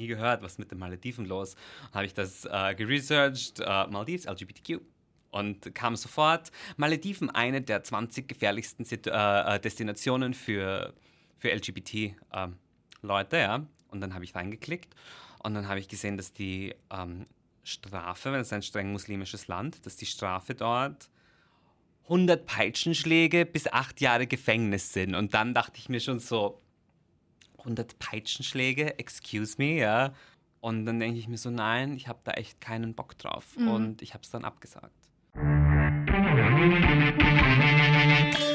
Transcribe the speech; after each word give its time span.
nie 0.00 0.08
gehört, 0.08 0.42
was 0.42 0.58
mit 0.58 0.72
den 0.72 0.78
Malediven 0.78 1.26
los? 1.26 1.54
Habe 1.92 2.06
ich 2.06 2.14
das 2.14 2.44
äh, 2.46 2.74
geresearched, 2.74 3.60
äh, 3.60 3.86
Maldives, 3.86 4.26
LGBTQ. 4.26 4.80
Und 5.30 5.72
kam 5.76 5.94
sofort, 5.94 6.50
Malediven, 6.76 7.30
eine 7.30 7.62
der 7.62 7.84
20 7.84 8.26
gefährlichsten 8.26 8.84
Situ 8.84 9.10
äh, 9.10 9.54
äh, 9.54 9.60
Destinationen 9.60 10.34
für, 10.34 10.92
für 11.38 11.52
LGBT-Leute, 11.52 13.36
ähm, 13.36 13.40
ja. 13.40 13.66
Und 13.88 14.00
dann 14.00 14.14
habe 14.14 14.24
ich 14.24 14.34
reingeklickt 14.34 14.94
und 15.42 15.54
dann 15.54 15.68
habe 15.68 15.78
ich 15.78 15.88
gesehen, 15.88 16.16
dass 16.16 16.32
die 16.32 16.74
ähm, 16.90 17.26
Strafe, 17.62 18.32
weil 18.32 18.40
es 18.40 18.52
ein 18.52 18.62
streng 18.62 18.92
muslimisches 18.92 19.48
Land, 19.48 19.84
dass 19.84 19.96
die 19.96 20.06
Strafe 20.06 20.54
dort 20.54 21.10
100 22.04 22.44
Peitschenschläge 22.44 23.46
bis 23.46 23.68
8 23.68 24.00
Jahre 24.00 24.26
Gefängnis 24.26 24.92
sind. 24.92 25.14
Und 25.14 25.34
dann 25.34 25.54
dachte 25.54 25.78
ich 25.78 25.88
mir 25.88 26.00
schon 26.00 26.18
so, 26.18 26.60
100 27.60 27.98
Peitschenschläge, 27.98 28.98
excuse 28.98 29.54
me, 29.58 29.78
ja. 29.78 30.12
Und 30.60 30.84
dann 30.84 31.00
denke 31.00 31.18
ich 31.18 31.28
mir 31.28 31.38
so, 31.38 31.50
nein, 31.50 31.94
ich 31.94 32.08
habe 32.08 32.18
da 32.24 32.32
echt 32.32 32.60
keinen 32.60 32.94
Bock 32.94 33.16
drauf. 33.16 33.56
Mhm. 33.56 33.68
Und 33.68 34.02
ich 34.02 34.12
habe 34.12 34.22
es 34.22 34.30
dann 34.30 34.44
abgesagt. 34.44 34.92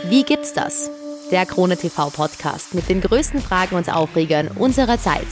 Wie 0.09 0.23
gibt's 0.23 0.53
das? 0.53 0.91
Der 1.31 1.45
Krone 1.47 1.77
TV 1.77 2.11
Podcast 2.11 2.75
mit 2.75 2.87
den 2.89 3.01
größten 3.01 3.41
Fragen 3.41 3.75
und 3.75 3.91
Aufregern 3.91 4.49
unserer 4.49 4.99
Zeit. 4.99 5.25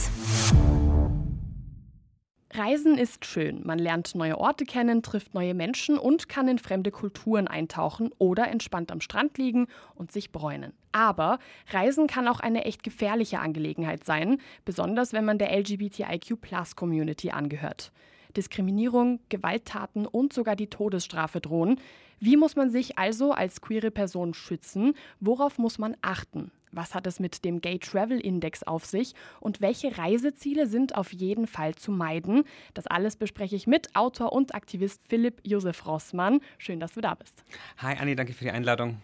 Reisen 2.56 2.96
ist 2.98 3.24
schön. 3.24 3.62
Man 3.64 3.80
lernt 3.80 4.14
neue 4.14 4.38
Orte 4.38 4.64
kennen, 4.64 5.02
trifft 5.02 5.34
neue 5.34 5.54
Menschen 5.54 5.98
und 5.98 6.28
kann 6.28 6.46
in 6.46 6.60
fremde 6.60 6.92
Kulturen 6.92 7.48
eintauchen 7.48 8.10
oder 8.18 8.46
entspannt 8.46 8.92
am 8.92 9.00
Strand 9.00 9.38
liegen 9.38 9.66
und 9.96 10.12
sich 10.12 10.30
bräunen. 10.30 10.72
Aber 10.92 11.40
Reisen 11.70 12.06
kann 12.06 12.28
auch 12.28 12.38
eine 12.38 12.64
echt 12.64 12.84
gefährliche 12.84 13.40
Angelegenheit 13.40 14.04
sein, 14.04 14.38
besonders 14.64 15.12
wenn 15.12 15.24
man 15.24 15.38
der 15.38 15.50
LGBTIQ-Plus-Community 15.50 17.32
angehört. 17.32 17.90
Diskriminierung, 18.36 19.18
Gewalttaten 19.30 20.06
und 20.06 20.32
sogar 20.32 20.54
die 20.54 20.70
Todesstrafe 20.70 21.40
drohen. 21.40 21.80
Wie 22.20 22.36
muss 22.36 22.54
man 22.54 22.70
sich 22.70 22.98
also 22.98 23.32
als 23.32 23.60
queere 23.62 23.90
Person 23.90 24.32
schützen? 24.32 24.94
Worauf 25.18 25.58
muss 25.58 25.78
man 25.78 25.96
achten? 26.02 26.52
Was 26.76 26.94
hat 26.94 27.06
es 27.06 27.20
mit 27.20 27.44
dem 27.44 27.60
Gay 27.60 27.78
Travel 27.78 28.18
Index 28.18 28.64
auf 28.64 28.84
sich 28.84 29.14
und 29.40 29.60
welche 29.60 29.96
Reiseziele 29.96 30.66
sind 30.66 30.96
auf 30.96 31.12
jeden 31.12 31.46
Fall 31.46 31.74
zu 31.74 31.92
meiden? 31.92 32.44
Das 32.74 32.86
alles 32.86 33.16
bespreche 33.16 33.54
ich 33.54 33.66
mit 33.66 33.94
Autor 33.94 34.32
und 34.32 34.54
Aktivist 34.54 35.00
Philipp 35.06 35.40
Josef 35.44 35.86
Rossmann. 35.86 36.40
Schön, 36.58 36.80
dass 36.80 36.94
du 36.94 37.00
da 37.00 37.14
bist. 37.14 37.44
Hi 37.78 37.96
Anni, 37.96 38.16
danke 38.16 38.32
für 38.32 38.44
die 38.44 38.50
Einladung. 38.50 39.00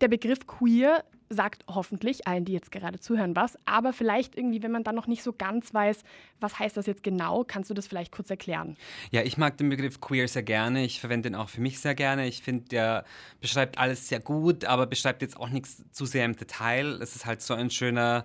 Der 0.00 0.08
Begriff 0.08 0.46
queer 0.46 1.04
sagt 1.30 1.64
hoffentlich 1.68 2.26
allen, 2.26 2.44
die 2.44 2.52
jetzt 2.52 2.70
gerade 2.70 3.00
zuhören, 3.00 3.36
was. 3.36 3.58
Aber 3.64 3.92
vielleicht 3.92 4.36
irgendwie, 4.36 4.62
wenn 4.62 4.70
man 4.70 4.84
dann 4.84 4.94
noch 4.94 5.06
nicht 5.06 5.22
so 5.22 5.32
ganz 5.32 5.72
weiß, 5.74 6.02
was 6.40 6.58
heißt 6.58 6.76
das 6.76 6.86
jetzt 6.86 7.02
genau, 7.02 7.44
kannst 7.44 7.70
du 7.70 7.74
das 7.74 7.86
vielleicht 7.86 8.12
kurz 8.12 8.30
erklären? 8.30 8.76
Ja, 9.10 9.22
ich 9.22 9.36
mag 9.36 9.56
den 9.56 9.68
Begriff 9.68 10.00
queer 10.00 10.28
sehr 10.28 10.42
gerne. 10.42 10.84
Ich 10.84 11.00
verwende 11.00 11.28
ihn 11.28 11.34
auch 11.34 11.48
für 11.48 11.60
mich 11.60 11.80
sehr 11.80 11.94
gerne. 11.94 12.26
Ich 12.26 12.42
finde, 12.42 12.68
der 12.68 13.04
beschreibt 13.40 13.78
alles 13.78 14.08
sehr 14.08 14.20
gut, 14.20 14.64
aber 14.64 14.86
beschreibt 14.86 15.22
jetzt 15.22 15.36
auch 15.36 15.50
nichts 15.50 15.84
zu 15.92 16.06
sehr 16.06 16.24
im 16.24 16.36
Detail. 16.36 17.00
Es 17.02 17.14
ist 17.16 17.26
halt 17.26 17.42
so 17.42 17.54
ein 17.54 17.70
schöner 17.70 18.24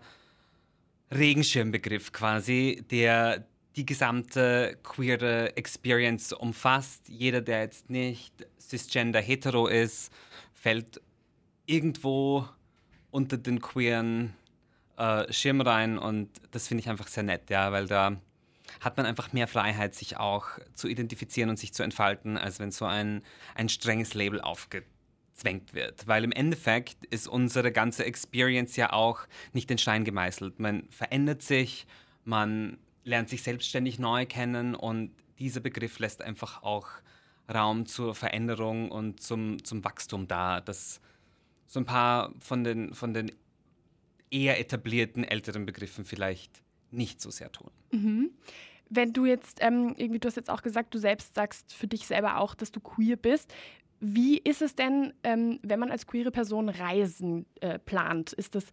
Regenschirmbegriff 1.11 2.11
quasi, 2.11 2.83
der 2.89 3.45
die 3.75 3.85
gesamte 3.85 4.77
queere 4.83 5.57
Experience 5.57 6.31
umfasst. 6.31 7.09
Jeder, 7.09 7.41
der 7.41 7.61
jetzt 7.61 7.89
nicht 7.89 8.33
cisgender 8.59 9.19
hetero 9.19 9.67
ist, 9.67 10.11
fällt 10.53 11.01
irgendwo 11.65 12.47
unter 13.14 13.38
den 13.38 13.61
queeren 13.61 14.33
äh, 14.97 15.31
Schirm 15.31 15.61
rein 15.61 16.00
und 16.00 16.30
das 16.52 16.67
finde 16.67 16.81
ich 16.81 16.89
einfach 16.89 17.08
sehr 17.08 17.23
nett, 17.23 17.50
ja, 17.52 17.72
weil 17.72 17.88
da 17.88 18.17
hat 18.81 18.97
man 18.97 19.06
einfach 19.06 19.33
mehr 19.33 19.47
Freiheit, 19.47 19.94
sich 19.94 20.17
auch 20.17 20.47
zu 20.73 20.88
identifizieren 20.88 21.52
und 21.52 21.58
sich 21.58 21.73
zu 21.73 21.84
entfalten, 21.84 22.38
als 22.38 22.59
wenn 22.59 22.72
so 22.72 22.86
ein, 22.86 23.22
ein 23.53 23.69
strenges 23.69 24.16
Label 24.16 24.41
aufgezwängt 24.41 25.75
wird. 25.75 26.07
Weil 26.07 26.23
im 26.23 26.31
Endeffekt 26.31 27.06
ist 27.06 27.28
unsere 27.28 27.72
ganze 27.72 28.03
Experience 28.03 28.75
ja 28.78 28.91
auch 28.91 29.19
nicht 29.52 29.69
in 29.69 29.78
Stein 29.78 30.06
gemeißelt. 30.06 30.59
Man 30.59 30.90
verändert 30.90 31.44
sich, 31.44 31.85
man 32.23 32.79
lernt 33.03 33.29
sich 33.29 33.44
selbstständig 33.44 34.00
neu 34.00 34.25
kennen 34.25 34.73
und 34.73 35.12
dieser 35.38 35.59
Begriff 35.59 36.00
lässt 36.00 36.23
einfach 36.23 36.63
auch 36.63 36.88
Raum 37.53 37.85
zur 37.85 38.16
Veränderung 38.16 38.90
und 38.90 39.22
zum, 39.22 39.63
zum 39.63 39.84
Wachstum 39.84 40.28
da. 40.28 40.62
Das 40.62 41.00
so 41.68 41.79
ein 41.79 41.85
paar 41.85 42.34
von 42.40 42.63
den, 42.63 42.94
von 42.94 43.13
den 43.13 43.31
eher 44.29 44.59
etablierten 44.59 45.24
älteren 45.24 45.66
Begriffen 45.66 46.06
vielleicht 46.06 46.63
nicht 46.91 47.22
so 47.22 47.29
sehr 47.29 47.51
tun. 47.51 47.72
Mhm. 47.91 48.31
Wenn 48.90 49.13
du 49.13 49.25
jetzt 49.25 49.59
ähm, 49.62 49.94
irgendwie, 49.97 50.19
du 50.19 50.28
hast 50.28 50.35
jetzt 50.35 50.50
auch 50.50 50.62
gesagt, 50.62 50.94
du 50.94 51.00
selbst 51.00 51.35
sagst 51.35 51.73
für 51.73 51.88
dich 51.88 52.06
selber 52.06 52.38
auch, 52.38 52.53
dass 52.56 52.72
du 52.72 52.79
queer 52.79 53.16
bist. 53.16 53.53
Wie 54.00 54.38
ist 54.38 54.62
es 54.62 54.75
denn, 54.75 55.13
ähm, 55.23 55.59
wenn 55.63 55.79
man 55.79 55.90
als 55.90 56.06
queere 56.06 56.31
Person 56.31 56.69
Reisen 56.69 57.46
äh, 57.62 57.79
plant? 57.79 58.34
Ist 58.34 58.56
das 58.56 58.66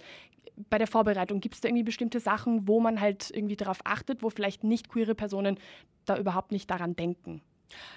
bei 0.69 0.79
der 0.79 0.87
Vorbereitung, 0.87 1.41
gibt 1.41 1.55
es 1.55 1.61
da 1.61 1.69
irgendwie 1.69 1.85
bestimmte 1.85 2.21
Sachen, 2.21 2.69
wo 2.69 2.81
man 2.81 3.01
halt 3.01 3.31
irgendwie 3.31 3.57
darauf 3.57 3.79
achtet, 3.85 4.23
wo 4.23 4.31
vielleicht 4.31 4.65
nicht 4.65 4.89
queere 4.89 5.15
Personen 5.15 5.59
da 6.05 6.19
überhaupt 6.19 6.53
nicht 6.53 6.71
daran 6.71 6.97
denken? 6.97 7.43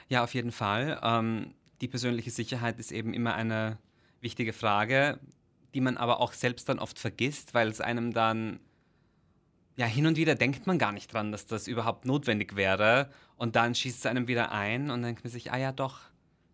Ja, 0.08 0.24
auf 0.24 0.34
jeden 0.34 0.52
Fall. 0.52 1.00
Ähm, 1.04 1.56
die 1.82 1.88
persönliche 1.88 2.32
Sicherheit 2.32 2.80
ist 2.80 2.92
eben 2.92 3.14
immer 3.14 3.34
eine 3.34 3.80
wichtige 4.24 4.54
Frage, 4.54 5.20
die 5.74 5.82
man 5.82 5.98
aber 5.98 6.20
auch 6.20 6.34
selbst 6.34 6.70
dann 6.70 6.80
oft 6.80 6.98
vergisst, 6.98 7.54
weil 7.54 7.68
es 7.68 7.82
einem 7.82 8.14
dann, 8.14 8.60
ja, 9.76 9.86
hin 9.86 10.06
und 10.06 10.18
wieder 10.18 10.36
denkt 10.36 10.68
man 10.68 10.80
gar 10.80 10.92
nicht 10.92 11.14
dran, 11.14 11.32
dass 11.32 11.46
das 11.46 11.68
überhaupt 11.68 12.06
notwendig 12.06 12.56
wäre. 12.56 13.10
Und 13.38 13.56
dann 13.56 13.76
schießt 13.76 14.00
es 14.00 14.06
einem 14.06 14.28
wieder 14.28 14.52
ein 14.52 14.84
und 14.84 14.90
dann 14.90 15.04
denkt 15.04 15.24
man 15.24 15.32
sich, 15.32 15.52
ah 15.52 15.58
ja, 15.58 15.72
doch, 15.72 16.00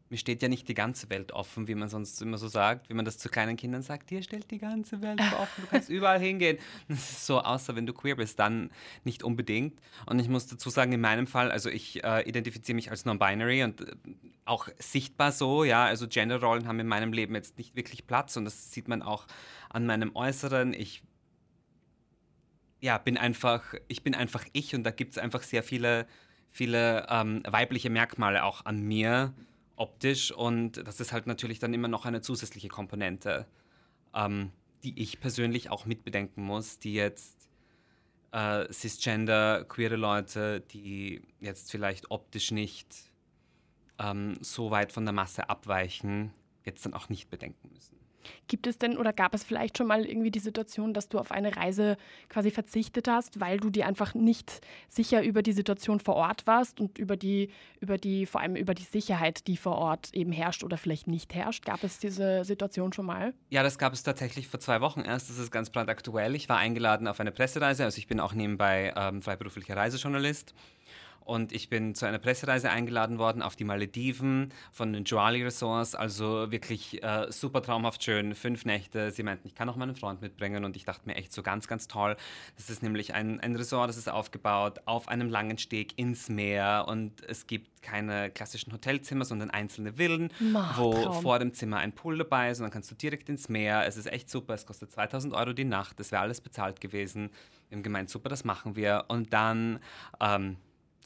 mir 0.10 0.18
steht 0.18 0.42
ja 0.42 0.48
nicht 0.48 0.68
die 0.68 0.74
ganze 0.74 1.10
Welt 1.10 1.32
offen, 1.32 1.68
wie 1.68 1.76
man 1.76 1.88
sonst 1.88 2.22
immer 2.22 2.38
so 2.38 2.48
sagt, 2.48 2.90
wie 2.90 2.94
man 2.94 3.06
das 3.06 3.18
zu 3.18 3.30
kleinen 3.30 3.58
Kindern 3.58 3.84
sagt, 3.84 4.10
dir 4.10 4.24
stellt 4.24 4.50
die 4.50 4.58
ganze 4.58 5.02
Welt 5.02 5.22
offen, 5.40 5.64
du 5.64 5.68
kannst 5.68 5.90
überall 5.90 6.20
hingehen. 6.20 6.58
Das 6.88 7.12
ist 7.12 7.26
so, 7.26 7.40
außer 7.40 7.76
wenn 7.76 7.86
du 7.86 7.94
queer 7.94 8.16
bist, 8.16 8.40
dann 8.40 8.72
nicht 9.04 9.24
unbedingt. 9.24 9.80
Und 10.08 10.20
ich 10.20 10.28
muss 10.28 10.48
dazu 10.48 10.70
sagen, 10.70 10.92
in 10.92 11.02
meinem 11.02 11.28
Fall, 11.28 11.52
also 11.52 11.70
ich 11.70 12.04
äh, 12.04 12.28
identifiziere 12.28 12.76
mich 12.76 12.90
als 12.90 13.06
non-binary 13.06 13.64
und 13.64 13.82
äh, 13.82 13.96
auch 14.46 14.68
sichtbar 14.80 15.32
so, 15.32 15.64
ja, 15.64 15.86
also 15.86 16.08
Genderrollen 16.08 16.68
haben 16.68 16.80
in 16.80 16.88
meinem 16.88 17.14
Leben 17.14 17.36
jetzt 17.36 17.58
nicht 17.58 17.76
wirklich 17.76 18.08
Platz 18.08 18.36
und 18.36 18.46
das 18.46 18.72
sieht 18.72 18.88
man 18.88 19.04
auch 19.04 19.28
an 19.70 19.86
meinem 19.86 20.16
Äußeren. 20.16 20.74
Ich 20.74 21.04
ja, 22.82 22.98
bin 22.98 23.18
einfach, 23.18 23.76
ich 23.88 24.04
bin 24.04 24.16
einfach 24.16 24.46
ich 24.54 24.74
und 24.74 24.84
da 24.84 24.92
gibt 24.92 25.12
es 25.12 25.18
einfach 25.18 25.44
sehr 25.44 25.62
viele, 25.62 26.08
viele 26.50 27.06
ähm, 27.10 27.44
weibliche 27.48 27.90
Merkmale 27.90 28.44
auch 28.44 28.66
an 28.66 28.82
mir 28.82 29.34
optisch 29.80 30.32
und 30.32 30.86
das 30.86 31.00
ist 31.00 31.12
halt 31.12 31.28
natürlich 31.28 31.60
dann 31.60 31.74
immer 31.74 31.88
noch 31.88 32.06
eine 32.06 32.22
zusätzliche 32.22 32.68
Komponente, 32.68 33.48
ähm, 34.14 34.52
die 34.84 35.00
ich 35.02 35.20
persönlich 35.20 35.70
auch 35.70 35.86
mitbedenken 35.86 36.44
muss, 36.44 36.80
die 36.80 36.94
jetzt 36.94 37.50
äh, 38.32 38.72
cisgender, 38.72 39.66
queere 39.66 39.96
Leute, 39.96 40.62
die 40.62 41.22
jetzt 41.40 41.72
vielleicht 41.72 42.12
optisch 42.12 42.52
nicht 42.52 42.88
ähm, 43.98 44.38
so 44.42 44.72
weit 44.72 44.92
von 44.92 45.06
der 45.06 45.14
Masse 45.14 45.50
abweichen, 45.50 46.32
jetzt 46.66 46.86
dann 46.86 46.94
auch 46.94 47.10
nicht 47.10 47.30
bedenken 47.30 47.70
müssen. 47.74 47.99
Gibt 48.48 48.68
es 48.68 48.78
denn 48.78 48.98
oder 48.98 49.14
gab 49.14 49.34
es 49.34 49.44
vielleicht 49.44 49.78
schon 49.78 49.88
mal 49.88 50.06
irgendwie 50.06 50.32
die 50.32 50.40
Situation, 50.40 50.94
dass 50.94 51.10
du 51.10 51.20
auf 51.20 51.32
eine 51.32 51.56
Reise 51.56 51.98
quasi 52.30 52.52
verzichtet 52.52 53.08
hast, 53.08 53.40
weil 53.40 53.60
du 53.60 53.70
dir 53.70 53.86
einfach 53.86 54.14
nicht 54.14 54.62
sicher 54.88 55.24
über 55.24 55.42
die 55.42 55.52
Situation 55.52 56.00
vor 56.00 56.16
Ort 56.16 56.48
warst 56.48 56.80
und 56.80 56.98
über 56.98 57.18
die, 57.18 57.50
über 57.80 57.98
die, 57.98 58.26
vor 58.26 58.42
allem 58.42 58.56
über 58.56 58.74
die 58.74 58.84
Sicherheit, 58.84 59.48
die 59.48 59.58
vor 59.58 59.78
Ort 59.78 60.10
eben 60.14 60.32
herrscht 60.32 60.64
oder 60.64 60.78
vielleicht 60.78 61.08
nicht 61.08 61.34
herrscht? 61.34 61.66
Gab 61.66 61.84
es 61.84 62.00
diese 62.00 62.44
Situation 62.44 62.94
schon 62.94 63.06
mal? 63.06 63.34
Ja, 63.50 63.64
das 63.64 63.78
gab 63.78 63.94
es 63.94 64.04
tatsächlich 64.04 64.48
vor 64.48 64.60
zwei 64.60 64.82
Wochen 64.82 65.02
erst. 65.02 65.30
Das 65.30 65.38
ist 65.38 65.52
ganz 65.52 65.70
brandaktuell. 65.70 66.36
Ich 66.36 66.50
war 66.50 66.58
eingeladen 66.58 67.08
auf 67.08 67.20
eine 67.20 67.32
Pressereise, 67.32 67.84
also 67.84 67.98
ich 67.98 68.08
bin 68.08 68.20
auch 68.20 68.34
nebenbei 68.34 68.94
ähm, 68.96 69.22
freiberuflicher 69.22 69.76
Reisejournalist. 69.76 70.54
Und 71.30 71.52
ich 71.52 71.70
bin 71.70 71.94
zu 71.94 72.08
einer 72.08 72.18
Pressereise 72.18 72.72
eingeladen 72.72 73.20
worden 73.20 73.44
auf 73.44 73.56
die 73.56 73.64
Malediven 73.64 74.52
von 74.72 74.92
den 74.92 75.04
Joali 75.04 75.44
Resorts. 75.44 75.94
Also 75.94 76.52
wirklich 76.52 77.04
äh, 77.04 77.28
super 77.30 77.62
traumhaft 77.62 78.04
schön. 78.04 78.34
Fünf 78.34 78.66
Nächte. 78.66 79.12
Sie 79.12 79.22
meinten, 79.22 79.48
ich 79.48 79.54
kann 79.54 79.70
auch 79.70 79.76
meinen 79.76 79.96
Freund 79.96 80.24
mitbringen. 80.24 80.66
Und 80.66 80.76
ich 80.76 80.86
dachte 80.86 81.04
mir 81.06 81.14
echt 81.14 81.32
so 81.32 81.44
ganz, 81.44 81.68
ganz 81.68 81.88
toll. 81.88 82.18
Das 82.58 82.72
ist 82.72 82.82
nämlich 82.82 83.14
ein, 83.14 83.40
ein 83.42 83.56
Resort, 83.56 83.90
das 83.90 83.98
ist 83.98 84.10
aufgebaut 84.10 84.80
auf 84.86 85.08
einem 85.08 85.30
langen 85.30 85.60
Steg 85.60 86.00
ins 86.00 86.30
Meer. 86.30 86.86
Und 86.88 87.24
es 87.28 87.46
gibt 87.46 87.84
keine 87.84 88.32
klassischen 88.32 88.74
Hotelzimmer, 88.74 89.24
sondern 89.24 89.52
einzelne 89.52 89.94
Villen, 89.94 90.34
Mach, 90.40 90.80
wo 90.80 90.94
Traum. 90.94 91.22
vor 91.22 91.38
dem 91.38 91.54
Zimmer 91.54 91.78
ein 91.78 91.94
Pool 91.94 92.18
dabei 92.18 92.50
ist. 92.50 92.58
Und 92.58 92.64
dann 92.64 92.72
kannst 92.72 92.90
du 92.90 92.96
direkt 92.96 93.30
ins 93.30 93.50
Meer. 93.50 93.86
Es 93.86 93.98
ist 93.98 94.12
echt 94.12 94.32
super. 94.32 94.56
Es 94.56 94.66
kostet 94.66 94.92
2000 94.92 95.36
Euro 95.36 95.54
die 95.54 95.64
Nacht. 95.64 96.00
Das 96.00 96.12
wäre 96.12 96.24
alles 96.24 96.42
bezahlt 96.42 96.82
gewesen. 96.82 97.30
Wir 97.70 97.76
haben 97.76 97.84
gemeint, 97.84 98.10
super, 98.10 98.30
das 98.30 98.44
machen 98.44 98.76
wir. 98.76 99.06
Und 99.10 99.32
dann... 99.32 99.80
Ähm, 100.20 100.58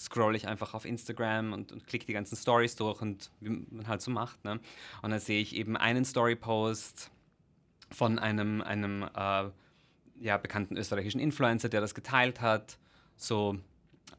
scroll 0.03 0.35
ich 0.35 0.47
einfach 0.47 0.73
auf 0.73 0.85
Instagram 0.85 1.53
und, 1.53 1.71
und 1.71 1.87
klicke 1.87 2.05
die 2.05 2.13
ganzen 2.13 2.35
Stories 2.35 2.75
durch 2.75 3.01
und 3.01 3.31
wie 3.39 3.49
man 3.49 3.87
halt 3.87 4.01
so 4.01 4.11
macht. 4.11 4.43
Ne? 4.43 4.59
Und 5.01 5.11
dann 5.11 5.19
sehe 5.19 5.41
ich 5.41 5.55
eben 5.55 5.77
einen 5.77 6.03
Story-Post 6.03 7.09
von 7.89 8.19
einem, 8.19 8.61
einem 8.61 9.03
äh, 9.03 9.49
ja, 10.19 10.37
bekannten 10.37 10.77
österreichischen 10.77 11.19
Influencer, 11.19 11.69
der 11.69 11.81
das 11.81 11.95
geteilt 11.95 12.41
hat. 12.41 12.77
so 13.15 13.57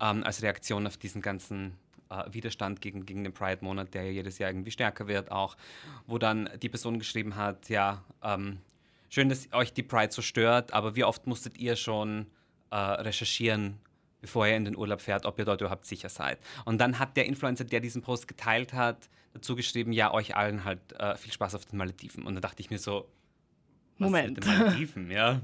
ähm, 0.01 0.25
als 0.25 0.43
Reaktion 0.43 0.87
auf 0.87 0.97
diesen 0.97 1.21
ganzen 1.21 1.77
äh, 2.09 2.25
Widerstand 2.33 2.81
gegen, 2.81 3.05
gegen 3.05 3.25
den 3.25 3.33
Pride-Monat, 3.33 3.93
der 3.95 4.05
ja 4.05 4.11
jedes 4.11 4.39
Jahr 4.39 4.51
irgendwie 4.51 4.71
stärker 4.71 5.07
wird, 5.07 5.31
auch, 5.31 5.57
wo 6.07 6.19
dann 6.19 6.49
die 6.63 6.69
Person 6.69 6.99
geschrieben 6.99 7.37
hat, 7.37 7.69
ja, 7.69 8.03
ähm, 8.23 8.59
schön, 9.11 9.29
dass 9.29 9.53
euch 9.53 9.73
die 9.73 9.83
Pride 9.83 10.13
so 10.13 10.23
stört, 10.23 10.73
aber 10.73 10.97
wie 10.97 11.05
oft 11.05 11.27
musstet 11.27 11.59
ihr 11.59 11.77
schon 11.77 12.27
äh, 12.71 12.77
recherchieren, 12.77 13.79
bevor 14.25 14.47
ihr 14.47 14.57
in 14.57 14.65
den 14.65 14.75
Urlaub 14.75 15.03
fährt, 15.03 15.27
ob 15.27 15.39
ihr 15.39 15.45
dort 15.45 15.61
überhaupt 15.61 15.85
sicher 15.85 16.09
seid. 16.09 16.39
Und 16.65 16.79
dann 16.79 16.99
hat 16.99 17.15
der 17.15 17.27
Influencer, 17.27 17.65
der 17.65 17.81
diesen 17.81 18.01
Post 18.01 18.27
geteilt 18.27 18.73
hat, 18.73 19.11
dazu 19.35 19.55
geschrieben, 19.55 19.93
ja, 19.93 20.15
euch 20.15 20.35
allen 20.35 20.65
halt 20.65 20.95
äh, 20.95 21.15
viel 21.19 21.31
Spaß 21.31 21.55
auf 21.55 21.67
den 21.67 21.77
Malediven. 21.77 22.25
Und 22.25 22.35
da 22.35 22.41
dachte 22.41 22.63
ich 22.63 22.71
mir 22.71 22.79
so, 22.79 23.07
was 23.99 24.07
Moment. 24.07 24.37
mit 24.37 24.47
den 24.47 24.59
Malediven, 24.59 25.11
ja? 25.11 25.43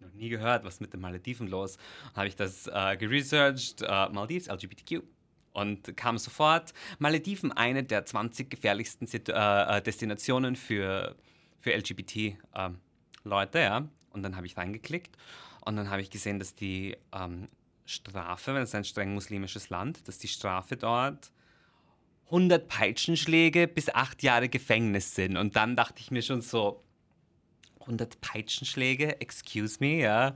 Noch 0.00 0.14
nie 0.14 0.30
gehört, 0.30 0.64
was 0.64 0.80
mit 0.80 0.94
den 0.94 1.02
Malediven 1.02 1.48
los. 1.48 1.76
Habe 2.16 2.28
ich 2.28 2.34
das 2.34 2.66
äh, 2.66 2.96
geresearched, 2.96 3.82
äh, 3.82 4.08
Maldives, 4.08 4.48
LGBTQ. 4.48 5.02
Und 5.52 5.94
kam 5.98 6.16
sofort, 6.16 6.72
Malediven, 6.98 7.52
eine 7.52 7.84
der 7.84 8.06
20 8.06 8.48
gefährlichsten 8.48 9.06
Situ 9.06 9.32
äh, 9.32 9.76
äh, 9.76 9.82
Destinationen 9.82 10.56
für, 10.56 11.14
für 11.60 11.74
LGBT-Leute, 11.74 13.58
ja. 13.58 13.86
Und 14.10 14.22
dann 14.22 14.34
habe 14.34 14.46
ich 14.46 14.56
reingeklickt 14.56 15.14
und 15.60 15.76
dann 15.76 15.90
habe 15.90 16.00
ich 16.00 16.10
gesehen, 16.10 16.38
dass 16.38 16.54
die 16.54 16.96
ähm, 17.12 17.48
Strafe, 17.84 18.54
weil 18.54 18.62
es 18.62 18.74
ein 18.74 18.84
streng 18.84 19.14
muslimisches 19.14 19.70
Land, 19.70 20.06
dass 20.08 20.18
die 20.18 20.28
Strafe 20.28 20.76
dort 20.76 21.30
100 22.26 22.68
Peitschenschläge 22.68 23.68
bis 23.68 23.94
acht 23.94 24.22
Jahre 24.22 24.48
Gefängnis 24.48 25.14
sind. 25.14 25.36
Und 25.36 25.56
dann 25.56 25.76
dachte 25.76 26.00
ich 26.00 26.10
mir 26.10 26.22
schon 26.22 26.40
so, 26.40 26.82
100 27.80 28.20
Peitschenschläge, 28.20 29.20
excuse 29.20 29.76
me, 29.80 30.00
ja. 30.00 30.34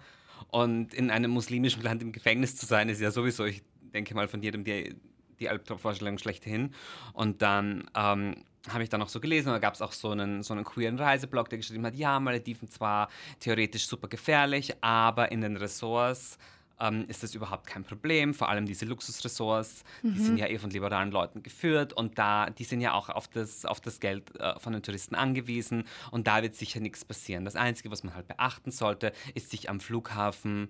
Und 0.48 0.94
in 0.94 1.10
einem 1.10 1.30
muslimischen 1.30 1.82
Land 1.82 2.02
im 2.02 2.12
Gefängnis 2.12 2.56
zu 2.56 2.66
sein, 2.66 2.88
ist 2.88 3.00
ja 3.00 3.10
sowieso, 3.10 3.44
ich 3.46 3.62
denke 3.94 4.14
mal, 4.14 4.28
von 4.28 4.42
jedem 4.42 4.64
die, 4.64 4.94
die 5.40 5.48
Albtraumvorstellung 5.48 6.18
schlechthin. 6.18 6.74
Und 7.14 7.42
dann 7.42 7.90
ähm, 7.96 8.44
habe 8.68 8.82
ich 8.82 8.90
dann 8.90 9.00
noch 9.00 9.08
so 9.08 9.18
gelesen, 9.18 9.48
da 9.48 9.58
gab 9.58 9.74
es 9.74 9.82
auch 9.82 9.92
so 9.92 10.10
einen, 10.10 10.42
so 10.42 10.52
einen 10.52 10.64
queeren 10.64 10.98
Reiseblog, 10.98 11.48
der 11.48 11.58
geschrieben 11.58 11.86
hat, 11.86 11.94
ja, 11.94 12.20
Malediven 12.20 12.68
zwar 12.68 13.08
theoretisch 13.40 13.86
super 13.86 14.08
gefährlich, 14.08 14.74
aber 14.82 15.32
in 15.32 15.40
den 15.40 15.56
Ressorts 15.56 16.38
ähm, 16.80 17.04
ist 17.08 17.22
das 17.22 17.34
überhaupt 17.34 17.66
kein 17.66 17.84
Problem. 17.84 18.34
Vor 18.34 18.48
allem 18.48 18.66
diese 18.66 18.84
Luxusressorts, 18.84 19.84
mhm. 20.02 20.14
die 20.14 20.20
sind 20.20 20.36
ja 20.38 20.46
eh 20.46 20.58
von 20.58 20.70
liberalen 20.70 21.10
Leuten 21.10 21.42
geführt 21.42 21.92
und 21.92 22.18
da, 22.18 22.50
die 22.50 22.64
sind 22.64 22.80
ja 22.80 22.92
auch 22.94 23.08
auf 23.08 23.28
das, 23.28 23.64
auf 23.64 23.80
das 23.80 24.00
Geld 24.00 24.38
äh, 24.40 24.58
von 24.58 24.72
den 24.72 24.82
Touristen 24.82 25.14
angewiesen 25.14 25.84
und 26.10 26.26
da 26.26 26.42
wird 26.42 26.54
sicher 26.54 26.80
nichts 26.80 27.04
passieren. 27.04 27.44
Das 27.44 27.56
Einzige, 27.56 27.90
was 27.90 28.04
man 28.04 28.14
halt 28.14 28.28
beachten 28.28 28.70
sollte, 28.70 29.12
ist 29.34 29.50
sich 29.50 29.68
am 29.68 29.80
Flughafen 29.80 30.68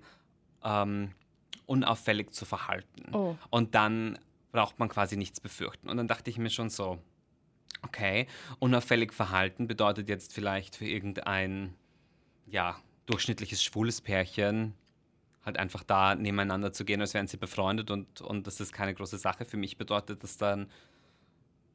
ähm, 0.64 1.12
unauffällig 1.66 2.32
zu 2.32 2.44
verhalten. 2.44 3.14
Oh. 3.14 3.36
Und 3.50 3.74
dann 3.74 4.18
braucht 4.52 4.78
man 4.78 4.88
quasi 4.88 5.16
nichts 5.16 5.40
befürchten. 5.40 5.88
Und 5.90 5.98
dann 5.98 6.08
dachte 6.08 6.30
ich 6.30 6.38
mir 6.38 6.50
schon 6.50 6.70
so, 6.70 6.98
okay, 7.82 8.26
unauffällig 8.58 9.12
verhalten 9.12 9.68
bedeutet 9.68 10.08
jetzt 10.08 10.32
vielleicht 10.32 10.76
für 10.76 10.86
irgendein, 10.86 11.74
ja, 12.46 12.76
durchschnittliches 13.06 13.62
schwules 13.62 14.00
Pärchen 14.00 14.74
halt 15.48 15.58
einfach 15.58 15.82
da 15.82 16.14
nebeneinander 16.14 16.72
zu 16.72 16.84
gehen, 16.84 17.00
als 17.00 17.14
wären 17.14 17.26
sie 17.26 17.38
befreundet 17.38 17.90
und, 17.90 18.20
und 18.20 18.46
das 18.46 18.60
ist 18.60 18.72
keine 18.72 18.94
große 18.94 19.18
Sache. 19.18 19.44
Für 19.44 19.56
mich 19.56 19.78
bedeutet 19.78 20.22
das 20.22 20.36
dann, 20.36 20.70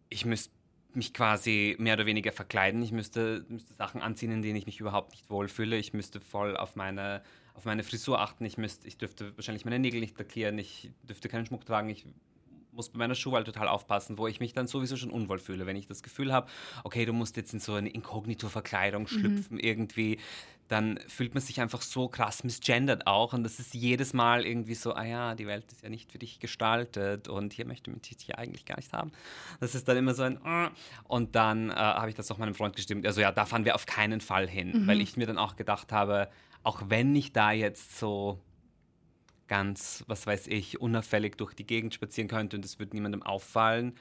ich 0.10 0.26
müsste 0.26 0.54
mich 0.96 1.14
quasi 1.14 1.76
mehr 1.80 1.96
oder 1.96 2.06
weniger 2.06 2.32
verkleiden. 2.32 2.82
Ich 2.84 2.92
müsste, 2.92 3.46
müsste 3.50 3.74
Sachen 3.74 4.02
anziehen, 4.02 4.32
in 4.32 4.42
denen 4.42 4.56
ich 4.56 4.68
mich 4.68 4.80
überhaupt 4.80 5.12
nicht 5.12 5.30
wohlfühle. 5.30 5.78
Ich 5.78 5.94
müsste 5.94 6.22
voll 6.22 6.56
auf 6.56 6.76
meine, 6.76 7.24
auf 7.56 7.66
meine 7.66 7.84
Frisur 7.84 8.20
achten. 8.20 8.46
Ich, 8.46 8.58
müsste, 8.58 8.88
ich 8.88 8.98
dürfte 8.98 9.36
wahrscheinlich 9.36 9.66
meine 9.66 9.80
Nägel 9.80 10.00
nicht 10.00 10.18
lackieren. 10.18 10.58
Ich 10.60 10.92
dürfte 11.02 11.30
keinen 11.30 11.46
Schmuck 11.48 11.66
tragen. 11.66 11.90
Ich 11.90 12.06
muss 12.72 12.90
bei 12.90 12.98
meiner 13.00 13.16
Schuhwahl 13.16 13.44
total 13.44 13.68
aufpassen, 13.68 14.18
wo 14.18 14.28
ich 14.28 14.40
mich 14.40 14.54
dann 14.54 14.68
sowieso 14.68 14.96
schon 14.96 15.12
unwohl 15.12 15.40
fühle. 15.40 15.66
Wenn 15.66 15.76
ich 15.76 15.88
das 15.88 16.04
Gefühl 16.04 16.34
habe, 16.34 16.48
okay, 16.84 17.06
du 17.06 17.14
musst 17.14 17.38
jetzt 17.38 17.54
in 17.54 17.60
so 17.60 17.74
eine 17.74 17.90
Inkognito-Verkleidung 17.90 19.04
mhm. 19.04 19.08
schlüpfen, 19.08 19.58
mhm. 19.58 19.64
irgendwie, 19.64 20.20
dann 20.68 21.00
fühlt 21.08 21.34
man 21.34 21.44
sich 21.44 21.62
einfach 21.62 21.82
so 21.82 22.08
krass 22.08 22.44
misgendert 22.44 23.06
auch. 23.08 23.34
Und 23.34 23.44
das 23.44 23.60
ist 23.60 23.74
jedes 23.74 24.14
Mal 24.14 24.46
irgendwie 24.46 24.76
so, 24.76 24.94
ah 24.94 25.04
ja, 25.04 25.36
die 25.36 25.48
Welt 25.48 25.72
ist 25.72 25.84
ja 25.84 25.90
nicht 25.90 26.12
für 26.12 26.18
dich 26.18 26.40
gestaltet 26.40 27.28
und 27.28 27.54
hier 27.54 27.66
möchte 27.66 27.92
man 27.92 28.02
dich 28.02 28.36
eigentlich 28.36 28.66
gar 28.66 28.78
nicht 28.78 28.94
haben. 28.94 29.12
Das 29.60 29.76
ist 29.76 29.88
dann 29.88 29.98
immer 29.98 30.14
so 30.14 30.24
ein, 30.24 30.38
äh. 30.46 30.70
und 31.08 31.36
dann 31.36 31.70
äh, 31.70 31.74
habe 31.74 32.10
ich 32.10 32.16
das 32.16 32.32
auch 32.32 32.38
meinem 32.38 32.56
Freund 32.56 32.76
gestimmt. 32.76 33.06
Also 33.06 33.22
ja, 33.22 33.32
da 33.32 33.46
fahren 33.46 33.66
wir 33.66 33.76
auf 33.76 33.86
keinen 33.86 34.22
Fall 34.22 34.48
hin, 34.48 34.72
mhm. 34.84 34.88
weil 34.88 35.02
ich 35.02 35.18
mir 35.18 35.28
dann 35.28 35.38
auch 35.38 35.56
gedacht 35.56 35.92
habe, 35.92 36.30
auch 36.64 36.82
wenn 36.88 37.16
ich 37.16 37.34
da 37.34 37.52
jetzt 37.52 38.00
so 38.00 38.40
ganz, 39.48 40.04
was 40.08 40.26
weiß 40.26 40.48
ich, 40.48 40.80
unauffällig 40.80 41.38
durch 41.38 41.54
die 41.54 41.68
Gegend 41.68 41.94
spazieren 41.94 42.28
könnte 42.28 42.56
und 42.56 42.66
es 42.66 42.80
würde 42.80 42.96
niemandem 42.96 43.22
auffallen. 43.22 43.94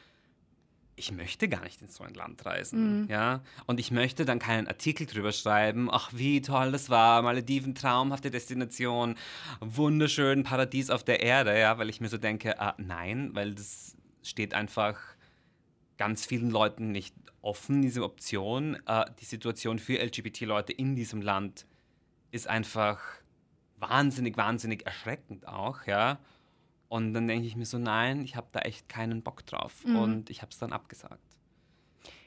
Ich 0.95 1.11
möchte 1.11 1.49
gar 1.49 1.63
nicht 1.63 1.81
in 1.81 1.89
so 1.89 2.05
ein 2.05 2.15
Land 2.15 2.45
reisen, 2.45 3.03
mhm. 3.03 3.09
ja. 3.09 3.43
Und 3.67 3.81
ich 3.81 3.91
möchte 3.91 4.25
dann 4.25 4.39
keinen 4.39 4.69
Artikel 4.69 5.07
drüber 5.07 5.33
schreiben. 5.33 5.89
Ach, 5.91 6.11
wie 6.13 6.43
toll 6.43 6.73
das 6.73 6.91
war, 6.91 7.23
Malediven, 7.23 7.75
traumhafte 7.75 8.31
Destination, 8.31 9.17
wunderschön, 9.61 10.45
Paradies 10.45 10.91
auf 10.91 11.03
der 11.03 11.21
Erde, 11.21 11.59
ja, 11.59 11.79
weil 11.79 11.89
ich 11.89 12.01
mir 12.01 12.09
so 12.09 12.19
denke, 12.19 12.61
ah, 12.61 12.75
nein, 12.79 13.31
weil 13.35 13.55
das 13.55 13.97
steht 14.23 14.55
einfach 14.55 14.99
ganz 15.97 16.27
vielen 16.27 16.51
Leuten 16.51 16.93
nicht 16.93 17.15
offen, 17.43 17.83
diese 17.83 18.05
Option. 18.05 18.77
Äh, 18.87 19.05
die 19.21 19.25
Situation 19.25 19.79
für 19.79 19.99
LGBT-Leute 19.99 20.73
in 20.73 20.95
diesem 20.95 21.23
Land 21.23 21.67
ist 22.31 22.49
einfach 22.49 23.01
wahnsinnig, 23.79 24.37
wahnsinnig 24.37 24.87
erschreckend 24.87 25.47
auch, 25.47 25.87
ja. 25.87 26.19
Und 26.93 27.15
dann 27.15 27.27
denke 27.27 27.47
ich 27.47 27.57
mir 27.57 27.65
so, 27.65 27.79
nein, 27.79 28.21
ich 28.21 28.37
habe 28.37 28.49
da 28.53 28.61
echt 28.61 28.87
keinen 28.87 29.23
Bock 29.23 29.47
drauf. 29.47 29.83
Mhm. 29.87 29.97
Und 29.97 30.29
ich 30.29 30.43
habe 30.43 30.51
es 30.51 30.59
dann 30.59 30.75
abgesagt. 30.75 31.23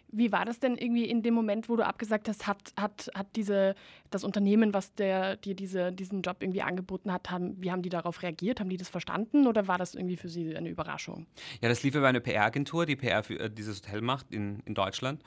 Wie 0.07 0.31
war 0.31 0.44
das 0.44 0.59
denn 0.59 0.75
irgendwie 0.75 1.06
in 1.06 1.21
dem 1.21 1.35
Moment, 1.35 1.69
wo 1.69 1.75
du 1.75 1.85
abgesagt 1.85 2.27
hast, 2.27 2.47
hat, 2.47 2.73
hat, 2.75 3.12
hat 3.13 3.27
diese, 3.35 3.75
das 4.09 4.23
Unternehmen, 4.23 4.73
was 4.73 4.95
der, 4.95 5.35
dir 5.35 5.53
diese, 5.53 5.91
diesen 5.91 6.23
Job 6.23 6.38
irgendwie 6.39 6.63
angeboten 6.63 7.13
hat, 7.13 7.29
haben, 7.29 7.62
wie 7.62 7.71
haben 7.71 7.83
die 7.83 7.89
darauf 7.89 8.23
reagiert? 8.23 8.59
Haben 8.59 8.71
die 8.71 8.77
das 8.77 8.89
verstanden 8.89 9.45
oder 9.45 9.67
war 9.67 9.77
das 9.77 9.94
irgendwie 9.94 10.17
für 10.17 10.29
sie 10.29 10.57
eine 10.57 10.69
Überraschung? 10.69 11.27
Ja, 11.62 11.69
das 11.69 11.83
lief 11.83 11.94
über 11.94 12.07
eine 12.07 12.19
PR-Agentur, 12.19 12.88
die 12.88 12.95
PR 12.95 13.21
für 13.21 13.39
äh, 13.39 13.51
dieses 13.51 13.83
Hotel 13.83 14.01
macht 14.01 14.31
in, 14.31 14.62
in 14.65 14.73
Deutschland. 14.73 15.21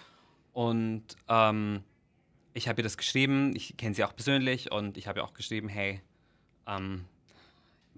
Und 0.52 1.04
ähm, 1.28 1.84
ich 2.54 2.68
habe 2.68 2.80
ihr 2.80 2.84
das 2.84 2.96
geschrieben, 2.96 3.54
ich 3.54 3.76
kenne 3.76 3.94
sie 3.94 4.02
auch 4.02 4.16
persönlich 4.16 4.72
und 4.72 4.98
ich 4.98 5.06
habe 5.06 5.20
ihr 5.20 5.24
auch 5.24 5.34
geschrieben, 5.34 5.68
hey, 5.68 6.00
ähm, 6.66 7.04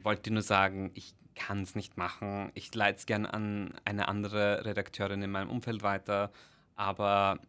wollte 0.04 0.32
nur 0.32 0.42
sagen, 0.42 0.90
ich 0.94 1.14
kann 1.34 1.62
es 1.62 1.74
nicht 1.74 1.96
machen. 1.96 2.50
Ich 2.54 2.74
leite 2.74 2.98
es 2.98 3.06
gern 3.06 3.26
an 3.26 3.74
eine 3.84 4.08
andere 4.08 4.64
Redakteurin 4.64 5.22
in 5.22 5.30
meinem 5.30 5.50
Umfeld 5.50 5.82
weiter, 5.82 6.30
aber 6.76 7.40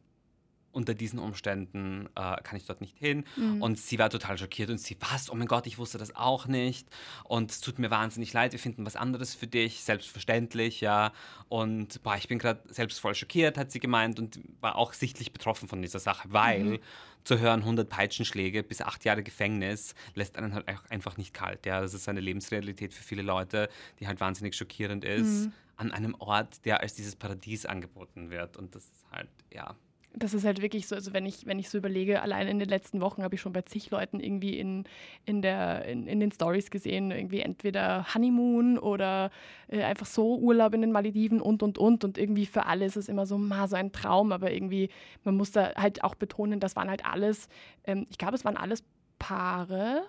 unter 0.72 0.93
diesen 0.93 1.20
Umständen 1.20 2.08
äh, 2.15 2.41
kann 2.43 2.55
ich 2.55 2.65
dort 2.65 2.81
nicht 2.81 2.98
hin. 2.98 3.25
Mhm. 3.36 3.62
Und 3.62 3.77
sie 3.77 4.00
war 4.00 4.10
total 4.10 4.38
schockiert 4.38 4.70
und 4.70 4.79
sie, 4.79 4.98
was? 5.00 5.29
Oh 5.29 5.36
mein 5.36 5.48
Gott, 5.48 5.67
ich 5.67 5.77
wusste 5.77 5.98
das 5.98 6.15
auch 6.15 6.48
nicht. 6.48 6.88
Und 7.25 7.51
es 7.51 7.60
tut 7.60 7.79
mir 7.79 7.91
wahnsinnig 7.91 8.31
leid, 8.34 8.53
wir 8.53 8.60
finden 8.60 8.86
was 8.86 8.96
anderes 8.96 9.36
für 9.36 9.48
dich, 9.48 9.84
selbstverständlich, 9.84 10.81
ja. 10.81 11.12
Und 11.50 12.01
boah, 12.03 12.15
ich 12.15 12.27
bin 12.27 12.39
gerade 12.39 12.62
selbst 12.70 13.00
voll 13.00 13.15
schockiert, 13.15 13.58
hat 13.58 13.72
sie 13.72 13.79
gemeint 13.79 14.20
und 14.20 14.39
war 14.62 14.75
auch 14.75 14.93
sichtlich 14.93 15.34
betroffen 15.34 15.67
von 15.67 15.81
dieser 15.81 16.00
Sache, 16.00 16.27
weil 16.31 16.63
mhm. 16.63 16.79
Zu 17.23 17.39
hören 17.39 17.61
100 17.61 17.89
Peitschenschläge 17.89 18.63
bis 18.63 18.81
acht 18.81 19.05
Jahre 19.05 19.23
Gefängnis 19.23 19.95
lässt 20.15 20.37
einen 20.37 20.53
halt 20.53 20.67
einfach 20.89 21.17
nicht 21.17 21.33
kalt. 21.33 21.65
Ja, 21.65 21.81
das 21.81 21.93
ist 21.93 22.07
eine 22.09 22.19
Lebensrealität 22.19 22.93
für 22.93 23.03
viele 23.03 23.21
Leute, 23.21 23.69
die 23.99 24.07
halt 24.07 24.19
wahnsinnig 24.19 24.55
schockierend 24.55 25.03
ist. 25.05 25.45
Mhm. 25.45 25.53
An 25.77 25.91
einem 25.91 26.15
Ort, 26.19 26.65
der 26.65 26.81
als 26.81 26.93
dieses 26.93 27.15
Paradies 27.15 27.65
angeboten 27.65 28.29
wird. 28.29 28.55
Und 28.57 28.75
das 28.75 28.83
ist 28.83 29.05
halt, 29.11 29.29
ja, 29.51 29.75
das 30.13 30.34
ist 30.34 30.46
halt 30.46 30.62
wirklich 30.62 30.88
so, 30.88 30.96
also 30.96 31.13
wenn 31.13 31.25
ich, 31.25 31.46
wenn 31.46 31.58
ich 31.58 31.70
so 31.70 31.77
überlege, 31.77 32.22
allein 32.22 32.48
in 32.48 32.60
den 32.60 32.68
letzten 32.68 33.01
Wochen 33.01 33.24
habe 33.24 33.36
ich 33.36 33.41
schon 33.41 33.53
bei 33.53 33.62
zig 33.62 33.89
Leuten 33.91 34.20
irgendwie 34.20 34.58
in, 34.60 34.84
in, 35.25 35.41
der, 35.41 35.86
in, 35.86 36.08
in 36.08 36.20
den 36.20 36.32
Stories 36.32 36.70
gesehen, 36.70 37.12
irgendwie 37.12 37.39
entweder 37.39 38.13
Honeymoon 38.13 38.77
oder 38.77 39.32
äh, 39.68 39.84
einfach 39.84 40.06
so 40.06 40.38
Urlaub 40.38 40.74
in 40.74 40.82
den 40.82 40.91
Malediven 40.91 41.41
und 41.41 41.63
und 41.63 41.77
und 41.77 42.03
und 42.03 42.18
irgendwie 42.18 42.46
für 42.46 42.65
alle 42.65 42.86
ist 42.86 42.98
es 42.98 43.08
immer 43.10 43.25
so, 43.25 43.38
ma, 43.38 43.68
so 43.68 43.75
ein 43.75 43.91
Traum, 43.91 44.32
aber 44.32 44.51
irgendwie, 44.51 44.89
man 45.24 45.38
muss 45.38 45.51
da 45.51 45.74
halt 45.75 46.03
auch 46.03 46.15
betonen, 46.15 46.60
das 46.60 46.75
waren 46.75 46.89
halt 46.89 47.06
alles, 47.06 47.48
ähm, 47.86 48.06
ich 48.10 48.18
glaube, 48.18 48.36
es 48.36 48.44
waren 48.44 48.58
alles 48.58 48.84
Paare, 49.18 50.03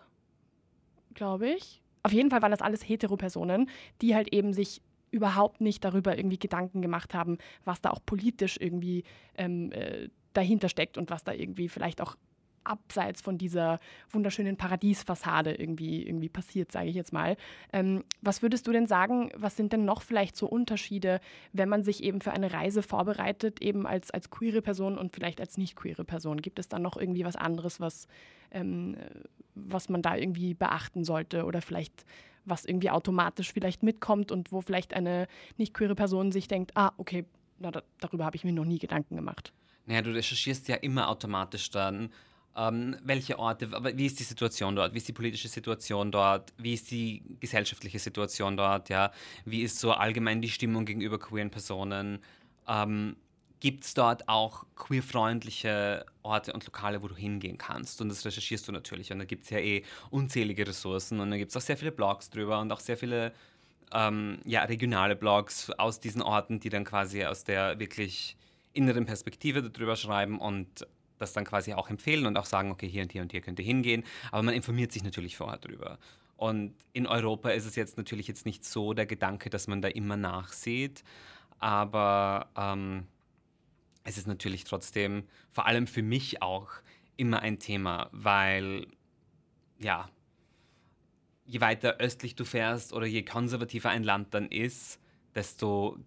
glaube 1.15 1.51
ich. 1.51 1.81
Auf 2.03 2.13
jeden 2.13 2.31
Fall 2.31 2.43
waren 2.43 2.51
das 2.51 2.63
alles 2.63 2.83
Hetero-Personen, 2.83 3.69
die 4.01 4.15
halt 4.17 4.33
eben 4.33 4.53
sich 4.53 4.83
überhaupt 5.13 5.61
nicht 5.61 5.85
darüber 5.85 6.17
irgendwie 6.17 6.39
Gedanken 6.39 6.83
gemacht 6.83 7.15
haben, 7.15 7.39
was 7.65 7.81
da 7.81 7.91
auch 7.91 8.01
politisch 8.05 8.59
irgendwie 8.61 9.05
ähm, 9.37 9.71
äh, 9.73 10.09
dahinter 10.33 10.69
steckt 10.69 10.99
und 10.99 11.11
was 11.11 11.23
da 11.23 11.33
irgendwie 11.33 11.69
vielleicht 11.69 12.01
auch 12.01 12.17
abseits 12.65 13.21
von 13.21 13.39
dieser 13.39 13.81
wunderschönen 14.11 14.57
Paradiesfassade 14.57 15.55
irgendwie, 15.55 16.07
irgendwie 16.07 16.29
passiert, 16.29 16.73
sage 16.73 16.89
ich 16.89 16.95
jetzt 16.95 17.13
mal. 17.13 17.37
Ähm, 17.73 18.05
was 18.21 18.43
würdest 18.43 18.67
du 18.67 18.73
denn 18.73 18.87
sagen, 18.87 19.31
was 19.37 19.57
sind 19.57 19.73
denn 19.73 19.85
noch 19.85 20.03
vielleicht 20.03 20.37
so 20.37 20.47
Unterschiede, 20.47 21.21
wenn 21.53 21.69
man 21.69 21.83
sich 21.83 22.03
eben 22.03 22.21
für 22.21 22.33
eine 22.33 22.53
Reise 22.53 22.83
vorbereitet, 22.83 23.61
eben 23.61 23.87
als, 23.87 24.11
als 24.11 24.31
queere 24.31 24.63
Person 24.63 24.99
und 24.99 25.13
vielleicht 25.13 25.41
als 25.41 25.59
nicht 25.59 25.77
queere 25.77 26.05
Person? 26.05 26.41
Gibt 26.41 26.59
es 26.59 26.69
da 26.69 26.79
noch 26.79 26.97
irgendwie 26.97 27.25
was 27.25 27.37
anderes, 27.37 27.81
was, 27.81 28.07
ähm, 28.51 28.97
was 29.55 29.89
man 29.89 30.03
da 30.03 30.17
irgendwie 30.17 30.55
beachten 30.55 31.05
sollte 31.05 31.45
oder 31.45 31.63
vielleicht 31.63 32.05
was 32.45 32.65
irgendwie 32.65 32.91
automatisch 32.91 33.53
vielleicht 33.53 33.83
mitkommt 33.83 34.33
und 34.33 34.53
wo 34.53 34.61
vielleicht 34.61 34.95
eine 34.95 35.27
nicht 35.57 35.75
queere 35.75 35.95
Person 35.95 36.33
sich 36.33 36.49
denkt, 36.49 36.73
ah, 36.77 36.93
okay, 36.97 37.25
na, 37.59 37.71
da, 37.71 37.83
darüber 38.01 38.25
habe 38.25 38.37
ich 38.37 38.45
mir 38.45 38.53
noch 38.53 38.65
nie 38.65 38.79
Gedanken 38.79 39.17
gemacht. 39.17 39.53
Naja, 39.87 40.03
du 40.03 40.11
recherchierst 40.13 40.69
ja 40.69 40.77
immer 40.77 41.09
automatisch 41.09 41.71
dann, 41.71 42.11
ähm, 42.57 42.97
welche 43.03 43.39
Orte, 43.39 43.71
wie 43.97 44.07
ist 44.07 44.21
die 44.21 44.25
Situation 44.25 44.77
dort, 44.77 44.93
wie 44.93 44.99
ist 44.99 45.09
die 45.09 45.13
politische 45.13 45.49
Situation 45.49 46.13
dort, 46.13 46.53
wie 46.59 46.75
ist 46.75 46.91
die 46.91 47.23
gesellschaftliche 47.41 47.99
Situation 47.99 48.57
dort, 48.57 48.89
ja, 48.89 49.11
wie 49.45 49.63
ist 49.63 49.79
so 49.79 49.93
allgemein 49.93 50.43
die 50.43 50.51
Stimmung 50.51 50.85
gegenüber 50.85 51.19
queeren 51.19 51.51
Personen. 51.51 52.19
Ähm, 52.69 53.17
Gibt 53.63 53.85
es 53.85 53.95
dort 53.95 54.29
auch 54.29 54.67
queerfreundliche 54.75 56.05
Orte 56.25 56.53
und 56.53 56.67
Lokale, 56.67 57.01
wo 57.01 57.07
du 57.07 57.15
hingehen 57.15 57.59
kannst? 57.59 58.01
Und 58.01 58.09
das 58.09 58.27
recherchierst 58.27 58.67
du 58.67 58.73
natürlich. 58.73 59.13
Und 59.13 59.21
da 59.21 59.25
gibt 59.25 59.45
es 59.45 59.51
ja 59.51 59.59
eh 59.59 59.85
unzählige 60.11 60.67
Ressourcen 60.67 61.21
und 61.21 61.31
da 61.31 61.37
gibt 61.37 61.53
es 61.53 61.57
auch 61.57 61.61
sehr 61.61 61.77
viele 61.77 61.93
Blogs 61.93 62.29
drüber 62.29 62.59
und 62.59 62.73
auch 62.73 62.81
sehr 62.81 62.97
viele 62.97 63.33
ähm, 63.93 64.41
ja, 64.45 64.65
regionale 64.65 65.15
Blogs 65.15 65.71
aus 65.79 66.01
diesen 66.01 66.23
Orten, 66.23 66.59
die 66.59 66.71
dann 66.71 66.83
quasi 66.83 67.25
aus 67.25 67.45
der 67.45 67.79
wirklich 67.79 68.37
inneren 68.73 69.07
Perspektive 69.07 69.63
darüber 69.63 69.95
schreiben 69.95 70.41
und 70.41 70.85
das 71.21 71.33
dann 71.33 71.45
quasi 71.45 71.73
auch 71.73 71.89
empfehlen 71.89 72.27
und 72.27 72.37
auch 72.39 72.47
sagen, 72.47 72.73
okay, 72.73 72.89
hier 72.89 73.05
und 73.05 73.13
hier 73.13 73.23
und 73.23 73.31
hier 73.31 73.43
könnt 73.43 73.61
ihr 73.61 73.65
hingehen. 73.65 74.03
Aber 74.33 74.43
man 74.43 74.55
informiert 74.55 74.91
sich 74.91 75.05
natürlich 75.05 75.37
vorher 75.37 75.59
drüber. 75.59 76.01
Und 76.37 76.75
in 76.95 77.07
Europa 77.07 77.51
ist 77.51 77.67
es 77.67 77.77
jetzt 77.77 77.97
natürlich 77.97 78.27
jetzt 78.27 78.45
nicht 78.45 78.65
so 78.65 78.93
der 78.93 79.07
Gedanke, 79.07 79.51
dass 79.51 79.69
man 79.69 79.83
da 79.83 79.87
immer 79.87 80.17
nachsieht. 80.17 81.05
Aber 81.61 82.49
ähm, 82.57 83.07
es 84.05 84.19
ist 84.19 84.27
natürlich 84.27 84.65
trotzdem, 84.65 85.25
vor 85.51 85.67
allem 85.67 85.87
für 85.87 86.03
mich 86.03 86.43
auch, 86.43 86.71
immer 87.17 87.41
ein 87.41 87.59
Thema, 87.59 88.09
weil, 88.13 88.87
ja, 89.79 90.09
je 91.45 91.61
weiter 91.61 91.99
östlich 91.99 92.35
du 92.35 92.45
fährst 92.45 92.93
oder 92.93 93.07
je 93.07 93.23
konservativer 93.23 93.91
ein 93.91 94.03
Land 94.03 94.35
dann 94.35 94.49
ist, 94.49 94.99
desto 95.35 95.99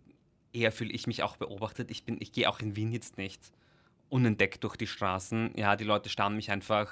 eher 0.51 0.71
fühle 0.71 0.91
ich 0.91 1.07
mich 1.07 1.23
auch 1.23 1.37
beobachtet. 1.37 1.91
Ich, 1.91 2.03
ich 2.07 2.31
gehe 2.31 2.49
auch 2.49 2.59
in 2.59 2.75
Wien 2.75 2.91
jetzt 2.91 3.17
nicht 3.17 3.51
unentdeckt 4.09 4.63
durch 4.63 4.75
die 4.75 4.87
Straßen. 4.87 5.51
Ja, 5.55 5.75
die 5.75 5.83
Leute 5.83 6.09
starren 6.09 6.35
mich 6.35 6.51
einfach 6.51 6.91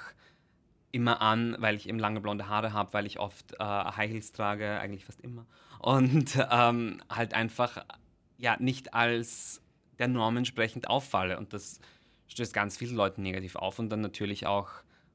immer 0.92 1.20
an, 1.20 1.56
weil 1.58 1.74
ich 1.76 1.88
eben 1.88 1.98
lange 1.98 2.20
blonde 2.20 2.48
Haare 2.48 2.72
habe, 2.72 2.92
weil 2.92 3.06
ich 3.06 3.18
oft 3.18 3.54
äh, 3.54 3.64
High 3.64 4.10
Heels 4.10 4.32
trage, 4.32 4.78
eigentlich 4.78 5.04
fast 5.04 5.20
immer. 5.22 5.46
Und 5.80 6.38
ähm, 6.50 7.02
halt 7.08 7.34
einfach 7.34 7.84
ja 8.38 8.56
nicht 8.60 8.94
als 8.94 9.60
der 9.98 10.08
Norm 10.08 10.36
entsprechend 10.36 10.88
auffalle. 10.88 11.38
Und 11.38 11.52
das 11.52 11.80
stößt 12.28 12.52
ganz 12.52 12.76
vielen 12.76 12.96
Leuten 12.96 13.22
negativ 13.22 13.56
auf 13.56 13.78
und 13.78 13.90
dann 13.90 14.00
natürlich 14.00 14.46
auch 14.46 14.70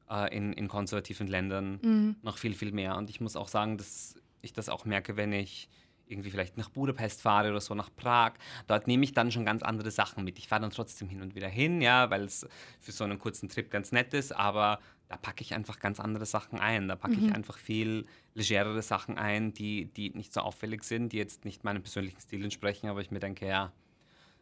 äh, 0.09 0.36
in, 0.36 0.53
in 0.53 0.67
konservativen 0.67 1.27
Ländern 1.27 1.79
mhm. 1.81 2.15
noch 2.21 2.38
viel, 2.38 2.53
viel 2.53 2.71
mehr. 2.71 2.98
Und 2.98 3.09
ich 3.09 3.21
muss 3.21 3.36
auch 3.36 3.48
sagen, 3.48 3.77
dass 3.77 4.15
ich 4.41 4.53
das 4.53 4.69
auch 4.69 4.86
merke, 4.86 5.17
wenn 5.17 5.33
ich 5.33 5.69
irgendwie 6.07 6.31
vielleicht 6.31 6.57
nach 6.57 6.69
Budapest 6.69 7.21
fahre 7.21 7.51
oder 7.51 7.62
so, 7.62 7.75
nach 7.75 7.89
Prag, 7.95 8.33
dort 8.67 8.88
nehme 8.88 9.03
ich 9.03 9.13
dann 9.13 9.31
schon 9.31 9.45
ganz 9.45 9.62
andere 9.62 9.91
Sachen 9.91 10.24
mit. 10.24 10.39
Ich 10.39 10.48
fahre 10.48 10.62
dann 10.62 10.71
trotzdem 10.71 11.07
hin 11.07 11.21
und 11.21 11.36
wieder 11.36 11.48
hin, 11.48 11.81
ja, 11.81 12.09
weil 12.09 12.24
es 12.24 12.48
für 12.79 12.91
so 12.91 13.03
einen 13.03 13.19
kurzen 13.19 13.48
Trip 13.48 13.69
ganz 13.69 13.91
nett 13.91 14.13
ist, 14.13 14.36
aber 14.36 14.79
da 15.07 15.17
packe 15.17 15.41
ich 15.41 15.53
einfach 15.53 15.79
ganz 15.79 16.00
andere 16.00 16.25
Sachen 16.25 16.59
ein. 16.59 16.88
Da 16.88 16.95
packe 16.95 17.17
mhm. 17.17 17.27
ich 17.27 17.36
einfach 17.36 17.57
viel 17.57 18.05
legerere 18.33 18.81
Sachen 18.81 19.17
ein, 19.17 19.53
die, 19.53 19.86
die 19.86 20.09
nicht 20.12 20.33
so 20.33 20.41
auffällig 20.41 20.83
sind, 20.83 21.13
die 21.13 21.17
jetzt 21.17 21.45
nicht 21.45 21.63
meinem 21.63 21.81
persönlichen 21.81 22.19
Stil 22.19 22.43
entsprechen, 22.43 22.88
aber 22.88 23.01
ich 23.01 23.12
mir 23.12 23.19
denke, 23.19 23.48
ja, 23.48 23.71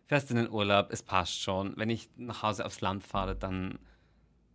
fährst 0.08 0.32
in 0.32 0.38
den 0.38 0.50
Urlaub, 0.50 0.88
es 0.92 1.04
passt 1.04 1.42
schon. 1.42 1.74
Wenn 1.78 1.90
ich 1.90 2.10
nach 2.16 2.42
Hause 2.42 2.66
aufs 2.66 2.82
Land 2.82 3.04
fahre, 3.04 3.36
dann 3.36 3.78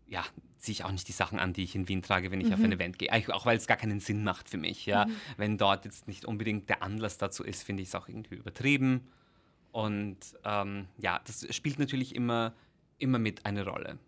ja, 0.07 0.25
ziehe 0.59 0.73
ich 0.73 0.85
auch 0.85 0.93
nicht 0.93 1.09
die 1.09 1.13
Sachen 1.13 1.39
an, 1.39 1.53
die 1.53 1.65
ich 1.65 1.75
in 1.75 1.89
Wien 1.89 2.03
trage, 2.03 2.31
wenn 2.31 2.41
ich 2.41 2.49
mhm. 2.49 2.55
auf 2.55 2.63
ein 2.63 2.73
Event 2.73 2.99
gehe. 2.99 3.11
Auch 3.35 3.47
weil 3.47 3.57
es 3.57 3.67
gar 3.67 3.77
keinen 3.77 4.01
Sinn 4.01 4.25
macht 4.25 4.49
für 4.49 4.59
mich. 4.59 4.87
Ja? 4.87 5.07
Mhm. 5.07 5.17
Wenn 5.37 5.59
dort 5.59 5.85
jetzt 5.85 6.09
nicht 6.09 6.25
unbedingt 6.25 6.69
der 6.69 6.83
Anlass 6.83 7.19
dazu 7.19 7.45
ist, 7.45 7.63
finde 7.63 7.83
ich 7.83 7.89
es 7.89 7.95
auch 7.95 8.09
irgendwie 8.09 8.37
übertrieben. 8.37 9.09
Und 9.73 10.19
ähm, 10.45 10.89
ja, 10.99 11.21
das 11.27 11.47
spielt 11.55 11.79
natürlich 11.79 12.15
immer, 12.15 12.55
immer 12.99 13.19
mit 13.19 13.47
eine 13.47 13.65
Rolle. 13.65 13.99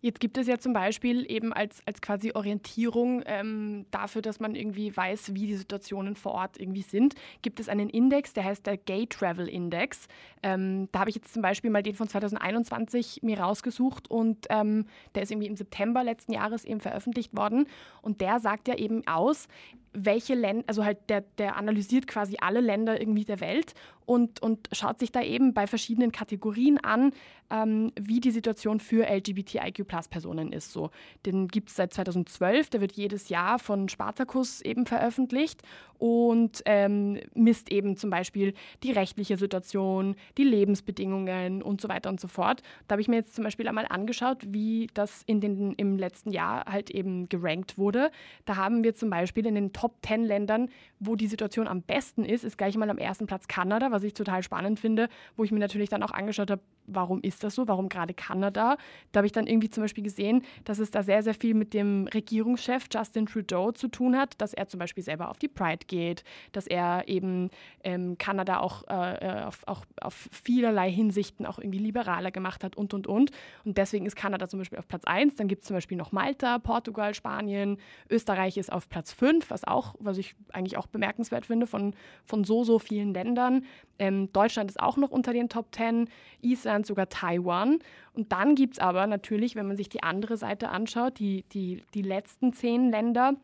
Jetzt 0.00 0.20
gibt 0.20 0.38
es 0.38 0.46
ja 0.46 0.58
zum 0.58 0.72
Beispiel 0.72 1.30
eben 1.30 1.52
als, 1.52 1.82
als 1.86 2.00
quasi 2.00 2.32
Orientierung 2.34 3.22
ähm, 3.26 3.86
dafür, 3.90 4.22
dass 4.22 4.40
man 4.40 4.54
irgendwie 4.54 4.96
weiß, 4.96 5.34
wie 5.34 5.46
die 5.46 5.56
Situationen 5.56 6.16
vor 6.16 6.32
Ort 6.32 6.58
irgendwie 6.58 6.82
sind, 6.82 7.14
gibt 7.42 7.60
es 7.60 7.68
einen 7.68 7.90
Index, 7.90 8.32
der 8.32 8.44
heißt 8.44 8.66
der 8.66 8.76
Gay 8.76 9.06
Travel 9.06 9.48
Index. 9.48 10.06
Ähm, 10.42 10.88
da 10.92 11.00
habe 11.00 11.10
ich 11.10 11.16
jetzt 11.16 11.32
zum 11.32 11.42
Beispiel 11.42 11.70
mal 11.70 11.82
den 11.82 11.94
von 11.94 12.08
2021 12.08 13.22
mir 13.22 13.40
rausgesucht 13.40 14.10
und 14.10 14.46
ähm, 14.48 14.86
der 15.14 15.22
ist 15.22 15.30
irgendwie 15.30 15.48
im 15.48 15.56
September 15.56 16.02
letzten 16.02 16.32
Jahres 16.32 16.64
eben 16.64 16.80
veröffentlicht 16.80 17.36
worden. 17.36 17.66
Und 18.00 18.20
der 18.20 18.40
sagt 18.40 18.68
ja 18.68 18.76
eben 18.76 19.06
aus, 19.06 19.48
welche 19.92 20.34
Länder, 20.34 20.64
also 20.66 20.84
halt 20.84 20.98
der, 21.08 21.22
der 21.38 21.56
analysiert 21.56 22.06
quasi 22.06 22.36
alle 22.40 22.60
Länder 22.60 23.00
irgendwie 23.00 23.24
der 23.24 23.40
Welt 23.40 23.74
und, 24.06 24.42
und 24.42 24.68
schaut 24.72 24.98
sich 24.98 25.12
da 25.12 25.22
eben 25.22 25.54
bei 25.54 25.66
verschiedenen 25.66 26.12
Kategorien 26.12 26.78
an, 26.78 27.12
ähm, 27.50 27.92
wie 28.00 28.20
die 28.20 28.30
Situation 28.30 28.80
für 28.80 29.06
LGBTIQ-Personen 29.06 30.52
ist. 30.52 30.72
So. 30.72 30.90
Den 31.26 31.48
gibt 31.48 31.70
es 31.70 31.76
seit 31.76 31.92
2012, 31.92 32.70
der 32.70 32.80
wird 32.80 32.92
jedes 32.92 33.28
Jahr 33.28 33.58
von 33.58 33.88
Spartacus 33.88 34.60
eben 34.60 34.86
veröffentlicht 34.86 35.62
und 35.98 36.62
ähm, 36.64 37.20
misst 37.34 37.70
eben 37.70 37.96
zum 37.96 38.10
Beispiel 38.10 38.54
die 38.82 38.92
rechtliche 38.92 39.36
Situation, 39.36 40.16
die 40.38 40.44
Lebensbedingungen 40.44 41.62
und 41.62 41.80
so 41.80 41.88
weiter 41.88 42.08
und 42.08 42.20
so 42.20 42.28
fort. 42.28 42.62
Da 42.88 42.94
habe 42.94 43.02
ich 43.02 43.08
mir 43.08 43.16
jetzt 43.16 43.34
zum 43.34 43.44
Beispiel 43.44 43.68
einmal 43.68 43.86
angeschaut, 43.88 44.38
wie 44.48 44.88
das 44.94 45.22
in 45.26 45.40
den, 45.40 45.72
im 45.72 45.98
letzten 45.98 46.30
Jahr 46.30 46.64
halt 46.66 46.90
eben 46.90 47.28
gerankt 47.28 47.76
wurde. 47.76 48.10
Da 48.46 48.56
haben 48.56 48.82
wir 48.82 48.94
zum 48.94 49.10
Beispiel 49.10 49.46
in 49.46 49.54
den 49.54 49.72
Top 49.72 49.96
10 50.06 50.24
Ländern, 50.24 50.70
wo 51.00 51.16
die 51.16 51.26
Situation 51.26 51.68
am 51.68 51.82
besten 51.82 52.24
ist, 52.24 52.44
ist 52.44 52.56
gleich 52.56 52.76
mal 52.76 52.88
am 52.88 52.98
ersten 52.98 53.26
Platz 53.26 53.46
Kanada, 53.48 53.89
was 53.90 54.02
ich 54.02 54.14
total 54.14 54.42
spannend 54.42 54.78
finde, 54.78 55.08
wo 55.36 55.44
ich 55.44 55.52
mir 55.52 55.58
natürlich 55.58 55.88
dann 55.88 56.02
auch 56.02 56.12
angeschaut 56.12 56.50
habe, 56.50 56.62
warum 56.86 57.20
ist 57.22 57.44
das 57.44 57.54
so, 57.54 57.68
warum 57.68 57.88
gerade 57.88 58.14
Kanada. 58.14 58.76
Da 59.12 59.18
habe 59.18 59.26
ich 59.26 59.32
dann 59.32 59.46
irgendwie 59.46 59.70
zum 59.70 59.84
Beispiel 59.84 60.04
gesehen, 60.04 60.42
dass 60.64 60.78
es 60.78 60.90
da 60.90 61.02
sehr, 61.02 61.22
sehr 61.22 61.34
viel 61.34 61.54
mit 61.54 61.74
dem 61.74 62.08
Regierungschef 62.12 62.86
Justin 62.92 63.26
Trudeau 63.26 63.72
zu 63.72 63.88
tun 63.88 64.16
hat, 64.16 64.40
dass 64.40 64.54
er 64.54 64.68
zum 64.68 64.78
Beispiel 64.78 65.02
selber 65.04 65.30
auf 65.30 65.38
die 65.38 65.48
Pride 65.48 65.86
geht, 65.86 66.24
dass 66.52 66.66
er 66.66 67.08
eben 67.08 67.50
ähm, 67.84 68.18
Kanada 68.18 68.60
auch 68.60 68.84
äh, 68.88 69.14
äh 69.14 69.40
auf, 69.40 69.66
auch 69.66 69.84
auf 70.00 70.28
vielerlei 70.30 70.90
Hinsichten 70.90 71.46
auch 71.46 71.58
irgendwie 71.58 71.78
liberaler 71.78 72.30
gemacht 72.30 72.64
hat 72.64 72.76
und, 72.76 72.94
und, 72.94 73.06
und. 73.06 73.30
Und 73.64 73.78
deswegen 73.78 74.06
ist 74.06 74.16
Kanada 74.16 74.48
zum 74.48 74.58
Beispiel 74.58 74.78
auf 74.78 74.88
Platz 74.88 75.04
1. 75.04 75.36
Dann 75.36 75.48
gibt 75.48 75.62
es 75.62 75.68
zum 75.68 75.76
Beispiel 75.76 75.96
noch 75.96 76.12
Malta, 76.12 76.58
Portugal, 76.58 77.14
Spanien, 77.14 77.78
Österreich 78.08 78.56
ist 78.56 78.72
auf 78.72 78.88
Platz 78.88 79.12
5, 79.12 79.50
was 79.50 79.64
auch, 79.64 79.94
was 79.98 80.18
ich 80.18 80.34
eigentlich 80.52 80.76
auch 80.76 80.86
bemerkenswert 80.86 81.46
finde 81.46 81.66
von, 81.66 81.94
von 82.24 82.44
so, 82.44 82.64
so 82.64 82.78
vielen 82.78 83.14
Ländern. 83.14 83.64
Ähm, 83.98 84.32
Deutschland 84.32 84.70
ist 84.70 84.80
auch 84.80 84.96
noch 84.96 85.10
unter 85.10 85.32
den 85.32 85.48
Top 85.48 85.74
10, 85.74 86.08
Island, 86.40 86.86
sogar 86.86 87.08
Taiwan. 87.08 87.78
Und 88.14 88.32
dann 88.32 88.54
gibt 88.54 88.74
es 88.74 88.78
aber 88.78 89.06
natürlich, 89.06 89.56
wenn 89.56 89.66
man 89.66 89.76
sich 89.76 89.88
die 89.88 90.02
andere 90.02 90.36
Seite 90.36 90.70
anschaut, 90.70 91.18
die, 91.18 91.44
die, 91.52 91.82
die 91.94 92.02
letzten 92.02 92.52
zehn 92.52 92.90
Länder, 92.90 93.34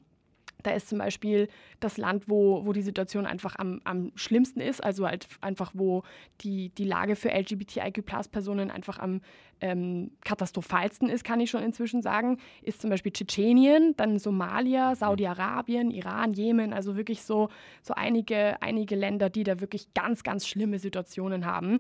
da 0.67 0.73
ist 0.73 0.89
zum 0.89 0.99
Beispiel 0.99 1.49
das 1.81 1.97
Land, 1.97 2.25
wo, 2.29 2.67
wo 2.67 2.73
die 2.73 2.83
Situation 2.83 3.25
einfach 3.25 3.57
am, 3.57 3.81
am 3.85 4.11
schlimmsten 4.17 4.61
ist, 4.61 4.83
also 4.83 5.07
halt 5.07 5.29
einfach, 5.41 5.71
wo 5.75 6.03
die, 6.41 6.71
die 6.71 6.85
Lage 6.85 7.15
für 7.15 7.31
LGBTIQ-Personen 7.31 8.71
einfach 8.71 8.99
am 8.99 9.21
ähm, 9.61 10.11
katastrophalsten 10.25 11.09
ist, 11.09 11.25
kann 11.25 11.41
ich 11.41 11.51
schon 11.51 11.63
inzwischen 11.63 12.03
sagen, 12.03 12.39
ist 12.63 12.81
zum 12.81 12.91
Beispiel 12.91 13.13
Tschetschenien, 13.13 13.95
dann 13.97 14.19
Somalia, 14.19 14.95
Saudi-Arabien, 14.95 15.91
Iran, 15.91 16.33
Jemen, 16.33 16.73
also 16.73 16.97
wirklich 16.97 17.23
so, 17.23 17.49
so 17.83 17.95
einige, 17.95 18.61
einige 18.61 18.97
Länder, 18.97 19.31
die 19.31 19.45
da 19.45 19.61
wirklich 19.61 19.95
ganz, 19.95 20.25
ganz 20.25 20.47
schlimme 20.47 20.79
Situationen 20.79 21.47
haben. 21.47 21.79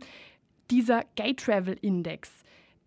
Dieser 0.70 1.02
Gay 1.16 1.34
Travel 1.34 1.76
Index, 1.80 2.30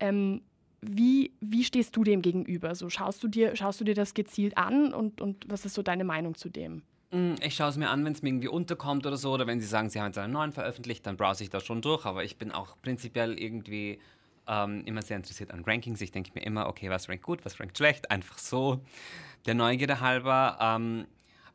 ähm, 0.00 0.42
wie, 0.82 1.32
wie 1.40 1.64
stehst 1.64 1.96
du 1.96 2.04
dem 2.04 2.22
gegenüber? 2.22 2.74
So 2.74 2.88
schaust 2.88 3.22
du 3.22 3.28
dir, 3.28 3.54
schaust 3.56 3.80
du 3.80 3.84
dir 3.84 3.94
das 3.94 4.14
gezielt 4.14 4.56
an 4.56 4.94
und, 4.94 5.20
und 5.20 5.44
was 5.48 5.64
ist 5.64 5.74
so 5.74 5.82
deine 5.82 6.04
Meinung 6.04 6.34
zu 6.34 6.48
dem? 6.48 6.82
Mm, 7.10 7.34
ich 7.42 7.54
schaue 7.54 7.68
es 7.68 7.76
mir 7.76 7.90
an, 7.90 8.04
wenn 8.04 8.12
es 8.12 8.22
mir 8.22 8.30
irgendwie 8.30 8.48
unterkommt 8.48 9.06
oder 9.06 9.16
so, 9.16 9.32
oder 9.32 9.46
wenn 9.46 9.60
sie 9.60 9.66
sagen, 9.66 9.90
sie 9.90 10.00
haben 10.00 10.06
jetzt 10.06 10.18
einen 10.18 10.32
neuen 10.32 10.52
veröffentlicht, 10.52 11.06
dann 11.06 11.16
browse 11.16 11.44
ich 11.44 11.50
da 11.50 11.60
schon 11.60 11.82
durch. 11.82 12.06
Aber 12.06 12.24
ich 12.24 12.36
bin 12.38 12.52
auch 12.52 12.76
prinzipiell 12.82 13.38
irgendwie 13.38 13.98
ähm, 14.46 14.82
immer 14.86 15.02
sehr 15.02 15.16
interessiert 15.16 15.50
an 15.50 15.64
Rankings. 15.64 16.00
Ich 16.00 16.12
denke 16.12 16.30
mir 16.34 16.42
immer, 16.42 16.66
okay, 16.66 16.88
was 16.90 17.08
rankt 17.08 17.24
gut, 17.24 17.44
was 17.44 17.60
rankt 17.60 17.76
schlecht, 17.76 18.10
einfach 18.10 18.38
so. 18.38 18.80
Der 19.46 19.54
Neugierde 19.54 20.00
halber. 20.00 20.58
Ähm, 20.60 21.06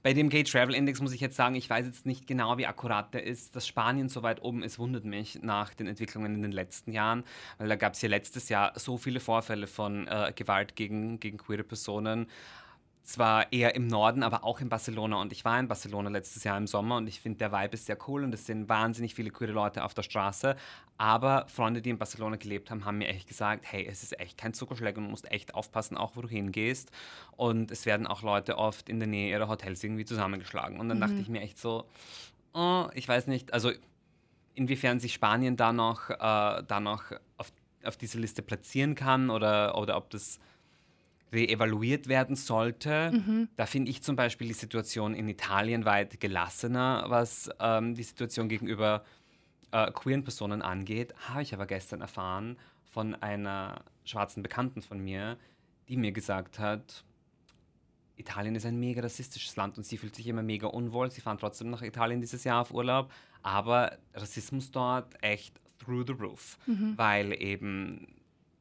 bei 0.06 0.14
dem 0.14 0.30
Gay 0.30 0.44
Travel 0.44 0.76
Index 0.76 1.02
muss 1.02 1.14
ich 1.14 1.20
jetzt 1.20 1.36
sagen, 1.36 1.56
ich 1.56 1.68
weiß 1.68 1.84
jetzt 1.84 2.06
nicht 2.06 2.28
genau, 2.28 2.60
wie 2.60 2.68
akkurat 2.68 3.12
der 3.16 3.24
ist. 3.24 3.56
Dass 3.56 3.66
Spanien 3.66 4.08
so 4.08 4.22
weit 4.22 4.44
oben 4.44 4.62
ist, 4.62 4.78
wundert 4.78 5.04
mich 5.04 5.42
nach 5.42 5.74
den 5.74 5.88
Entwicklungen 5.88 6.36
in 6.36 6.44
den 6.44 6.52
letzten 6.52 6.92
Jahren, 6.92 7.24
weil 7.58 7.70
da 7.70 7.76
gab 7.76 7.94
es 7.94 8.04
ja 8.04 8.10
letztes 8.10 8.50
Jahr 8.50 8.74
so 8.76 9.00
viele 9.00 9.20
Vorfälle 9.20 9.66
von 9.66 10.08
äh, 10.08 10.32
Gewalt 10.36 10.76
gegen, 10.76 11.20
gegen 11.20 11.40
queere 11.40 11.64
Personen. 11.64 12.28
Zwar 13.06 13.52
eher 13.54 13.76
im 13.76 13.88
Norden, 13.88 14.24
aber 14.24 14.44
auch 14.44 14.60
in 14.62 14.70
Barcelona. 14.70 15.22
Und 15.22 15.32
ich 15.32 15.46
war 15.46 15.60
in 15.60 15.68
Barcelona 15.68 16.10
letztes 16.10 16.44
Jahr 16.44 16.58
im 16.58 16.66
Sommer 16.66 16.98
und 16.98 17.08
ich 17.08 17.20
finde, 17.20 17.38
der 17.38 17.52
Vibe 17.52 17.76
ist 17.76 17.86
sehr 17.86 17.98
cool 18.08 18.24
und 18.24 18.34
es 18.34 18.46
sind 18.46 18.68
wahnsinnig 18.68 19.14
viele 19.14 19.30
coole 19.30 19.52
Leute 19.52 19.84
auf 19.84 19.94
der 19.94 20.02
Straße. 20.02 20.56
Aber 20.98 21.46
Freunde, 21.48 21.82
die 21.82 21.92
in 21.92 21.98
Barcelona 21.98 22.38
gelebt 22.38 22.72
haben, 22.72 22.84
haben 22.84 22.98
mir 22.98 23.08
echt 23.08 23.28
gesagt, 23.28 23.66
hey, 23.72 23.86
es 23.86 24.02
ist 24.02 24.20
echt 24.20 24.38
kein 24.38 24.54
Zuckerschlag 24.54 24.98
und 24.98 25.04
du 25.04 25.10
musst 25.10 25.32
echt 25.32 25.54
aufpassen, 25.54 25.98
auch 25.98 26.16
wo 26.16 26.22
du 26.22 26.28
hingehst. 26.28 26.92
Und 27.38 27.70
es 27.70 27.86
werden 27.86 28.08
auch 28.08 28.24
Leute 28.24 28.58
oft 28.58 28.90
in 28.90 29.00
der 29.00 29.08
Nähe 29.08 29.30
ihrer 29.30 29.48
Hotels 29.48 29.84
irgendwie 29.84 30.06
zusammengeschlagen. 30.06 30.80
Und 30.80 30.90
dann 30.90 30.98
mhm. 30.98 31.02
dachte 31.02 31.16
ich 31.16 31.30
mir 31.30 31.42
echt 31.42 31.60
so, 31.60 31.86
oh, 32.54 32.88
ich 32.96 33.08
weiß 33.08 33.28
nicht, 33.28 33.54
also 33.54 33.72
inwiefern 34.56 35.00
sich 35.00 35.14
Spanien 35.14 35.58
da 35.58 35.74
noch, 35.74 36.10
äh, 36.10 36.18
da 36.18 36.80
noch 36.80 37.12
auf, 37.38 37.52
auf 37.84 37.98
diese 37.98 38.20
Liste 38.20 38.42
platzieren 38.42 38.96
kann 38.96 39.30
oder, 39.30 39.78
oder 39.78 39.96
ob 39.98 40.10
das 40.10 40.40
reevaluiert 41.32 42.08
werden 42.08 42.36
sollte. 42.36 43.12
Mhm. 43.12 43.50
Da 43.56 43.66
finde 43.66 43.92
ich 43.92 44.04
zum 44.04 44.16
Beispiel 44.16 44.48
die 44.48 44.54
Situation 44.54 45.14
in 45.14 45.28
Italien 45.28 45.86
weit 45.86 46.20
gelassener, 46.20 47.06
was 47.08 47.50
ähm, 47.60 47.96
die 47.96 48.04
Situation 48.04 48.50
gegenüber 48.50 49.04
äh, 49.72 49.92
queeren 49.92 50.24
Personen 50.24 50.62
angeht. 50.62 51.14
Habe 51.30 51.42
ich 51.42 51.54
aber 51.54 51.66
gestern 51.66 52.02
erfahren 52.02 52.58
von 52.84 53.16
einer 53.16 53.84
schwarzen 54.06 54.44
Bekannten 54.44 54.82
von 54.82 55.00
mir, 55.00 55.38
die 55.90 55.98
mir 55.98 56.12
gesagt 56.12 56.60
hat, 56.60 57.04
Italien 58.18 58.56
ist 58.56 58.66
ein 58.66 58.80
mega 58.80 59.02
rassistisches 59.02 59.56
Land 59.56 59.78
und 59.78 59.84
sie 59.84 59.98
fühlt 59.98 60.16
sich 60.16 60.28
immer 60.28 60.44
mega 60.44 60.68
unwohl. 60.68 61.12
Sie 61.12 61.22
fahren 61.22 61.38
trotzdem 61.38 61.70
nach 61.70 61.82
Italien 61.82 62.22
dieses 62.22 62.44
Jahr 62.44 62.62
auf 62.62 62.74
Urlaub, 62.74 63.12
aber 63.44 63.98
Rassismus 64.14 64.72
dort 64.72 65.22
echt 65.22 65.60
through 65.78 66.06
the 66.08 66.14
roof, 66.14 66.58
mhm. 66.66 66.94
weil 66.96 67.42
eben 67.42 68.15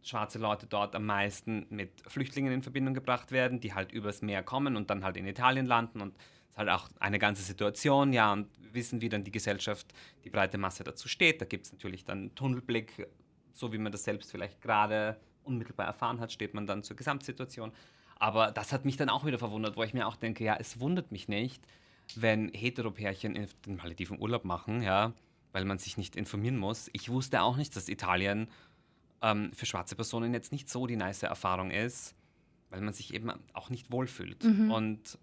schwarze 0.05 0.39
Leute 0.39 0.67
dort 0.67 0.95
am 0.95 1.07
meisten 1.07 1.67
mit 1.71 1.91
Flüchtlingen 2.07 2.53
in 2.53 2.63
Verbindung 2.63 2.95
gebracht 2.95 3.33
werden, 3.33 3.61
die 3.61 3.75
halt 3.75 3.93
übers 3.93 4.23
Meer 4.23 4.43
kommen 4.43 4.77
und 4.77 4.91
dann 4.91 5.05
halt 5.05 5.17
in 5.17 5.27
Italien 5.27 5.67
landen 5.67 6.01
und 6.01 6.17
es 6.17 6.53
ist 6.53 6.59
halt 6.59 6.69
auch 6.69 6.89
eine 7.01 7.19
ganze 7.19 7.43
Situation, 7.43 8.13
ja, 8.13 8.33
und 8.33 8.49
wissen, 8.73 9.01
wie 9.01 9.09
dann 9.09 9.25
die 9.25 9.33
Gesellschaft, 9.33 9.93
die 10.25 10.31
breite 10.31 10.59
Masse 10.59 10.85
dazu 10.85 11.09
steht. 11.09 11.41
Da 11.41 11.47
gibt 11.47 11.67
es 11.67 11.73
natürlich 11.73 12.05
dann 12.05 12.35
Tunnelblick, 12.35 13.09
so 13.53 13.73
wie 13.73 13.79
man 13.79 13.91
das 13.91 14.05
selbst 14.05 14.31
vielleicht 14.31 14.61
gerade 14.61 15.19
unmittelbar 15.43 15.87
erfahren 15.87 16.21
hat, 16.21 16.33
steht 16.33 16.55
man 16.55 16.67
dann 16.67 16.83
zur 16.83 16.97
Gesamtsituation. 16.97 17.73
Aber 18.17 18.53
das 18.53 18.73
hat 18.73 18.85
mich 18.85 18.97
dann 18.97 19.09
auch 19.09 19.25
wieder 19.25 19.39
verwundert, 19.39 19.77
wo 19.77 19.83
ich 19.83 19.95
mir 19.95 20.07
auch 20.07 20.17
denke, 20.17 20.45
ja, 20.45 20.57
es 20.59 20.81
wundert 20.81 21.13
mich 21.13 21.29
nicht, 21.29 21.67
wenn 22.15 22.51
Heteropärchen 22.53 23.35
in 23.35 23.49
den 23.67 23.77
Malediven 23.77 24.21
Urlaub 24.21 24.45
machen, 24.45 24.83
ja, 24.83 25.13
weil 25.53 25.65
man 25.65 25.79
sich 25.79 25.97
nicht 25.97 26.17
informieren 26.17 26.57
muss. 26.57 26.91
Ich 26.93 27.09
wusste 27.09 27.43
auch 27.43 27.57
nicht, 27.57 27.75
dass 27.77 27.89
Italien 27.89 28.49
ähm, 29.23 29.53
für 29.53 29.67
schwarze 29.67 29.97
Personen 29.97 30.35
jetzt 30.35 30.53
nicht 30.53 30.69
so 30.69 30.87
die 30.87 30.97
nice 30.97 31.23
Erfahrung 31.23 31.71
ist, 31.71 32.15
weil 32.71 32.81
man 32.81 32.93
sich 32.93 33.15
eben 33.15 33.33
auch 33.53 33.71
nicht 33.71 33.91
wohlfühlt. 33.91 34.45
Mhm. 34.45 34.71
Und 34.71 35.19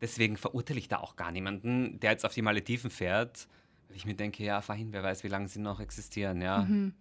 deswegen 0.00 0.36
verurteile 0.36 0.78
ich 0.78 0.88
da 0.88 0.98
auch 0.98 1.16
gar 1.16 1.30
niemanden, 1.30 2.00
der 2.00 2.12
jetzt 2.12 2.24
auf 2.24 2.34
die 2.34 2.42
Malediven 2.42 2.90
fährt, 2.90 3.48
weil 3.88 3.96
ich 3.96 4.06
mir 4.06 4.14
denke, 4.14 4.42
ja, 4.44 4.60
fahr 4.60 4.76
hin, 4.76 4.92
wer 4.92 5.02
weiß, 5.02 5.24
wie 5.24 5.28
lange 5.28 5.48
sie 5.48 5.60
noch 5.60 5.80
existieren, 5.80 6.40
ja. 6.40 6.62
Mhm. 6.62 6.94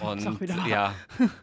Und 0.00 0.40
ja. 0.68 0.94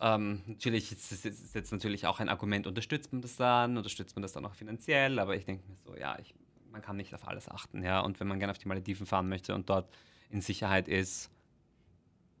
Ähm, 0.00 0.42
natürlich 0.46 0.90
ist 0.92 1.24
es 1.24 1.54
jetzt 1.54 1.72
natürlich 1.72 2.06
auch 2.06 2.20
ein 2.20 2.28
Argument, 2.28 2.66
unterstützt 2.66 3.12
man 3.12 3.22
das 3.22 3.36
dann, 3.36 3.76
unterstützt 3.76 4.16
man 4.16 4.22
das 4.22 4.32
dann 4.32 4.44
auch 4.44 4.54
finanziell, 4.54 5.18
aber 5.18 5.36
ich 5.36 5.44
denke 5.44 5.66
mir 5.68 5.76
so, 5.76 5.96
ja, 5.96 6.18
ich, 6.18 6.34
man 6.70 6.82
kann 6.82 6.96
nicht 6.96 7.14
auf 7.14 7.26
alles 7.28 7.48
achten, 7.48 7.82
ja. 7.82 8.00
Und 8.00 8.20
wenn 8.20 8.26
man 8.26 8.38
gerne 8.38 8.50
auf 8.50 8.58
die 8.58 8.68
Malediven 8.68 9.06
fahren 9.06 9.28
möchte 9.28 9.54
und 9.54 9.70
dort 9.70 9.88
in 10.30 10.40
Sicherheit 10.40 10.88
ist, 10.88 11.30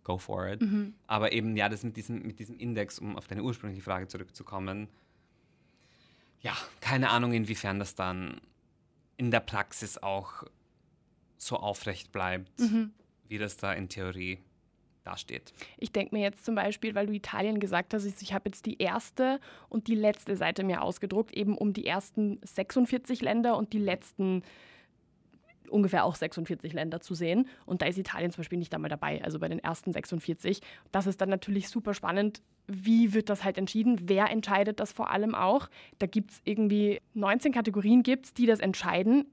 go 0.04 0.18
for 0.18 0.46
it. 0.46 0.60
Mhm. 0.60 0.94
Aber 1.06 1.32
eben, 1.32 1.56
ja, 1.56 1.68
das 1.68 1.82
mit 1.82 1.96
diesem, 1.96 2.22
mit 2.22 2.38
diesem 2.38 2.56
Index, 2.56 2.98
um 2.98 3.16
auf 3.16 3.26
deine 3.26 3.42
ursprüngliche 3.42 3.82
Frage 3.82 4.06
zurückzukommen, 4.06 4.88
ja, 6.40 6.54
keine 6.80 7.10
Ahnung, 7.10 7.32
inwiefern 7.32 7.78
das 7.78 7.94
dann 7.94 8.40
in 9.16 9.30
der 9.30 9.40
Praxis 9.40 9.98
auch 9.98 10.44
so 11.38 11.56
aufrecht 11.56 12.12
bleibt, 12.12 12.60
mhm. 12.60 12.92
wie 13.28 13.38
das 13.38 13.56
da 13.56 13.72
in 13.72 13.88
Theorie 13.88 14.38
dasteht. 15.04 15.52
Ich 15.76 15.92
denke 15.92 16.14
mir 16.14 16.22
jetzt 16.22 16.44
zum 16.44 16.54
Beispiel, 16.54 16.94
weil 16.94 17.06
du 17.06 17.12
Italien 17.12 17.60
gesagt 17.60 17.94
hast, 17.94 18.04
ich 18.04 18.32
habe 18.32 18.48
jetzt 18.48 18.66
die 18.66 18.78
erste 18.78 19.38
und 19.68 19.86
die 19.86 19.94
letzte 19.94 20.36
Seite 20.36 20.64
mir 20.64 20.82
ausgedruckt, 20.82 21.32
eben 21.32 21.56
um 21.56 21.72
die 21.72 21.86
ersten 21.86 22.40
46 22.42 23.20
Länder 23.20 23.56
und 23.56 23.72
die 23.72 23.78
letzten 23.78 24.42
ungefähr 25.74 26.04
auch 26.04 26.14
46 26.14 26.72
Länder 26.72 27.00
zu 27.00 27.14
sehen. 27.14 27.48
Und 27.66 27.82
da 27.82 27.86
ist 27.86 27.98
Italien 27.98 28.30
zum 28.30 28.38
Beispiel 28.42 28.58
nicht 28.58 28.74
einmal 28.74 28.88
dabei, 28.88 29.22
also 29.22 29.38
bei 29.38 29.48
den 29.48 29.58
ersten 29.58 29.92
46. 29.92 30.60
Das 30.92 31.06
ist 31.06 31.20
dann 31.20 31.28
natürlich 31.28 31.68
super 31.68 31.92
spannend. 31.92 32.40
Wie 32.66 33.12
wird 33.12 33.28
das 33.28 33.44
halt 33.44 33.58
entschieden? 33.58 33.98
Wer 34.04 34.30
entscheidet 34.30 34.80
das 34.80 34.92
vor 34.92 35.10
allem 35.10 35.34
auch? 35.34 35.68
Da 35.98 36.06
gibt 36.06 36.30
es 36.30 36.40
irgendwie 36.44 37.00
19 37.14 37.52
Kategorien, 37.52 38.02
gibt's, 38.02 38.32
die 38.32 38.46
das 38.46 38.60
entscheiden 38.60 39.26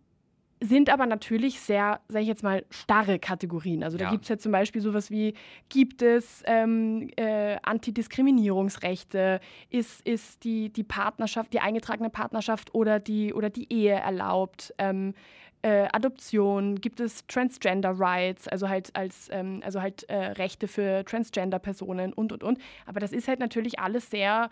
sind 0.64 0.92
aber 0.92 1.08
natürlich 1.08 1.60
sehr, 1.60 2.02
sage 2.08 2.22
ich 2.22 2.28
jetzt 2.28 2.44
mal, 2.44 2.64
starre 2.70 3.18
Kategorien. 3.18 3.84
Also 3.84 3.98
da 3.98 4.06
ja. 4.06 4.12
gibt 4.12 4.24
es 4.24 4.30
ja 4.30 4.38
zum 4.38 4.52
Beispiel 4.52 4.80
sowas 4.80 5.10
wie, 5.10 5.34
gibt 5.70 6.04
es 6.04 6.44
ähm, 6.46 7.10
äh, 7.16 7.58
Antidiskriminierungsrechte, 7.64 9.42
ist, 9.72 10.08
ist 10.08 10.44
die, 10.44 10.70
die 10.70 10.84
Partnerschaft, 10.84 11.52
die 11.52 11.62
eingetragene 11.62 12.12
Partnerschaft 12.12 12.76
oder 12.76 13.00
die, 13.00 13.34
oder 13.34 13.50
die 13.50 13.74
Ehe 13.74 13.96
erlaubt, 13.96 14.72
ähm, 14.78 15.16
äh, 15.62 15.88
Adoption, 15.92 16.82
gibt 16.82 17.00
es 17.00 17.26
Transgender 17.28 17.92
Rights, 17.98 18.48
also 18.48 18.70
halt 18.70 18.96
als 18.96 19.30
ähm, 19.32 19.62
also 19.64 19.82
halt 19.82 20.04
äh, 20.10 20.16
Rechte 20.16 20.68
für 20.68 21.06
Transgender-Personen 21.06 22.14
und 22.14 22.32
und 22.32 22.44
und. 22.44 22.60
Aber 22.86 23.00
das 23.00 23.12
ist 23.12 23.28
halt 23.28 23.40
natürlich 23.40 23.80
alles 23.80 24.10
sehr, 24.10 24.50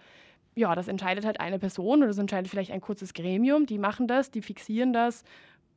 ja, 0.55 0.75
das 0.75 0.87
entscheidet 0.87 1.25
halt 1.25 1.39
eine 1.39 1.59
Person 1.59 1.99
oder 1.99 2.07
das 2.07 2.17
entscheidet 2.17 2.49
vielleicht 2.49 2.71
ein 2.71 2.81
kurzes 2.81 3.13
Gremium, 3.13 3.65
die 3.65 3.79
machen 3.79 4.07
das, 4.07 4.31
die 4.31 4.41
fixieren 4.41 4.93
das 4.93 5.23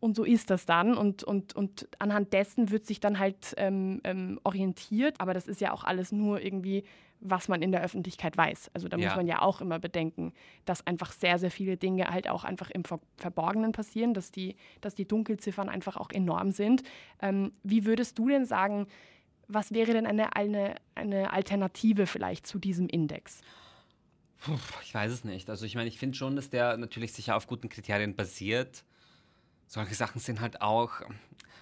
und 0.02 0.16
so 0.16 0.24
ist 0.24 0.50
das 0.50 0.66
dann. 0.66 0.96
Und, 0.96 1.22
und, 1.22 1.54
und 1.54 1.86
anhand 2.00 2.32
dessen 2.32 2.70
wird 2.72 2.86
sich 2.86 2.98
dann 2.98 3.20
halt 3.20 3.54
ähm, 3.56 4.00
ähm, 4.02 4.40
orientiert. 4.42 5.20
Aber 5.20 5.32
das 5.32 5.46
ist 5.46 5.60
ja 5.60 5.72
auch 5.72 5.84
alles 5.84 6.10
nur 6.10 6.42
irgendwie, 6.42 6.82
was 7.20 7.46
man 7.46 7.62
in 7.62 7.70
der 7.70 7.82
Öffentlichkeit 7.84 8.36
weiß. 8.36 8.72
Also 8.74 8.88
da 8.88 8.96
ja. 8.96 9.06
muss 9.06 9.16
man 9.16 9.28
ja 9.28 9.42
auch 9.42 9.60
immer 9.60 9.78
bedenken, 9.78 10.32
dass 10.64 10.84
einfach 10.88 11.12
sehr, 11.12 11.38
sehr 11.38 11.52
viele 11.52 11.76
Dinge 11.76 12.08
halt 12.08 12.28
auch 12.28 12.42
einfach 12.42 12.68
im 12.70 12.84
Ver 12.84 12.98
Verborgenen 13.16 13.70
passieren, 13.70 14.12
dass 14.12 14.32
die, 14.32 14.56
dass 14.80 14.96
die 14.96 15.06
Dunkelziffern 15.06 15.68
einfach 15.68 15.96
auch 15.96 16.10
enorm 16.10 16.50
sind. 16.50 16.82
Ähm, 17.20 17.52
wie 17.62 17.84
würdest 17.84 18.18
du 18.18 18.28
denn 18.28 18.44
sagen, 18.44 18.88
was 19.46 19.70
wäre 19.72 19.92
denn 19.92 20.06
eine, 20.06 20.34
eine, 20.34 20.74
eine 20.96 21.32
Alternative 21.32 22.08
vielleicht 22.08 22.48
zu 22.48 22.58
diesem 22.58 22.88
Index? 22.88 23.40
Puh, 24.40 24.58
ich 24.82 24.92
weiß 24.92 25.12
es 25.12 25.22
nicht. 25.22 25.48
Also 25.48 25.64
ich 25.64 25.76
meine, 25.76 25.86
ich 25.86 26.00
finde 26.00 26.18
schon, 26.18 26.34
dass 26.34 26.50
der 26.50 26.76
natürlich 26.76 27.12
sicher 27.12 27.36
auf 27.36 27.46
guten 27.46 27.68
Kriterien 27.68 28.16
basiert 28.16 28.82
solche 29.72 29.94
Sachen 29.94 30.20
sind 30.20 30.40
halt 30.42 30.60
auch, 30.60 31.00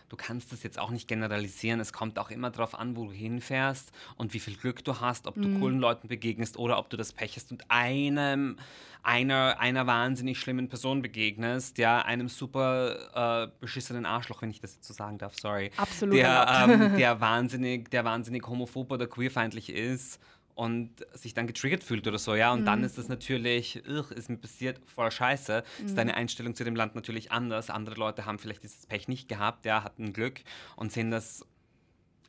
du 0.09 0.17
kannst 0.17 0.51
das 0.51 0.65
jetzt 0.65 0.81
auch 0.81 0.91
nicht 0.91 1.07
generalisieren. 1.07 1.79
Es 1.79 1.93
kommt 1.93 2.19
auch 2.19 2.31
immer 2.31 2.51
darauf 2.51 2.75
an, 2.75 2.97
wo 2.97 3.05
du 3.05 3.13
hinfährst 3.13 3.93
und 4.17 4.35
wie 4.35 4.41
viel 4.41 4.57
Glück 4.57 4.85
du 4.85 5.01
hast, 5.01 5.29
ob 5.29 5.37
du 5.37 5.47
mhm. 5.47 5.61
coolen 5.61 5.79
Leuten 5.79 6.09
begegnest 6.09 6.57
oder 6.57 6.79
ob 6.79 6.91
du 6.91 6.97
das 6.97 7.13
Pech 7.13 7.37
hast 7.37 7.53
und 7.53 7.71
einem, 7.71 8.57
einer, 9.05 9.61
einer 9.61 9.87
wahnsinnig 9.87 10.41
schlimmen 10.41 10.69
Person 10.69 11.03
begegnest, 11.03 11.79
ja, 11.79 12.03
einem 12.03 12.29
super 12.29 13.45
äh, 13.45 13.51
beschissenen 13.61 14.05
Arschloch, 14.05 14.43
wenn 14.43 14.51
ich 14.51 14.61
das 14.61 14.75
jetzt 14.75 14.89
so 14.89 14.93
sagen 14.93 15.19
darf, 15.19 15.37
sorry. 15.37 15.71
Absolut. 15.77 16.17
Der, 16.17 16.67
ähm, 16.69 16.97
der, 16.97 17.21
wahnsinnig, 17.21 17.93
der 17.93 18.05
wahnsinnig 18.05 18.45
homophob 18.45 18.91
oder 18.91 19.07
queerfeindlich 19.07 19.71
ist 19.71 20.19
und 20.61 20.91
sich 21.15 21.33
dann 21.33 21.47
getriggert 21.47 21.83
fühlt 21.83 22.07
oder 22.07 22.19
so, 22.19 22.35
ja. 22.35 22.53
Und 22.53 22.61
mhm. 22.61 22.65
dann 22.67 22.85
ist 22.85 22.99
das 22.99 23.09
natürlich, 23.09 23.83
ugh, 23.89 24.13
ist 24.15 24.29
mir 24.29 24.37
passiert, 24.37 24.79
voll 24.85 25.11
scheiße. 25.11 25.65
Mhm. 25.79 25.87
Ist 25.87 25.97
deine 25.97 26.15
Einstellung 26.15 26.55
zu 26.55 26.65
dem 26.65 26.77
Land 26.77 26.95
natürlich 26.95 27.33
anders. 27.33 27.71
Andere 27.71 27.95
Leute 27.95 28.27
haben 28.27 28.39
vielleicht 28.39 28.63
dieses 28.63 28.85
Pech 28.85 29.09
nicht 29.09 29.27
gehabt, 29.27 29.65
ja, 29.65 29.83
hatten 29.85 30.13
Glück 30.13 30.43
und 30.77 30.93
sehen 30.93 31.11
das 31.11 31.47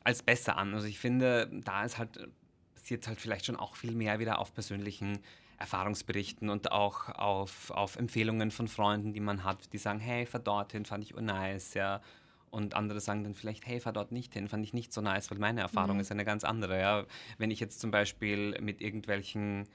als 0.02 0.22
besser 0.22 0.56
an. 0.56 0.72
Also 0.72 0.86
ich 0.86 0.98
finde, 0.98 1.50
da 1.52 1.84
ist 1.84 1.98
halt, 1.98 2.26
passiert 2.74 3.06
halt 3.06 3.20
vielleicht 3.20 3.44
schon 3.44 3.56
auch 3.56 3.76
viel 3.76 3.92
mehr 3.92 4.18
wieder 4.18 4.38
auf 4.38 4.54
persönlichen 4.54 5.18
Erfahrungsberichten 5.58 6.48
und 6.48 6.72
auch 6.72 7.10
auf, 7.10 7.70
auf 7.70 7.96
Empfehlungen 7.96 8.50
von 8.50 8.66
Freunden, 8.66 9.12
die 9.12 9.20
man 9.20 9.44
hat, 9.44 9.74
die 9.74 9.78
sagen, 9.78 10.00
hey, 10.00 10.24
fahr 10.24 10.40
dorthin, 10.40 10.86
fand 10.86 11.04
ich 11.04 11.14
nice, 11.14 11.74
ja 11.74 12.00
und 12.52 12.74
andere 12.74 13.00
sagen 13.00 13.24
dann 13.24 13.34
vielleicht, 13.34 13.66
hey, 13.66 13.80
fahr 13.80 13.94
dort 13.94 14.12
nicht 14.12 14.34
hin, 14.34 14.46
fand 14.46 14.62
ich 14.64 14.74
nicht 14.74 14.92
so 14.92 15.00
nice, 15.00 15.30
weil 15.30 15.38
meine 15.38 15.62
Erfahrung 15.62 15.96
mhm. 15.96 16.00
ist 16.00 16.12
eine 16.12 16.24
ganz 16.24 16.44
andere. 16.44 16.78
Ja? 16.78 17.06
Wenn 17.38 17.50
ich 17.50 17.60
jetzt 17.60 17.80
zum 17.80 17.90
Beispiel 17.90 18.60
mit 18.60 18.82
irgendwelchen 18.82 19.66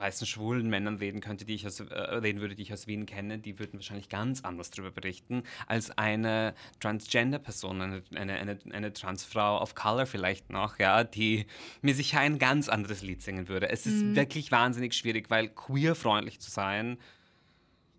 weißen 0.00 0.26
schwulen 0.26 0.68
Männern 0.68 0.96
reden 0.96 1.20
könnte, 1.20 1.44
die 1.44 1.54
ich 1.54 1.66
aus, 1.66 1.78
äh, 1.78 1.94
reden 1.94 2.40
würde, 2.40 2.54
die 2.54 2.62
ich 2.62 2.72
aus 2.72 2.86
Wien 2.86 3.06
kenne, 3.06 3.38
die 3.38 3.58
würden 3.58 3.74
wahrscheinlich 3.74 4.08
ganz 4.08 4.42
anders 4.42 4.70
darüber 4.70 4.90
berichten 4.90 5.44
als 5.66 5.90
eine 5.96 6.54
Transgender-Person, 6.80 7.80
eine, 7.80 8.02
eine, 8.14 8.32
eine, 8.32 8.58
eine, 8.72 8.92
Transfrau 8.92 9.60
of 9.60 9.74
Color 9.74 10.06
vielleicht 10.06 10.50
noch, 10.50 10.78
ja, 10.78 11.04
die 11.04 11.46
mir 11.82 11.94
sicher 11.94 12.18
ein 12.20 12.38
ganz 12.38 12.68
anderes 12.68 13.02
Lied 13.02 13.22
singen 13.22 13.48
würde. 13.48 13.68
Es 13.68 13.86
ist 13.86 14.02
mhm. 14.02 14.16
wirklich 14.16 14.50
wahnsinnig 14.50 14.94
schwierig, 14.94 15.30
weil 15.30 15.48
queer-freundlich 15.48 16.40
zu 16.40 16.50
sein, 16.50 16.98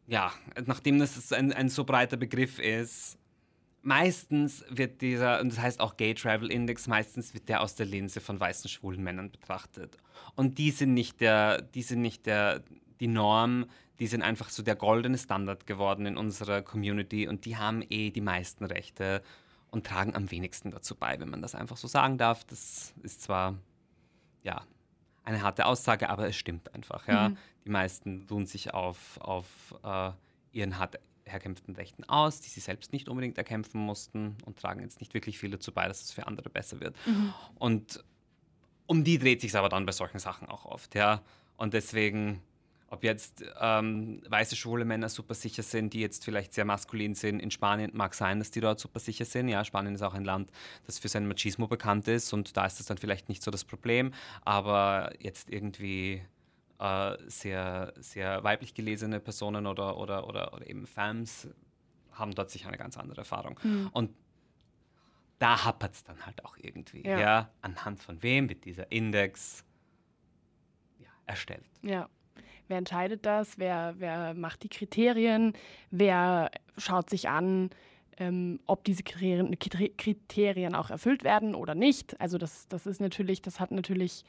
ja, 0.08 0.34
nachdem 0.66 1.00
das 1.00 1.32
ein, 1.32 1.54
ein 1.54 1.70
so 1.70 1.86
breiter 1.86 2.18
Begriff 2.18 2.58
ist, 2.60 3.20
meistens 3.82 4.64
wird 4.70 5.02
dieser, 5.02 5.42
und 5.42 5.52
das 5.52 5.60
heißt 5.60 5.80
auch 5.80 5.98
Gay 5.98 6.14
Travel 6.14 6.52
Index, 6.52 6.88
meistens 6.88 7.34
wird 7.34 7.50
der 7.50 7.62
aus 7.62 7.76
der 7.76 7.86
Linse 7.86 8.22
von 8.22 8.40
weißen 8.40 8.70
schwulen 8.70 9.04
Männern 9.04 9.32
betrachtet. 9.32 9.98
Und 10.36 10.58
die 10.58 10.72
sind 10.72 10.94
nicht 10.94 11.22
der, 11.22 11.62
die 11.62 11.82
sind 11.82 12.02
nicht 12.02 12.26
der, 12.26 12.64
die 13.00 13.08
Norm, 13.08 13.66
die 14.00 14.08
sind 14.08 14.22
einfach 14.22 14.50
so 14.50 14.64
der 14.64 14.76
goldene 14.76 15.18
Standard 15.18 15.68
geworden 15.68 16.06
in 16.06 16.18
unserer 16.18 16.62
Community 16.62 17.28
und 17.28 17.46
die 17.46 17.58
haben 17.58 17.84
eh 17.90 18.10
die 18.10 18.22
meisten 18.22 18.66
Rechte 18.66 19.22
und 19.70 19.86
tragen 19.86 20.16
am 20.16 20.30
wenigsten 20.32 20.72
dazu 20.72 20.96
bei, 20.96 21.20
wenn 21.20 21.30
man 21.30 21.42
das 21.42 21.56
einfach 21.56 21.78
so 21.78 21.88
sagen 21.88 22.18
darf. 22.18 22.44
Das 22.44 22.94
ist 23.04 23.22
zwar 23.22 23.56
ja 24.44 24.64
eine 25.24 25.42
harte 25.42 25.66
Aussage, 25.66 26.10
aber 26.10 26.28
es 26.28 26.36
stimmt 26.36 26.74
einfach. 26.74 27.08
Ja. 27.08 27.30
Mhm. 27.30 27.38
Die 27.66 27.70
meisten 27.70 28.28
tun 28.28 28.46
sich 28.46 28.74
auf, 28.74 29.20
auf 29.22 29.76
äh, 29.84 30.12
ihren 30.52 30.78
hart 30.78 31.00
herkämpften 31.32 31.76
Rechten 31.76 32.04
aus, 32.06 32.42
die 32.42 32.50
sie 32.50 32.60
selbst 32.60 32.94
nicht 32.94 33.10
unbedingt 33.10 33.38
erkämpfen 33.38 33.80
mussten 33.82 34.38
und 34.46 34.60
tragen 34.60 34.82
jetzt 34.82 35.00
nicht 35.00 35.14
wirklich 35.14 35.40
viel 35.40 35.52
dazu 35.52 35.72
bei, 35.72 35.88
dass 35.88 36.02
es 36.02 36.12
für 36.12 36.28
andere 36.28 36.50
besser 36.50 36.80
wird. 36.80 36.96
Mhm. 37.06 37.34
Und 37.56 38.04
um 38.86 39.04
die 39.04 39.18
dreht 39.18 39.42
sich 39.42 39.56
aber 39.56 39.70
dann 39.70 39.86
bei 39.86 39.92
solchen 39.92 40.20
Sachen 40.20 40.48
auch 40.48 40.66
oft. 40.66 40.96
Ja. 40.96 41.22
Und 41.58 41.74
deswegen 41.74 42.42
ob 42.92 43.06
jetzt 43.06 43.46
ähm, 43.62 44.22
weiße 44.28 44.58
schwule 44.58 44.84
Männer 44.84 45.08
super 45.08 45.34
sicher 45.34 45.64
sind, 45.64 45.94
die 45.94 46.02
jetzt 46.02 46.26
vielleicht 46.26 46.54
sehr 46.54 46.66
maskulin 46.66 47.16
sind. 47.16 47.40
In 47.40 47.50
Spanien 47.50 47.92
mag 47.94 48.14
sein, 48.14 48.40
dass 48.40 48.52
die 48.52 48.60
dort 48.60 48.82
super 48.82 49.00
sicher 49.00 49.24
sind. 49.24 49.48
Ja, 49.48 49.64
Spanien 49.64 49.96
ist 49.96 50.02
auch 50.02 50.14
ein 50.14 50.26
Land, 50.26 50.52
das 50.86 51.00
für 51.00 51.08
sein 51.08 51.26
Machismo 51.26 51.68
bekannt 51.68 52.10
ist 52.10 52.34
und 52.34 52.58
da 52.58 52.66
ist 52.66 52.82
das 52.82 52.88
dann 52.88 52.98
vielleicht 52.98 53.30
nicht 53.30 53.44
so 53.44 53.50
das 53.50 53.64
Problem. 53.64 54.12
Aber 54.44 55.14
jetzt 55.20 55.50
irgendwie 55.50 56.22
äh, 56.82 57.18
sehr, 57.28 57.94
sehr 57.98 58.44
weiblich 58.44 58.74
gelesene 58.74 59.20
Personen 59.20 59.68
oder, 59.68 59.98
oder, 59.98 60.28
oder, 60.28 60.54
oder 60.54 60.68
eben 60.68 60.88
Fans 60.88 61.48
haben 62.14 62.34
dort 62.34 62.50
sicher 62.50 62.70
eine 62.70 62.78
ganz 62.78 62.98
andere 62.98 63.22
Erfahrung. 63.22 63.60
Mhm. 63.62 63.90
Und 63.94 64.12
da 65.38 65.64
hapert 65.64 65.94
es 65.94 66.04
dann 66.04 66.26
halt 66.26 66.44
auch 66.44 66.58
irgendwie. 66.58 67.04
Ja. 67.06 67.20
ja. 67.20 67.50
Anhand 67.62 68.00
von 68.00 68.22
wem 68.24 68.50
wird 68.50 68.66
dieser 68.66 68.92
Index 68.92 69.64
ja, 71.00 71.10
erstellt. 71.28 71.70
Ja. 71.84 72.10
Wer 72.68 72.78
entscheidet 72.78 73.26
das? 73.26 73.60
Wer, 73.60 73.96
wer 73.98 74.34
macht 74.34 74.64
die 74.64 74.70
Kriterien? 74.70 75.54
Wer 75.92 76.50
schaut 76.78 77.10
sich 77.10 77.30
an, 77.30 77.70
ähm, 78.18 78.60
ob 78.66 78.84
diese 78.86 79.04
Kriterien, 79.04 79.58
Kriterien 79.98 80.74
auch 80.74 80.90
erfüllt 80.90 81.24
werden 81.24 81.54
oder 81.54 81.76
nicht? 81.76 82.20
Also 82.20 82.38
das, 82.38 82.68
das 82.70 82.88
ist 82.88 83.02
natürlich, 83.02 83.42
das 83.42 83.60
hat 83.60 83.72
natürlich 83.72 84.24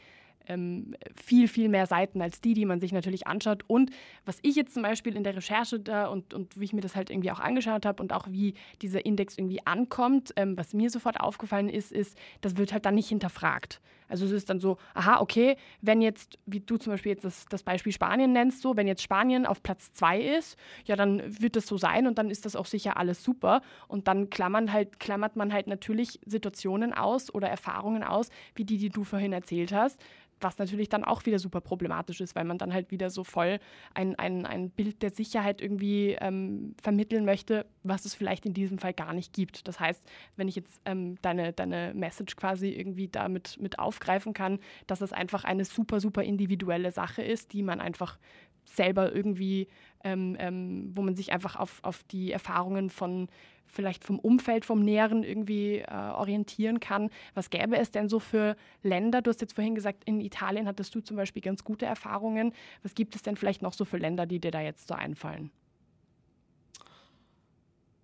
ähm, 0.48 0.94
viel, 1.14 1.48
viel 1.48 1.68
mehr 1.68 1.86
Seiten 1.86 2.20
als 2.22 2.40
die, 2.40 2.54
die 2.54 2.64
man 2.64 2.80
sich 2.80 2.92
natürlich 2.92 3.26
anschaut. 3.26 3.64
Und 3.66 3.90
was 4.24 4.38
ich 4.42 4.56
jetzt 4.56 4.74
zum 4.74 4.82
Beispiel 4.82 5.16
in 5.16 5.24
der 5.24 5.36
Recherche 5.36 5.80
da 5.80 6.06
und, 6.06 6.34
und 6.34 6.58
wie 6.58 6.64
ich 6.64 6.72
mir 6.72 6.80
das 6.80 6.96
halt 6.96 7.10
irgendwie 7.10 7.30
auch 7.30 7.40
angeschaut 7.40 7.86
habe 7.86 8.02
und 8.02 8.12
auch 8.12 8.26
wie 8.28 8.54
dieser 8.80 9.04
Index 9.04 9.38
irgendwie 9.38 9.64
ankommt, 9.66 10.32
ähm, 10.36 10.56
was 10.56 10.74
mir 10.74 10.90
sofort 10.90 11.20
aufgefallen 11.20 11.68
ist, 11.68 11.92
ist, 11.92 12.16
das 12.40 12.56
wird 12.56 12.72
halt 12.72 12.86
dann 12.86 12.94
nicht 12.94 13.08
hinterfragt. 13.08 13.80
Also 14.12 14.26
es 14.26 14.32
ist 14.32 14.50
dann 14.50 14.60
so, 14.60 14.76
aha, 14.92 15.20
okay, 15.20 15.56
wenn 15.80 16.02
jetzt, 16.02 16.38
wie 16.44 16.60
du 16.60 16.76
zum 16.76 16.92
Beispiel 16.92 17.12
jetzt 17.12 17.24
das, 17.24 17.46
das 17.46 17.62
Beispiel 17.62 17.92
Spanien 17.92 18.32
nennst, 18.32 18.60
so, 18.60 18.76
wenn 18.76 18.86
jetzt 18.86 19.02
Spanien 19.02 19.46
auf 19.46 19.62
Platz 19.62 19.94
zwei 19.94 20.20
ist, 20.20 20.58
ja, 20.84 20.96
dann 20.96 21.22
wird 21.40 21.56
das 21.56 21.66
so 21.66 21.78
sein 21.78 22.06
und 22.06 22.18
dann 22.18 22.28
ist 22.28 22.44
das 22.44 22.54
auch 22.54 22.66
sicher 22.66 22.98
alles 22.98 23.24
super. 23.24 23.62
Und 23.88 24.08
dann 24.08 24.28
klammern 24.28 24.70
halt, 24.70 25.00
klammert 25.00 25.36
man 25.36 25.50
halt 25.50 25.66
natürlich 25.66 26.20
Situationen 26.26 26.92
aus 26.92 27.34
oder 27.34 27.48
Erfahrungen 27.48 28.04
aus, 28.04 28.28
wie 28.54 28.64
die, 28.64 28.76
die 28.76 28.90
du 28.90 29.02
vorhin 29.02 29.32
erzählt 29.32 29.72
hast, 29.72 29.98
was 30.42 30.58
natürlich 30.58 30.88
dann 30.88 31.04
auch 31.04 31.24
wieder 31.26 31.38
super 31.38 31.60
problematisch 31.60 32.20
ist, 32.20 32.34
weil 32.34 32.44
man 32.44 32.58
dann 32.58 32.72
halt 32.72 32.90
wieder 32.90 33.10
so 33.10 33.24
voll 33.24 33.58
ein, 33.94 34.16
ein, 34.16 34.46
ein 34.46 34.70
Bild 34.70 35.02
der 35.02 35.10
Sicherheit 35.10 35.60
irgendwie 35.60 36.16
ähm, 36.20 36.74
vermitteln 36.82 37.24
möchte, 37.24 37.66
was 37.82 38.04
es 38.04 38.14
vielleicht 38.14 38.46
in 38.46 38.54
diesem 38.54 38.78
Fall 38.78 38.92
gar 38.92 39.12
nicht 39.12 39.32
gibt. 39.32 39.68
Das 39.68 39.80
heißt, 39.80 40.02
wenn 40.36 40.48
ich 40.48 40.56
jetzt 40.56 40.80
ähm, 40.84 41.16
deine, 41.22 41.52
deine 41.52 41.92
Message 41.94 42.36
quasi 42.36 42.70
irgendwie 42.70 43.08
damit 43.08 43.58
mit 43.60 43.78
aufgreifen 43.78 44.32
kann, 44.34 44.58
dass 44.86 45.00
es 45.00 45.12
einfach 45.12 45.44
eine 45.44 45.64
super, 45.64 46.00
super 46.00 46.22
individuelle 46.22 46.92
Sache 46.92 47.22
ist, 47.22 47.52
die 47.52 47.62
man 47.62 47.80
einfach 47.80 48.18
selber 48.64 49.14
irgendwie, 49.14 49.68
ähm, 50.04 50.36
ähm 50.38 50.90
wo 50.94 51.02
man 51.02 51.14
sich 51.16 51.32
einfach 51.32 51.56
auf, 51.56 51.80
auf 51.82 52.02
die 52.04 52.32
Erfahrungen 52.32 52.90
von 52.90 53.28
vielleicht 53.66 54.04
vom 54.04 54.18
Umfeld, 54.18 54.64
vom 54.64 54.82
Näheren 54.84 55.24
irgendwie 55.24 55.78
äh, 55.78 55.92
orientieren 55.92 56.78
kann. 56.78 57.10
Was 57.34 57.50
gäbe 57.50 57.76
es 57.76 57.90
denn 57.90 58.08
so 58.08 58.18
für 58.18 58.56
Länder? 58.82 59.22
Du 59.22 59.30
hast 59.30 59.40
jetzt 59.40 59.54
vorhin 59.54 59.74
gesagt, 59.74 60.04
in 60.04 60.20
Italien 60.20 60.66
hattest 60.66 60.94
du 60.94 61.00
zum 61.00 61.16
Beispiel 61.16 61.42
ganz 61.42 61.64
gute 61.64 61.86
Erfahrungen. 61.86 62.52
Was 62.82 62.94
gibt 62.94 63.16
es 63.16 63.22
denn 63.22 63.36
vielleicht 63.36 63.62
noch 63.62 63.72
so 63.72 63.84
für 63.84 63.96
Länder, 63.96 64.26
die 64.26 64.40
dir 64.40 64.50
da 64.50 64.60
jetzt 64.60 64.88
so 64.88 64.94
einfallen? 64.94 65.50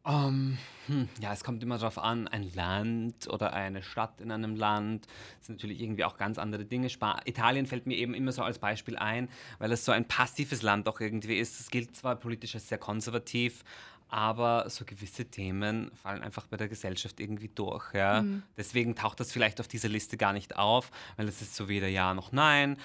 Um, 0.04 0.56
hm, 0.86 1.08
ja, 1.20 1.32
es 1.34 1.44
kommt 1.44 1.62
immer 1.62 1.76
darauf 1.76 1.98
an, 1.98 2.28
ein 2.28 2.50
Land 2.54 3.28
oder 3.28 3.52
eine 3.52 3.82
Stadt 3.82 4.20
in 4.20 4.30
einem 4.30 4.56
Land. 4.56 5.06
Sind 5.40 5.56
natürlich 5.56 5.80
irgendwie 5.80 6.04
auch 6.04 6.16
ganz 6.16 6.38
andere 6.38 6.64
Dinge. 6.64 6.86
Sp 6.88 7.04
Italien 7.26 7.66
fällt 7.66 7.86
mir 7.86 7.96
eben 7.96 8.14
immer 8.14 8.32
so 8.32 8.42
als 8.42 8.58
Beispiel 8.58 8.96
ein, 8.96 9.28
weil 9.58 9.70
es 9.72 9.84
so 9.84 9.92
ein 9.92 10.06
passives 10.06 10.62
Land 10.62 10.88
auch 10.88 11.00
irgendwie 11.00 11.38
ist. 11.38 11.60
Es 11.60 11.70
gilt 11.70 11.94
zwar 11.94 12.16
politisch 12.16 12.54
als 12.54 12.68
sehr 12.68 12.78
konservativ, 12.78 13.64
aber 14.08 14.70
so 14.70 14.86
gewisse 14.86 15.26
Themen 15.26 15.90
fallen 16.02 16.22
einfach 16.22 16.46
bei 16.46 16.56
der 16.56 16.68
Gesellschaft 16.68 17.20
irgendwie 17.20 17.48
durch. 17.48 17.92
Ja? 17.92 18.22
Mhm. 18.22 18.42
Deswegen 18.56 18.94
taucht 18.94 19.20
das 19.20 19.30
vielleicht 19.30 19.60
auf 19.60 19.68
dieser 19.68 19.90
Liste 19.90 20.16
gar 20.16 20.32
nicht 20.32 20.56
auf, 20.56 20.90
weil 21.16 21.28
es 21.28 21.42
ist 21.42 21.54
so 21.54 21.68
weder 21.68 21.88
Ja 21.88 22.14
noch 22.14 22.32
Nein. 22.32 22.78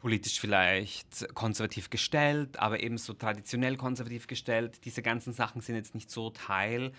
Politisch 0.00 0.40
vielleicht 0.40 1.34
konservativ 1.34 1.90
gestellt, 1.90 2.58
aber 2.58 2.80
ebenso 2.80 3.12
traditionell 3.12 3.76
konservativ 3.76 4.26
gestellt. 4.26 4.80
Diese 4.84 5.02
ganzen 5.02 5.32
Sachen 5.32 5.60
sind 5.60 5.76
jetzt 5.76 5.94
nicht 5.94 6.10
so 6.10 6.30
Teil 6.30 6.92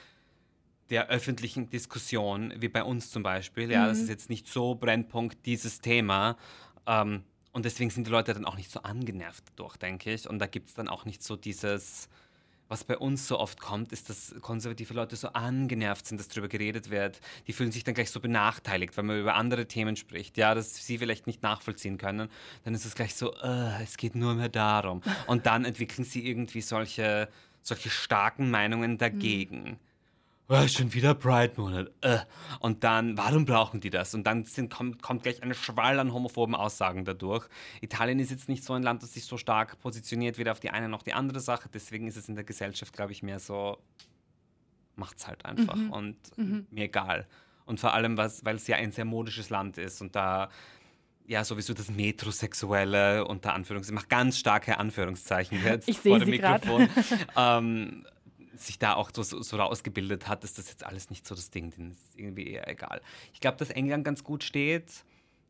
der 0.91 1.07
öffentlichen 1.07 1.69
Diskussion 1.69 2.53
wie 2.57 2.67
bei 2.67 2.83
uns 2.83 3.09
zum 3.09 3.23
Beispiel. 3.23 3.71
Ja, 3.71 3.83
mhm. 3.83 3.87
das 3.87 3.99
ist 3.99 4.09
jetzt 4.09 4.29
nicht 4.29 4.47
so 4.47 4.75
Brennpunkt 4.75 5.45
dieses 5.45 5.79
Thema. 5.79 6.37
Ähm, 6.85 7.23
und 7.53 7.65
deswegen 7.65 7.89
sind 7.89 8.07
die 8.07 8.11
Leute 8.11 8.33
dann 8.33 8.45
auch 8.45 8.55
nicht 8.55 8.69
so 8.69 8.81
angenervt 8.81 9.43
durch, 9.55 9.77
denke 9.77 10.13
ich. 10.13 10.29
Und 10.29 10.39
da 10.39 10.47
gibt 10.47 10.69
es 10.69 10.75
dann 10.75 10.87
auch 10.87 11.05
nicht 11.05 11.23
so 11.23 11.35
dieses, 11.35 12.09
was 12.71 12.85
bei 12.85 12.97
uns 12.97 13.27
so 13.27 13.37
oft 13.37 13.59
kommt, 13.59 13.91
ist, 13.91 14.09
dass 14.09 14.33
konservative 14.39 14.93
Leute 14.93 15.17
so 15.17 15.27
angenervt 15.27 16.07
sind, 16.07 16.19
dass 16.19 16.29
darüber 16.29 16.47
geredet 16.47 16.89
wird. 16.89 17.19
Die 17.45 17.51
fühlen 17.51 17.71
sich 17.73 17.83
dann 17.83 17.93
gleich 17.93 18.09
so 18.09 18.21
benachteiligt, 18.21 18.95
wenn 18.95 19.05
man 19.05 19.19
über 19.19 19.35
andere 19.35 19.65
Themen 19.67 19.97
spricht. 19.97 20.37
Ja, 20.37 20.55
dass 20.55 20.85
sie 20.85 20.97
vielleicht 20.97 21.27
nicht 21.27 21.43
nachvollziehen 21.43 21.97
können. 21.97 22.29
Dann 22.63 22.73
ist 22.73 22.85
es 22.85 22.95
gleich 22.95 23.13
so, 23.13 23.33
uh, 23.33 23.81
es 23.83 23.97
geht 23.97 24.15
nur 24.15 24.35
mehr 24.35 24.47
darum. 24.47 25.01
Und 25.27 25.47
dann 25.47 25.65
entwickeln 25.65 26.05
sie 26.05 26.25
irgendwie 26.25 26.61
solche, 26.61 27.27
solche 27.61 27.89
starken 27.89 28.49
Meinungen 28.49 28.97
dagegen. 28.97 29.63
Mhm 29.63 29.79
oh, 30.51 30.67
schon 30.67 30.93
wieder 30.93 31.13
Pride-Monat. 31.13 31.91
Äh. 32.01 32.19
Und 32.59 32.83
dann, 32.83 33.17
warum 33.17 33.45
brauchen 33.45 33.79
die 33.79 33.89
das? 33.89 34.13
Und 34.13 34.25
dann 34.25 34.45
sind, 34.45 34.71
kommt, 34.71 35.01
kommt 35.01 35.23
gleich 35.23 35.41
eine 35.41 35.55
Schwall 35.55 35.99
an 35.99 36.13
homophoben 36.13 36.55
Aussagen 36.55 37.05
dadurch. 37.05 37.47
Italien 37.81 38.19
ist 38.19 38.31
jetzt 38.31 38.49
nicht 38.49 38.63
so 38.63 38.73
ein 38.73 38.83
Land, 38.83 39.03
das 39.03 39.13
sich 39.13 39.25
so 39.25 39.37
stark 39.37 39.79
positioniert, 39.79 40.37
weder 40.37 40.51
auf 40.51 40.59
die 40.59 40.69
eine 40.69 40.89
noch 40.89 41.03
die 41.03 41.13
andere 41.13 41.39
Sache. 41.39 41.69
Deswegen 41.73 42.07
ist 42.07 42.17
es 42.17 42.29
in 42.29 42.35
der 42.35 42.43
Gesellschaft, 42.43 42.93
glaube 42.93 43.11
ich, 43.11 43.23
mehr 43.23 43.39
so, 43.39 43.77
macht's 44.95 45.27
halt 45.27 45.45
einfach 45.45 45.75
mhm. 45.75 45.91
und 45.91 46.37
mhm. 46.37 46.67
mir 46.69 46.85
egal. 46.85 47.27
Und 47.65 47.79
vor 47.79 47.93
allem, 47.93 48.17
weil 48.17 48.55
es 48.55 48.67
ja 48.67 48.77
ein 48.77 48.91
sehr 48.91 49.05
modisches 49.05 49.49
Land 49.49 49.77
ist 49.77 50.01
und 50.01 50.15
da 50.15 50.49
ja 51.27 51.43
sowieso 51.45 51.73
das 51.73 51.89
Metrosexuelle 51.89 53.25
unter 53.25 53.53
Anführungszeichen, 53.53 53.97
ich 53.97 54.01
mache 54.01 54.09
ganz 54.09 54.37
starke 54.37 54.77
Anführungszeichen 54.77 55.59
jetzt 55.63 55.87
ich 55.87 55.99
vor 55.99 56.19
dem 56.19 56.29
Mikrofon. 56.29 56.89
ähm, 57.37 58.05
sich 58.61 58.79
da 58.79 58.93
auch 58.93 59.11
so, 59.13 59.23
so 59.23 59.57
rausgebildet 59.57 60.27
hat, 60.27 60.43
ist 60.43 60.57
das 60.57 60.69
jetzt 60.69 60.85
alles 60.85 61.09
nicht 61.09 61.27
so 61.27 61.35
das 61.35 61.49
Ding. 61.49 61.71
Denen 61.71 61.91
ist 61.91 62.17
irgendwie 62.17 62.47
eher 62.47 62.67
egal. 62.67 63.01
Ich 63.33 63.39
glaube, 63.39 63.57
dass 63.57 63.69
England 63.69 64.05
ganz 64.05 64.23
gut 64.23 64.43
steht. 64.43 65.03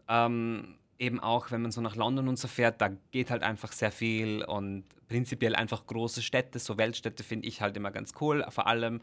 Ähm, 0.07 0.77
eben 1.01 1.19
auch, 1.19 1.51
wenn 1.51 1.63
man 1.63 1.71
so 1.71 1.81
nach 1.81 1.95
London 1.95 2.27
und 2.27 2.37
so 2.37 2.47
fährt, 2.47 2.79
da 2.79 2.89
geht 3.11 3.31
halt 3.31 3.41
einfach 3.41 3.71
sehr 3.71 3.91
viel 3.91 4.43
und 4.43 4.83
prinzipiell 5.07 5.55
einfach 5.55 5.85
große 5.87 6.21
Städte, 6.21 6.59
so 6.59 6.77
Weltstädte 6.77 7.23
finde 7.23 7.47
ich 7.47 7.61
halt 7.61 7.75
immer 7.75 7.91
ganz 7.91 8.13
cool. 8.21 8.45
Vor 8.49 8.67
allem, 8.67 9.01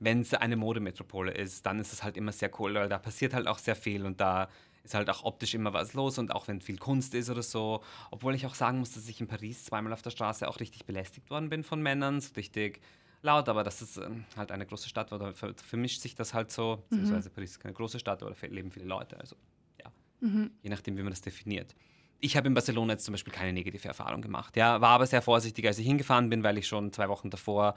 wenn 0.00 0.20
es 0.20 0.34
eine 0.34 0.56
Modemetropole 0.56 1.32
ist, 1.32 1.64
dann 1.64 1.78
ist 1.78 1.92
es 1.92 2.02
halt 2.02 2.16
immer 2.16 2.32
sehr 2.32 2.50
cool, 2.58 2.74
weil 2.74 2.88
da 2.88 2.98
passiert 2.98 3.32
halt 3.32 3.46
auch 3.46 3.58
sehr 3.58 3.76
viel 3.76 4.04
und 4.04 4.20
da 4.20 4.48
ist 4.82 4.94
halt 4.94 5.08
auch 5.08 5.24
optisch 5.24 5.54
immer 5.54 5.72
was 5.72 5.94
los 5.94 6.18
und 6.18 6.32
auch 6.32 6.48
wenn 6.48 6.60
viel 6.60 6.78
Kunst 6.78 7.14
ist 7.14 7.30
oder 7.30 7.42
so. 7.42 7.82
Obwohl 8.10 8.34
ich 8.34 8.46
auch 8.46 8.54
sagen 8.54 8.78
muss, 8.78 8.92
dass 8.92 9.08
ich 9.08 9.20
in 9.20 9.26
Paris 9.26 9.64
zweimal 9.64 9.92
auf 9.92 10.02
der 10.02 10.10
Straße 10.10 10.48
auch 10.48 10.60
richtig 10.60 10.84
belästigt 10.84 11.30
worden 11.30 11.48
bin 11.48 11.64
von 11.64 11.82
Männern, 11.82 12.20
so 12.20 12.34
richtig 12.34 12.80
laut, 13.26 13.48
aber 13.48 13.62
das 13.62 13.82
ist 13.82 13.98
ähm, 13.98 14.24
halt 14.36 14.50
eine 14.50 14.64
große 14.64 14.88
Stadt, 14.88 15.12
da 15.12 15.32
vermischt 15.32 16.00
sich 16.00 16.14
das 16.14 16.32
halt 16.32 16.50
so, 16.50 16.76
mhm. 16.76 16.96
beziehungsweise 16.96 17.30
Paris 17.30 17.50
ist 17.52 17.60
keine 17.60 17.74
große 17.74 17.98
Stadt, 17.98 18.22
aber 18.22 18.32
da 18.32 18.46
leben 18.46 18.70
viele 18.70 18.86
Leute, 18.86 19.20
also 19.20 19.36
ja, 19.78 19.92
mhm. 20.20 20.50
je 20.62 20.70
nachdem, 20.70 20.96
wie 20.96 21.02
man 21.02 21.10
das 21.10 21.20
definiert. 21.20 21.74
Ich 22.18 22.36
habe 22.36 22.48
in 22.48 22.54
Barcelona 22.54 22.94
jetzt 22.94 23.04
zum 23.04 23.12
Beispiel 23.12 23.32
keine 23.32 23.52
negative 23.52 23.86
Erfahrung 23.86 24.22
gemacht, 24.22 24.56
ja, 24.56 24.80
war 24.80 24.90
aber 24.90 25.06
sehr 25.06 25.20
vorsichtig, 25.20 25.66
als 25.66 25.78
ich 25.78 25.86
hingefahren 25.86 26.30
bin, 26.30 26.42
weil 26.42 26.56
ich 26.56 26.66
schon 26.66 26.92
zwei 26.92 27.08
Wochen 27.08 27.28
davor 27.28 27.74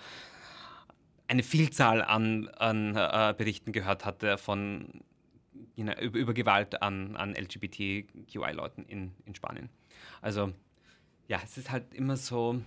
eine 1.27 1.43
Vielzahl 1.43 2.01
an, 2.01 2.47
an 2.57 2.95
äh, 2.95 3.35
Berichten 3.37 3.71
gehört 3.71 4.05
hatte 4.05 4.37
von 4.37 5.03
über, 5.75 6.01
über, 6.01 6.33
Gewalt 6.33 6.81
an, 6.81 7.15
an 7.15 7.35
LGBTQI-Leuten 7.35 8.85
in, 8.85 9.13
in 9.25 9.35
Spanien. 9.35 9.69
Also 10.21 10.53
ja, 11.27 11.39
es 11.43 11.57
ist 11.57 11.71
halt 11.71 11.93
immer 11.93 12.17
so, 12.17 12.61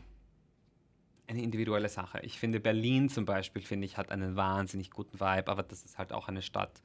eine 1.33 1.43
individuelle 1.43 1.89
Sache. 1.89 2.21
Ich 2.23 2.39
finde 2.39 2.61
Berlin 2.61 3.09
zum 3.09 3.25
Beispiel, 3.25 3.63
finde 3.63 3.87
ich, 3.87 3.97
hat 3.97 4.11
einen 4.11 4.37
wahnsinnig 4.37 4.91
guten 4.91 5.19
Vibe, 5.19 5.49
aber 5.51 5.63
das 5.63 5.83
ist 5.83 5.99
halt 5.99 6.13
auch 6.13 6.29
eine 6.29 6.43
Stadt, 6.43 6.83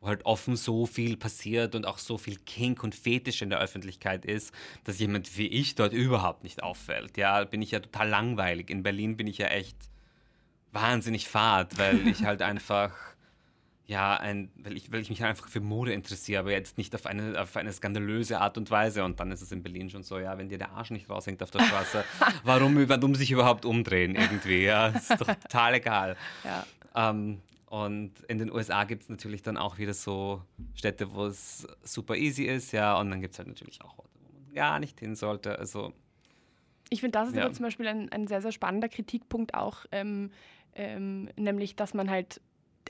wo 0.00 0.06
halt 0.06 0.24
offen 0.24 0.56
so 0.56 0.86
viel 0.86 1.16
passiert 1.16 1.74
und 1.74 1.86
auch 1.86 1.98
so 1.98 2.16
viel 2.16 2.36
Kink 2.36 2.82
und 2.82 2.94
Fetisch 2.94 3.42
in 3.42 3.50
der 3.50 3.58
Öffentlichkeit 3.58 4.24
ist, 4.24 4.54
dass 4.84 4.98
jemand 4.98 5.36
wie 5.36 5.48
ich 5.48 5.74
dort 5.74 5.92
überhaupt 5.92 6.44
nicht 6.44 6.62
auffällt. 6.62 7.16
Ja, 7.16 7.44
bin 7.44 7.62
ich 7.62 7.72
ja 7.72 7.80
total 7.80 8.08
langweilig. 8.08 8.70
In 8.70 8.82
Berlin 8.82 9.16
bin 9.16 9.26
ich 9.26 9.38
ja 9.38 9.48
echt 9.48 9.76
wahnsinnig 10.72 11.28
fad, 11.28 11.76
weil 11.78 12.06
ich 12.06 12.24
halt 12.24 12.42
einfach 12.42 12.92
ja, 13.90 14.16
ein, 14.16 14.52
weil, 14.54 14.76
ich, 14.76 14.92
weil 14.92 15.00
ich 15.00 15.10
mich 15.10 15.24
einfach 15.24 15.48
für 15.48 15.58
Mode 15.58 15.92
interessiere, 15.92 16.38
aber 16.38 16.52
jetzt 16.52 16.78
nicht 16.78 16.94
auf 16.94 17.06
eine, 17.06 17.42
auf 17.42 17.56
eine 17.56 17.72
skandalöse 17.72 18.40
Art 18.40 18.56
und 18.56 18.70
Weise. 18.70 19.02
Und 19.02 19.18
dann 19.18 19.32
ist 19.32 19.42
es 19.42 19.50
in 19.50 19.64
Berlin 19.64 19.90
schon 19.90 20.04
so, 20.04 20.20
ja, 20.20 20.38
wenn 20.38 20.48
dir 20.48 20.58
der 20.58 20.70
Arsch 20.70 20.92
nicht 20.92 21.10
raushängt 21.10 21.42
auf 21.42 21.50
der 21.50 21.58
Straße, 21.58 22.04
warum, 22.44 22.88
warum 22.88 23.16
sich 23.16 23.32
überhaupt 23.32 23.64
umdrehen 23.64 24.14
irgendwie? 24.14 24.62
Ja, 24.62 24.90
ist 24.90 25.10
doch 25.10 25.26
total 25.26 25.74
egal. 25.74 26.16
Ja. 26.44 26.64
Ähm, 26.94 27.40
und 27.66 28.12
in 28.28 28.38
den 28.38 28.52
USA 28.52 28.84
gibt 28.84 29.02
es 29.02 29.08
natürlich 29.08 29.42
dann 29.42 29.56
auch 29.56 29.78
wieder 29.78 29.92
so 29.92 30.40
Städte, 30.76 31.12
wo 31.12 31.26
es 31.26 31.66
super 31.82 32.14
easy 32.14 32.44
ist, 32.44 32.70
ja, 32.70 32.96
und 32.96 33.10
dann 33.10 33.20
gibt 33.20 33.32
es 33.32 33.38
halt 33.40 33.48
natürlich 33.48 33.82
auch 33.82 33.98
Orte, 33.98 34.20
wo 34.22 34.40
man 34.40 34.54
gar 34.54 34.78
nicht 34.78 35.00
hin 35.00 35.16
sollte. 35.16 35.58
Also 35.58 35.92
ich 36.90 37.00
finde, 37.00 37.18
das 37.18 37.30
ist 37.30 37.34
ja. 37.34 37.42
aber 37.44 37.54
zum 37.54 37.64
Beispiel 37.64 37.88
ein, 37.88 38.12
ein, 38.12 38.28
sehr, 38.28 38.40
sehr 38.40 38.52
spannender 38.52 38.88
Kritikpunkt 38.88 39.54
auch, 39.54 39.84
ähm, 39.90 40.30
ähm, 40.76 41.28
nämlich, 41.36 41.74
dass 41.74 41.92
man 41.92 42.08
halt 42.08 42.40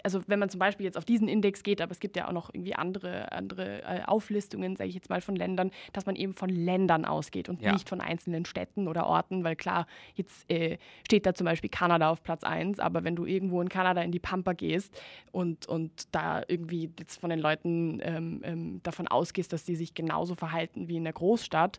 also 0.05 0.21
wenn 0.27 0.39
man 0.39 0.49
zum 0.49 0.59
Beispiel 0.59 0.85
jetzt 0.85 0.97
auf 0.97 1.05
diesen 1.05 1.29
Index 1.29 1.63
geht, 1.63 1.81
aber 1.81 1.93
es 1.93 2.01
gibt 2.01 2.17
ja 2.17 2.29
auch 2.29 2.33
noch 2.33 2.53
irgendwie 2.53 2.75
andere, 2.75 3.33
andere 3.33 3.83
äh, 3.83 4.03
Auflistungen, 4.05 4.77
sage 4.77 4.89
ich 4.89 4.95
jetzt 4.95 5.11
mal, 5.11 5.21
von 5.21 5.37
Ländern, 5.37 5.71
dass 5.93 6.07
man 6.07 6.17
eben 6.17 6.33
von 6.33 6.49
Ländern 6.49 7.05
ausgeht 7.05 7.49
und 7.49 7.61
ja. 7.61 7.73
nicht 7.73 7.89
von 7.89 8.01
einzelnen 8.01 8.45
Städten 8.45 8.89
oder 8.89 9.07
Orten, 9.07 9.45
weil 9.45 9.57
klar, 9.57 9.87
jetzt 10.15 10.51
äh, 10.51 10.79
steht 11.05 11.27
da 11.27 11.35
zum 11.35 11.45
Beispiel 11.45 11.71
Kanada 11.71 12.11
auf 12.11 12.23
Platz 12.23 12.45
1, 12.45 12.79
aber 12.79 13.05
wenn 13.05 13.17
du 13.17 13.27
irgendwo 13.27 13.61
in 13.61 13.69
Kanada 13.69 14.03
in 14.03 14.13
die 14.13 14.21
Pampa 14.21 14.53
gehst 14.53 15.01
und, 15.33 15.67
und 15.67 16.15
da 16.15 16.43
irgendwie 16.47 16.91
jetzt 16.99 17.21
von 17.21 17.31
den 17.31 17.41
Leuten 17.41 18.01
ähm, 18.03 18.41
ähm, 18.45 18.81
davon 18.83 19.09
ausgehst, 19.09 19.53
dass 19.53 19.65
die 19.65 19.77
sich 19.77 19.95
genauso 19.95 20.35
verhalten 20.35 20.89
wie 20.89 20.97
in 20.97 21.05
der 21.05 21.13
Großstadt, 21.13 21.79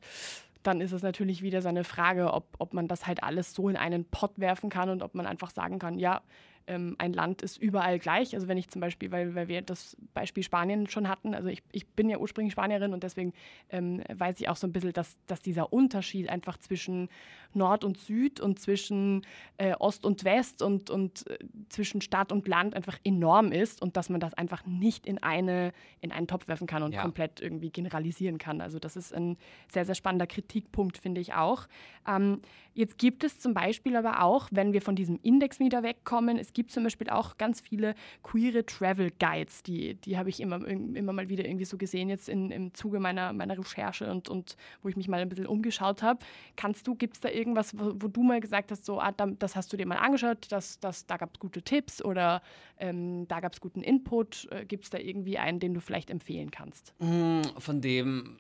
dann 0.64 0.82
ist 0.82 0.92
es 0.92 1.02
natürlich 1.02 1.42
wieder 1.42 1.62
so 1.62 1.70
eine 1.70 1.84
Frage, 1.84 2.34
ob, 2.34 2.46
ob 2.60 2.74
man 2.74 2.88
das 2.88 3.08
halt 3.08 3.24
alles 3.24 3.54
so 3.54 3.68
in 3.68 3.78
einen 3.78 4.06
Pott 4.06 4.34
werfen 4.38 4.70
kann 4.70 4.90
und 4.90 5.02
ob 5.02 5.16
man 5.16 5.26
einfach 5.26 5.50
sagen 5.50 5.80
kann, 5.80 5.98
ja, 5.98 6.22
ähm, 6.68 6.96
ein 6.98 7.14
Land 7.14 7.42
ist 7.42 7.58
überall 7.58 8.00
gleich. 8.00 8.34
Also 8.34 8.48
wenn 8.48 8.58
ich 8.58 8.70
zum 8.70 8.82
Beispiel, 8.82 9.12
weil, 9.12 9.36
weil 9.36 9.48
wir 9.48 9.62
das 9.62 9.98
Beispiel 10.14 10.44
Spanien 10.44 10.88
schon 10.88 11.08
hatten, 11.08 11.34
also 11.34 11.50
ich, 11.50 11.64
ich 11.72 11.88
bin 11.88 12.10
ja 12.10 12.18
ursprünglich 12.18 12.54
Spanierin 12.54 12.94
und 12.94 13.04
deswegen 13.04 13.34
ähm, 13.70 14.02
weiß 14.14 14.40
ich 14.40 14.50
auch 14.50 14.56
so 14.56 14.68
ein 14.68 14.72
bisschen, 14.72 14.94
dass, 14.94 15.18
dass 15.28 15.42
dieser 15.42 15.74
Unterschied 15.74 16.30
einfach 16.30 16.58
zwischen 16.58 17.10
Nord 17.54 17.84
und 17.84 17.98
Süd 17.98 18.40
und 18.40 18.60
zwischen 18.60 19.26
äh, 19.58 19.74
Ost 19.74 20.06
und 20.06 20.24
West 20.24 20.62
und, 20.62 20.90
und 20.90 21.28
äh, 21.30 21.38
zwischen 21.70 22.02
Stadt 22.02 22.32
und 22.32 22.48
Land 22.48 22.76
einfach 22.76 22.98
enorm 23.04 23.52
ist 23.52 23.82
und 23.82 23.98
dass 23.98 24.10
man 24.10 24.20
das 24.20 24.34
einfach 24.34 24.66
nicht 24.66 25.06
in, 25.06 25.22
eine, 25.22 25.74
in 26.00 26.12
einen 26.12 26.28
Topf 26.28 26.48
werfen 26.48 26.68
kann 26.68 26.84
und 26.84 26.94
ja. 26.94 27.02
komplett 27.02 27.42
irgendwie 27.42 27.70
generalisieren 27.70 28.38
kann. 28.38 28.62
Also 28.62 28.80
das 28.80 28.96
ist 28.96 29.14
ein 29.14 29.38
sehr, 29.72 29.86
sehr 29.86 29.96
spannender 29.96 30.28
Kritikpunkt, 30.28 30.98
finde 30.98 31.22
ich 31.22 31.34
auch. 31.34 31.68
Ähm, 32.08 32.42
jetzt 32.74 32.98
gibt 32.98 33.24
es 33.24 33.40
zum 33.40 33.54
Beispiel 33.54 33.96
aber 33.96 34.24
auch, 34.24 34.48
wenn 34.52 34.74
wir 34.74 34.82
von 34.82 34.96
diesem 34.96 35.20
Index 35.22 35.60
wieder 35.60 35.84
wegkommen, 35.84 36.38
es 36.52 36.54
gibt 36.54 36.72
zum 36.72 36.84
Beispiel 36.84 37.10
auch 37.10 37.38
ganz 37.38 37.62
viele 37.62 37.96
queere 38.24 38.66
Travel 38.66 39.10
Guides, 39.20 39.64
die, 39.64 39.96
die 39.96 40.18
habe 40.18 40.28
ich 40.28 40.42
immer, 40.42 40.68
immer 40.68 41.14
mal 41.14 41.30
wieder 41.30 41.46
irgendwie 41.46 41.64
so 41.64 41.78
gesehen, 41.78 42.10
jetzt 42.10 42.28
in, 42.28 42.52
im 42.52 42.74
Zuge 42.74 43.00
meiner, 43.00 43.32
meiner 43.32 43.58
Recherche 43.58 44.12
und, 44.12 44.28
und 44.28 44.58
wo 44.84 44.90
ich 44.90 44.98
mich 44.98 45.08
mal 45.08 45.22
ein 45.22 45.30
bisschen 45.30 45.46
umgeschaut 45.46 46.04
habe. 46.04 46.20
Kannst 46.58 46.86
du, 46.88 46.96
gibt 46.96 47.16
es 47.16 47.22
da 47.22 47.30
irgendwas, 47.30 47.80
wo, 47.80 47.94
wo, 47.96 48.10
du 48.10 48.22
mal 48.22 48.42
gesagt 48.42 48.70
hast, 48.72 48.84
so, 48.86 49.00
ah, 49.00 49.14
das 49.14 49.56
hast 49.56 49.72
du 49.72 49.78
dir 49.78 49.86
mal 49.86 49.96
angeschaut, 49.96 50.48
das, 50.50 50.78
das, 50.82 51.06
da 51.08 51.16
gab 51.16 51.36
es 51.36 51.40
gute 51.40 51.62
Tipps 51.62 52.04
oder 52.04 52.42
ähm, 52.78 53.30
da 53.30 53.40
gab 53.40 53.54
es 53.54 53.62
guten 53.62 53.82
Input? 53.82 54.50
Äh, 54.52 54.66
gibt 54.66 54.84
es 54.84 54.90
da 54.90 54.98
irgendwie 54.98 55.38
einen, 55.38 55.62
den 55.62 55.74
du 55.74 55.80
vielleicht 55.80 56.10
empfehlen 56.10 56.52
kannst? 56.52 56.94
Mm, 57.00 57.44
von 57.60 57.80
dem, 57.80 58.40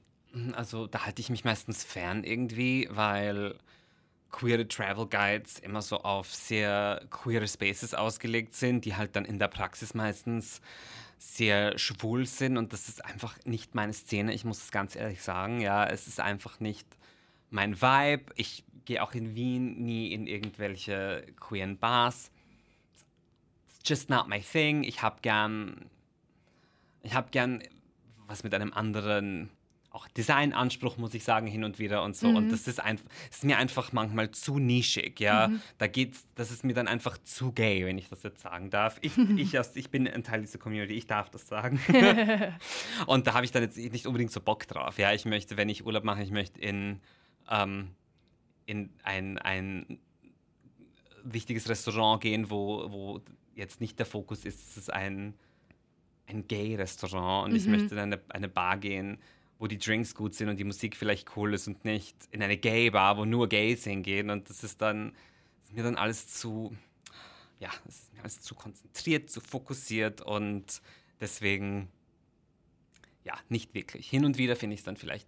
also 0.51 0.87
da 0.87 1.05
halte 1.05 1.21
ich 1.21 1.29
mich 1.29 1.45
meistens 1.45 1.85
fern 1.85 2.25
irgendwie, 2.25 2.89
weil 2.91 3.55
queere 4.31 4.67
Travel 4.67 5.07
Guides 5.07 5.59
immer 5.59 5.81
so 5.81 5.97
auf 5.97 6.33
sehr 6.33 7.05
queere 7.09 7.47
Spaces 7.47 7.93
ausgelegt 7.93 8.55
sind, 8.55 8.85
die 8.85 8.95
halt 8.95 9.15
dann 9.15 9.25
in 9.25 9.39
der 9.39 9.47
Praxis 9.47 9.93
meistens 9.93 10.61
sehr 11.17 11.77
schwul 11.77 12.25
sind 12.25 12.57
und 12.57 12.73
das 12.73 12.89
ist 12.89 13.05
einfach 13.05 13.37
nicht 13.45 13.75
meine 13.75 13.93
Szene. 13.93 14.33
Ich 14.33 14.43
muss 14.43 14.63
es 14.63 14.71
ganz 14.71 14.95
ehrlich 14.95 15.21
sagen, 15.21 15.61
ja, 15.61 15.85
es 15.85 16.07
ist 16.07 16.19
einfach 16.19 16.59
nicht 16.59 16.87
mein 17.51 17.79
Vibe. 17.79 18.33
Ich 18.35 18.63
gehe 18.85 19.03
auch 19.03 19.13
in 19.13 19.35
Wien 19.35 19.83
nie 19.83 20.13
in 20.13 20.25
irgendwelche 20.25 21.25
queeren 21.39 21.77
Bars. 21.77 22.31
It's 23.67 23.87
just 23.87 24.09
not 24.09 24.27
my 24.27 24.39
thing. 24.39 24.83
Ich 24.83 25.03
habe 25.03 25.19
gern, 25.21 25.85
ich 27.03 27.13
habe 27.13 27.29
gern 27.29 27.61
was 28.27 28.43
mit 28.43 28.53
einem 28.55 28.73
anderen 28.73 29.51
auch 29.91 30.07
Designanspruch, 30.07 30.97
muss 30.97 31.13
ich 31.13 31.23
sagen, 31.23 31.47
hin 31.47 31.65
und 31.65 31.77
wieder 31.77 32.03
und 32.03 32.15
so. 32.15 32.29
Mhm. 32.29 32.35
Und 32.37 32.49
das 32.49 32.65
ist, 32.67 32.79
ein, 32.79 32.97
ist 33.29 33.43
mir 33.43 33.57
einfach 33.57 33.91
manchmal 33.91 34.31
zu 34.31 34.57
nischig, 34.57 35.19
ja. 35.19 35.49
Mhm. 35.49 35.61
Da 35.77 35.87
geht's, 35.87 36.25
das 36.35 36.49
ist 36.49 36.63
mir 36.63 36.73
dann 36.73 36.87
einfach 36.87 37.17
zu 37.17 37.51
gay, 37.51 37.85
wenn 37.85 37.97
ich 37.97 38.07
das 38.07 38.23
jetzt 38.23 38.41
sagen 38.41 38.69
darf. 38.69 38.97
Ich, 39.01 39.17
ich, 39.37 39.53
erst, 39.53 39.75
ich 39.75 39.89
bin 39.89 40.07
ein 40.07 40.23
Teil 40.23 40.41
dieser 40.41 40.59
Community, 40.59 40.93
ich 40.93 41.07
darf 41.07 41.29
das 41.29 41.45
sagen. 41.45 41.79
und 43.05 43.27
da 43.27 43.33
habe 43.33 43.43
ich 43.43 43.51
dann 43.51 43.63
jetzt 43.63 43.77
nicht 43.77 44.07
unbedingt 44.07 44.31
so 44.31 44.39
Bock 44.39 44.65
drauf. 44.65 44.97
Ja, 44.97 45.11
ich 45.11 45.25
möchte, 45.25 45.57
wenn 45.57 45.67
ich 45.67 45.85
Urlaub 45.85 46.05
mache, 46.05 46.23
ich 46.23 46.31
möchte 46.31 46.59
in, 46.61 47.01
ähm, 47.49 47.89
in 48.65 48.91
ein, 49.03 49.37
ein 49.39 49.99
wichtiges 51.23 51.67
Restaurant 51.67 52.21
gehen, 52.21 52.49
wo, 52.49 52.89
wo 52.89 53.21
jetzt 53.55 53.81
nicht 53.81 53.99
der 53.99 54.05
Fokus 54.05 54.45
ist, 54.45 54.71
es 54.71 54.77
ist 54.77 54.93
ein, 54.93 55.33
ein 56.27 56.47
Gay-Restaurant 56.47 57.45
und 57.45 57.51
mhm. 57.51 57.57
ich 57.57 57.67
möchte 57.67 57.95
in 57.95 57.99
eine, 57.99 58.21
eine 58.29 58.47
Bar 58.47 58.77
gehen, 58.77 59.17
wo 59.61 59.67
die 59.67 59.77
Drinks 59.77 60.15
gut 60.15 60.33
sind 60.33 60.49
und 60.49 60.57
die 60.57 60.63
Musik 60.63 60.97
vielleicht 60.97 61.37
cool 61.37 61.53
ist 61.53 61.67
und 61.67 61.85
nicht 61.85 62.17
in 62.31 62.41
eine 62.41 62.57
Gay-Bar, 62.57 63.17
wo 63.17 63.25
nur 63.25 63.47
Gays 63.47 63.83
hingehen. 63.83 64.31
Und 64.31 64.49
das 64.49 64.63
ist 64.63 64.81
dann 64.81 65.13
ist 65.61 65.75
mir 65.75 65.83
dann 65.83 65.97
alles 65.97 66.27
zu, 66.27 66.75
ja, 67.59 67.69
es 67.87 67.99
ist 67.99 68.13
mir 68.15 68.21
alles 68.21 68.41
zu 68.41 68.55
konzentriert, 68.55 69.29
zu 69.29 69.39
fokussiert 69.39 70.19
und 70.19 70.81
deswegen, 71.19 71.89
ja, 73.23 73.35
nicht 73.49 73.75
wirklich. 73.75 74.09
Hin 74.09 74.25
und 74.25 74.39
wieder 74.39 74.55
finde 74.55 74.73
ich 74.73 74.79
es 74.79 74.85
dann 74.85 74.97
vielleicht 74.97 75.27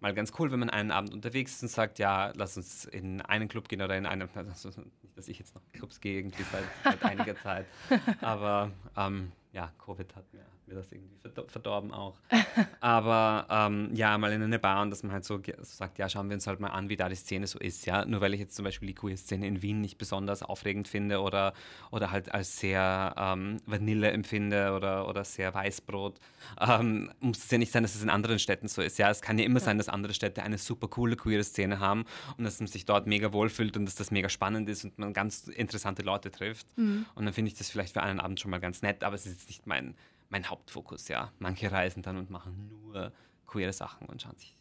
mal 0.00 0.14
ganz 0.14 0.32
cool, 0.38 0.50
wenn 0.50 0.60
man 0.60 0.70
einen 0.70 0.90
Abend 0.90 1.12
unterwegs 1.12 1.56
ist 1.56 1.62
und 1.64 1.68
sagt, 1.68 1.98
ja, 1.98 2.32
lass 2.36 2.56
uns 2.56 2.86
in 2.86 3.20
einen 3.20 3.48
Club 3.48 3.68
gehen 3.68 3.82
oder 3.82 3.98
in 3.98 4.06
einem, 4.06 4.30
also 4.34 4.70
nicht, 4.80 5.14
dass 5.14 5.28
ich 5.28 5.38
jetzt 5.38 5.54
noch 5.54 5.62
Clubs 5.74 6.00
gehe, 6.00 6.16
irgendwie 6.16 6.44
seit, 6.50 6.64
seit 6.84 7.02
einiger 7.02 7.36
Zeit, 7.36 7.66
aber 8.22 8.72
ähm, 8.96 9.30
ja, 9.52 9.70
Covid 9.76 10.16
hat 10.16 10.32
mir 10.32 10.53
mir 10.66 10.74
das 10.74 10.90
irgendwie 10.92 11.14
verdorben 11.48 11.92
auch. 11.92 12.18
Aber 12.80 13.46
ähm, 13.50 13.90
ja, 13.94 14.16
mal 14.18 14.32
in 14.32 14.42
eine 14.42 14.58
Bar 14.58 14.82
und 14.82 14.90
dass 14.90 15.02
man 15.02 15.12
halt 15.12 15.24
so, 15.24 15.40
sagt, 15.62 15.98
ja, 15.98 16.08
schauen 16.08 16.28
wir 16.28 16.34
uns 16.34 16.46
halt 16.46 16.60
mal 16.60 16.68
an, 16.68 16.88
wie 16.88 16.96
da 16.96 17.08
die 17.08 17.16
Szene 17.16 17.46
so 17.46 17.58
ist, 17.58 17.86
ja. 17.86 18.04
Nur 18.04 18.20
weil 18.20 18.34
ich 18.34 18.40
jetzt 18.40 18.54
zum 18.54 18.64
Beispiel 18.64 18.88
die 18.88 18.94
Queer-Szene 18.94 19.46
in 19.46 19.62
Wien 19.62 19.80
nicht 19.80 19.98
besonders 19.98 20.42
aufregend 20.42 20.88
finde 20.88 21.20
oder, 21.20 21.54
oder 21.90 22.10
halt 22.10 22.32
als 22.32 22.58
sehr 22.58 23.14
ähm, 23.16 23.58
Vanille 23.66 24.10
empfinde 24.10 24.72
oder, 24.72 25.08
oder 25.08 25.24
sehr 25.24 25.52
Weißbrot, 25.52 26.18
ähm, 26.60 27.10
muss 27.20 27.38
es 27.38 27.50
ja 27.50 27.58
nicht 27.58 27.72
sein, 27.72 27.82
dass 27.82 27.94
es 27.94 28.02
in 28.02 28.10
anderen 28.10 28.38
Städten 28.38 28.68
so 28.68 28.82
ist, 28.82 28.98
ja. 28.98 29.10
Es 29.10 29.22
kann 29.22 29.38
ja 29.38 29.44
immer 29.44 29.60
ja. 29.60 29.66
sein, 29.66 29.78
dass 29.78 29.88
andere 29.88 30.14
Städte 30.14 30.42
eine 30.42 30.58
super 30.58 30.88
coole 30.88 31.16
queere 31.16 31.44
Szene 31.44 31.80
haben 31.80 32.04
und 32.36 32.44
dass 32.44 32.60
man 32.60 32.66
sich 32.66 32.84
dort 32.84 33.06
mega 33.06 33.32
wohlfühlt 33.32 33.76
und 33.76 33.86
dass 33.86 33.94
das 33.94 34.10
mega 34.10 34.28
spannend 34.28 34.68
ist 34.68 34.84
und 34.84 34.98
man 34.98 35.12
ganz 35.12 35.48
interessante 35.48 36.02
Leute 36.02 36.30
trifft. 36.30 36.66
Mhm. 36.76 37.06
Und 37.14 37.24
dann 37.24 37.34
finde 37.34 37.50
ich 37.50 37.58
das 37.58 37.70
vielleicht 37.70 37.92
für 37.92 38.02
einen 38.02 38.20
Abend 38.20 38.40
schon 38.40 38.50
mal 38.50 38.60
ganz 38.60 38.82
nett, 38.82 39.04
aber 39.04 39.14
es 39.14 39.26
ist 39.26 39.32
jetzt 39.32 39.48
nicht 39.48 39.66
mein 39.66 39.94
mein 40.28 40.48
Hauptfokus, 40.48 41.08
ja. 41.08 41.32
Manche 41.38 41.70
reisen 41.70 42.02
dann 42.02 42.16
und 42.16 42.30
machen 42.30 42.68
nur 42.68 43.12
queere 43.46 43.72
Sachen 43.72 44.08
und 44.08 44.22
schauen 44.22 44.36
sich 44.36 44.56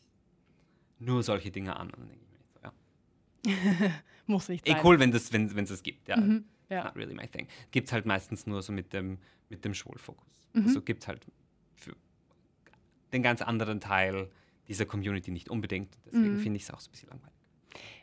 nur 0.99 1.23
solche 1.23 1.51
Dinge 1.51 1.75
an. 1.75 1.89
Und 1.89 1.99
dann 1.99 2.09
denke 2.09 2.25
ich 2.25 2.31
mir 2.31 2.39
so, 2.53 3.87
ja. 3.89 3.91
Muss 4.27 4.49
nicht 4.49 4.67
sein. 4.67 4.77
Eh 4.77 4.81
cool, 4.83 4.99
wenn 4.99 5.13
es 5.13 5.33
wenn, 5.33 5.47
es 5.57 5.83
gibt, 5.83 6.07
ja. 6.07 6.17
Mhm, 6.17 6.45
ja. 6.69 6.85
Not 6.85 6.95
really 6.95 7.13
my 7.13 7.27
thing. 7.27 7.47
Gibt 7.71 7.87
es 7.87 7.93
halt 7.93 8.05
meistens 8.05 8.45
nur 8.47 8.61
so 8.61 8.71
mit 8.71 8.93
dem, 8.93 9.17
mit 9.49 9.65
dem 9.65 9.73
Schwulfokus. 9.73 10.43
Mhm. 10.53 10.65
Also 10.65 10.81
gibt 10.81 11.03
es 11.03 11.07
halt 11.07 11.25
für 11.75 11.95
den 13.11 13.23
ganz 13.23 13.41
anderen 13.41 13.79
Teil 13.79 14.29
dieser 14.67 14.85
Community 14.85 15.31
nicht 15.31 15.49
unbedingt. 15.49 15.97
Deswegen 16.05 16.35
mhm. 16.35 16.39
finde 16.39 16.57
ich 16.57 16.63
es 16.63 16.71
auch 16.71 16.79
so 16.79 16.89
ein 16.89 16.91
bisschen 16.91 17.09
langweilig 17.09 17.32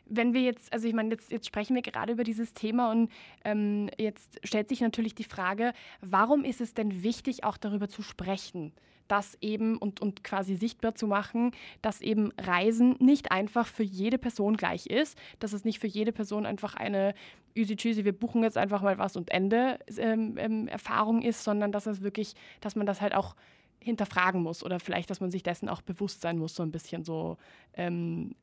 wenn 0.05 0.33
wir 0.33 0.41
jetzt, 0.41 0.71
also 0.73 0.87
ich 0.87 0.93
meine, 0.93 1.11
jetzt, 1.11 1.31
jetzt 1.31 1.47
sprechen 1.47 1.75
wir 1.75 1.81
gerade 1.81 2.13
über 2.13 2.23
dieses 2.23 2.53
Thema 2.53 2.91
und 2.91 3.11
ähm, 3.43 3.89
jetzt 3.97 4.39
stellt 4.43 4.69
sich 4.69 4.81
natürlich 4.81 5.15
die 5.15 5.23
Frage, 5.23 5.73
warum 6.01 6.43
ist 6.43 6.61
es 6.61 6.73
denn 6.73 7.03
wichtig, 7.03 7.43
auch 7.43 7.57
darüber 7.57 7.89
zu 7.89 8.01
sprechen? 8.01 8.73
das 9.11 9.37
eben 9.41 9.77
und, 9.77 9.99
und 9.99 10.23
quasi 10.23 10.55
sichtbar 10.55 10.95
zu 10.95 11.05
machen, 11.05 11.51
dass 11.81 11.99
eben 11.99 12.31
Reisen 12.39 12.95
nicht 12.99 13.29
einfach 13.29 13.67
für 13.67 13.83
jede 13.83 14.17
Person 14.17 14.55
gleich 14.55 14.87
ist, 14.87 15.17
dass 15.39 15.51
es 15.51 15.65
nicht 15.65 15.79
für 15.79 15.87
jede 15.87 16.13
Person 16.13 16.45
einfach 16.45 16.75
eine 16.75 17.13
easy 17.53 17.75
cheesy, 17.75 18.05
wir 18.05 18.17
buchen 18.17 18.41
jetzt 18.43 18.57
einfach 18.57 18.81
mal 18.81 18.97
was 18.97 19.17
und 19.17 19.29
Ende 19.29 19.79
ähm, 19.97 20.37
ähm, 20.37 20.67
Erfahrung 20.69 21.21
ist, 21.23 21.43
sondern 21.43 21.73
dass 21.73 21.87
es 21.87 22.01
wirklich, 22.01 22.35
dass 22.61 22.77
man 22.77 22.85
das 22.85 23.01
halt 23.01 23.13
auch 23.13 23.35
hinterfragen 23.81 24.41
muss 24.41 24.63
oder 24.63 24.79
vielleicht, 24.79 25.09
dass 25.09 25.19
man 25.19 25.29
sich 25.29 25.43
dessen 25.43 25.67
auch 25.67 25.81
bewusst 25.81 26.21
sein 26.21 26.37
muss, 26.37 26.55
so 26.55 26.63
ein 26.63 26.71
bisschen 26.71 27.03
so 27.03 27.37
ähm, 27.73 28.33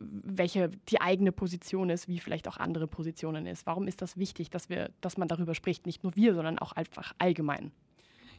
welche 0.00 0.70
die 0.88 1.00
eigene 1.00 1.32
Position 1.32 1.90
ist, 1.90 2.08
wie 2.08 2.18
vielleicht 2.18 2.48
auch 2.48 2.56
andere 2.56 2.86
Positionen 2.86 3.46
ist. 3.46 3.66
Warum 3.66 3.86
ist 3.86 4.00
das 4.02 4.16
wichtig, 4.16 4.50
dass 4.50 4.68
wir, 4.70 4.90
dass 5.00 5.18
man 5.18 5.28
darüber 5.28 5.54
spricht? 5.54 5.86
Nicht 5.86 6.02
nur 6.02 6.16
wir, 6.16 6.34
sondern 6.34 6.58
auch 6.58 6.72
einfach 6.72 7.12
allgemein. 7.18 7.70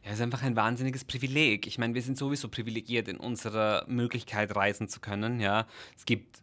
Ja, 0.04 0.10
es 0.10 0.16
ist 0.16 0.22
einfach 0.22 0.42
ein 0.42 0.56
wahnsinniges 0.56 1.06
Privileg. 1.06 1.68
Ich 1.68 1.78
meine, 1.78 1.94
wir 1.94 2.02
sind 2.02 2.18
sowieso 2.18 2.50
privilegiert 2.50 3.08
in 3.08 3.18
unserer 3.18 3.86
Möglichkeit, 3.88 4.56
reisen 4.56 4.88
zu 4.88 5.00
können. 5.00 5.40
Ja, 5.40 5.68
es 5.96 6.06
gibt 6.06 6.42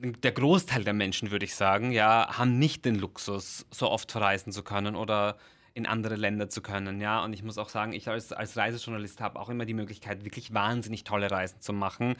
der 0.00 0.32
Großteil 0.32 0.84
der 0.84 0.94
Menschen, 0.94 1.30
würde 1.30 1.44
ich 1.44 1.54
sagen, 1.54 1.92
ja, 1.92 2.38
haben 2.38 2.58
nicht 2.58 2.84
den 2.84 2.94
Luxus, 2.94 3.66
so 3.70 3.90
oft 3.90 4.10
verreisen 4.10 4.52
zu 4.52 4.62
können 4.62 4.96
oder 4.96 5.36
in 5.74 5.86
andere 5.86 6.14
Länder 6.16 6.48
zu 6.48 6.62
können, 6.62 7.00
ja. 7.00 7.22
Und 7.22 7.32
ich 7.32 7.42
muss 7.42 7.58
auch 7.58 7.68
sagen, 7.68 7.92
ich 7.92 8.08
als, 8.08 8.32
als 8.32 8.56
Reisejournalist 8.56 9.20
habe 9.20 9.40
auch 9.40 9.48
immer 9.48 9.64
die 9.64 9.74
Möglichkeit, 9.74 10.24
wirklich 10.24 10.54
wahnsinnig 10.54 11.04
tolle 11.04 11.30
Reisen 11.30 11.60
zu 11.60 11.72
machen, 11.72 12.14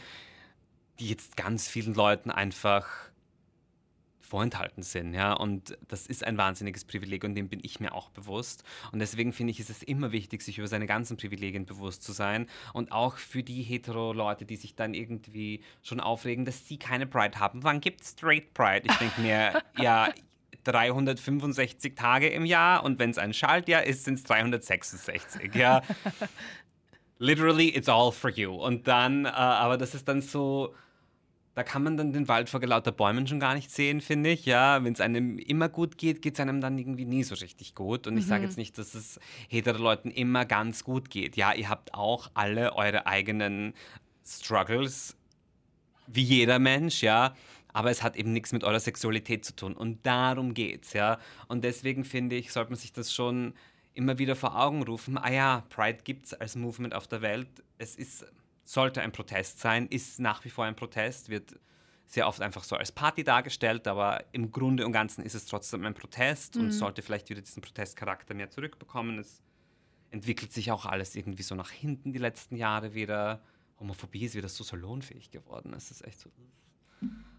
die 1.01 1.09
jetzt 1.09 1.37
ganz 1.37 1.69
vielen 1.69 1.95
Leuten 1.95 2.31
einfach 2.31 2.87
vorenthalten 4.35 4.83
sind, 4.83 5.15
ja. 5.15 5.33
Und 5.33 5.79
das 5.87 6.07
ist 6.07 6.25
ein 6.25 6.37
wahnsinniges 6.37 6.85
Privileg 6.85 7.25
und 7.25 7.35
dem 7.35 7.49
bin 7.49 7.61
ich 7.63 7.79
mir 7.79 7.93
auch 7.95 8.11
bewusst. 8.11 8.65
Und 8.91 8.99
deswegen 8.99 9.33
finde 9.33 9.53
ich, 9.53 9.61
ist 9.61 9.71
es 9.71 9.83
immer 9.83 10.13
wichtig, 10.13 10.43
sich 10.43 10.59
über 10.59 10.67
seine 10.67 10.87
ganzen 10.87 11.17
Privilegien 11.17 11.67
bewusst 11.67 12.03
zu 12.03 12.13
sein. 12.13 12.49
Und 12.73 12.91
auch 12.91 13.19
für 13.19 13.43
die 13.43 13.63
hetero-Leute, 13.63 14.45
die 14.45 14.57
sich 14.57 14.75
dann 14.75 14.95
irgendwie 14.95 15.63
schon 15.83 16.01
aufregen, 16.01 16.45
dass 16.45 16.67
sie 16.67 16.79
keine 16.79 17.07
Pride 17.07 17.39
haben. 17.39 17.63
Wann 17.63 17.81
gibt 17.81 18.01
es 18.01 18.11
Straight 18.11 18.55
Pride? 18.55 18.83
Ich 18.91 18.97
denke 18.97 19.21
mir, 19.21 19.63
ja, 19.79 20.13
365 20.65 21.95
Tage 21.95 22.29
im 22.29 22.45
Jahr 22.45 22.83
und 22.83 22.99
wenn 22.99 23.11
es 23.11 23.19
ein 23.19 23.35
Schaltjahr 23.35 23.85
ist, 23.85 24.05
sind 24.05 24.15
es 24.15 24.25
366, 24.25 25.55
ja. 25.55 25.83
Literally, 27.19 27.69
it's 27.69 27.89
all 27.89 28.11
for 28.11 28.31
you. 28.31 28.53
Und 28.53 28.89
dann, 28.89 29.27
äh, 29.27 29.29
aber 29.29 29.79
das 29.79 29.95
ist 29.95 30.09
dann 30.09 30.21
so, 30.21 30.75
da 31.55 31.63
kann 31.63 31.85
man 31.85 31.97
dann 31.97 32.13
den 32.13 32.27
Wald 32.27 32.51
vor 32.51 32.61
lauter 32.61 32.91
Bäumen 32.91 33.27
schon 33.29 33.39
gar 33.39 33.55
nicht 33.55 33.71
sehen, 33.71 34.01
finde 34.01 34.31
ich. 34.31 34.45
Ja, 34.45 34.83
wenn 34.83 34.93
es 34.93 35.01
einem 35.01 35.39
immer 35.39 35.69
gut 35.69 35.99
geht, 35.99 36.21
geht 36.21 36.35
es 36.35 36.41
einem 36.41 36.61
dann 36.61 36.77
irgendwie 36.79 37.05
nie 37.05 37.23
so 37.23 37.37
richtig 37.37 37.77
gut. 37.77 38.09
Und 38.09 38.19
ich 38.19 38.27
sage 38.27 38.43
mhm. 38.43 38.49
jetzt 38.49 38.57
nicht, 38.57 38.77
dass 38.77 38.95
es 38.95 39.21
hetero 39.49 39.79
Leuten 39.79 40.11
immer 40.11 40.45
ganz 40.47 40.83
gut 40.83 41.11
geht. 41.11 41.37
Ja, 41.37 41.53
ihr 41.53 41.69
habt 41.69 41.95
auch 41.95 42.29
alle 42.35 42.75
eure 42.75 43.07
eigenen 43.07 43.73
Struggles, 44.27 45.17
wie 46.09 46.23
jeder 46.23 46.59
Mensch, 46.59 47.03
ja. 47.03 47.35
Aber 47.73 47.91
es 47.91 48.03
hat 48.03 48.17
eben 48.17 48.33
nichts 48.33 48.53
mit 48.53 48.65
eurer 48.65 48.81
Sexualität 48.81 49.45
zu 49.45 49.55
tun. 49.55 49.75
Und 49.75 50.05
darum 50.05 50.55
geht's, 50.55 50.93
ja. 50.93 51.19
Und 51.47 51.63
deswegen 51.63 52.05
finde 52.05 52.35
ich, 52.35 52.53
sollte 52.53 52.71
man 52.71 52.79
sich 52.79 52.93
das 52.93 53.15
schon 53.15 53.55
immer 53.95 54.19
wieder 54.19 54.35
vor 54.35 54.61
Augen 54.61 54.83
rufen. 54.83 55.19
Ah 55.19 55.31
ja, 55.31 55.65
Pride 55.71 55.99
gibt 56.03 56.27
es 56.27 56.35
als 56.35 56.57
Movement 56.57 56.95
auf 56.95 57.07
der 57.07 57.23
Welt. 57.23 57.47
Es 57.79 57.95
ist 57.95 58.27
sollte 58.65 59.03
ein 59.03 59.13
Protest 59.13 59.61
sein, 59.61 59.87
ist 59.87 60.19
nach 60.19 60.45
wie 60.45 60.51
vor 60.51 60.65
ein 60.65 60.77
Protest, 60.77 61.29
wird 61.29 61.59
sehr 62.07 62.27
oft 62.27 62.41
einfach 62.41 62.65
so 62.65 62.77
als 62.77 62.93
Party 62.93 63.25
dargestellt, 63.25 63.87
aber 63.87 64.25
im 64.33 64.51
Grunde 64.51 64.85
und 64.87 64.93
Ganzen 64.93 65.25
ist 65.25 65.35
es 65.35 65.47
trotzdem 65.47 65.85
ein 65.85 65.95
Protest 65.95 66.57
mhm. 66.57 66.63
und 66.63 66.73
sollte 66.73 67.03
vielleicht 67.03 67.31
wieder 67.31 67.41
diesen 67.41 67.63
Protestcharakter 67.63 68.35
mehr 68.35 68.51
zurückbekommen. 68.51 69.19
Es 69.19 69.43
entwickelt 70.11 70.53
sich 70.53 70.71
auch 70.71 70.87
alles 70.87 71.17
irgendwie 71.17 71.43
so 71.43 71.55
nach 71.55 71.71
hinten 71.71 72.13
die 72.13 72.19
letzten 72.19 72.57
Jahre 72.57 72.95
wieder. 72.95 73.43
Homophobie 73.81 74.25
ist 74.27 74.35
wieder 74.35 74.49
so 74.49 74.65
salonfähig 74.65 75.31
geworden. 75.31 75.75
Es 75.75 75.91
ist 75.91 76.05
echt 76.07 76.21
so. 76.21 76.31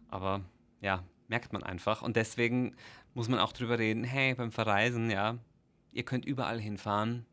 Aber 0.10 0.42
ja, 0.82 1.04
merkt 1.28 1.54
man 1.54 1.64
einfach. 1.64 2.02
Und 2.02 2.16
deswegen 2.16 2.76
muss 3.14 3.30
man 3.30 3.40
auch 3.40 3.54
drüber 3.54 3.80
reden, 3.80 4.04
hey, 4.04 4.36
beim 4.36 4.52
Verreisen, 4.52 5.10
ja, 5.10 5.38
ihr 5.92 6.04
könnt 6.04 6.26
überall 6.26 6.60
hinfahren 6.60 7.26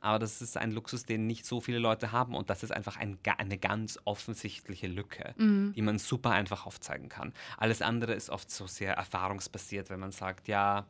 aber 0.00 0.18
das 0.18 0.42
ist 0.42 0.56
ein 0.56 0.72
Luxus, 0.72 1.04
den 1.04 1.26
nicht 1.26 1.46
so 1.46 1.60
viele 1.60 1.78
Leute 1.78 2.12
haben. 2.12 2.34
Und 2.34 2.50
das 2.50 2.62
ist 2.62 2.70
einfach 2.70 2.96
ein, 2.96 3.18
eine 3.38 3.58
ganz 3.58 3.98
offensichtliche 4.04 4.86
Lücke, 4.86 5.34
mhm. 5.36 5.72
die 5.74 5.82
man 5.82 5.98
super 5.98 6.30
einfach 6.30 6.66
aufzeigen 6.66 7.08
kann. 7.08 7.32
Alles 7.56 7.82
andere 7.82 8.12
ist 8.14 8.30
oft 8.30 8.50
so 8.50 8.66
sehr 8.66 8.94
erfahrungsbasiert, 8.94 9.90
wenn 9.90 10.00
man 10.00 10.12
sagt, 10.12 10.48
ja, 10.48 10.86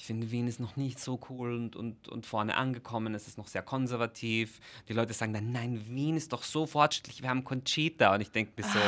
ich 0.00 0.06
finde, 0.06 0.30
Wien 0.30 0.48
ist 0.48 0.60
noch 0.60 0.76
nicht 0.76 0.98
so 0.98 1.20
cool 1.28 1.54
und, 1.54 1.76
und, 1.76 2.08
und 2.08 2.24
vorne 2.24 2.56
angekommen, 2.56 3.14
es 3.14 3.28
ist 3.28 3.36
noch 3.36 3.48
sehr 3.48 3.60
konservativ. 3.60 4.58
Die 4.88 4.94
Leute 4.94 5.12
sagen 5.12 5.34
dann, 5.34 5.52
nein, 5.52 5.84
Wien 5.90 6.16
ist 6.16 6.32
doch 6.32 6.42
so 6.42 6.64
fortschrittlich, 6.64 7.20
wir 7.20 7.28
haben 7.28 7.44
Conchita. 7.44 8.14
Und 8.14 8.22
ich 8.22 8.30
denke 8.30 8.52
mir 8.56 8.66
so, 8.66 8.78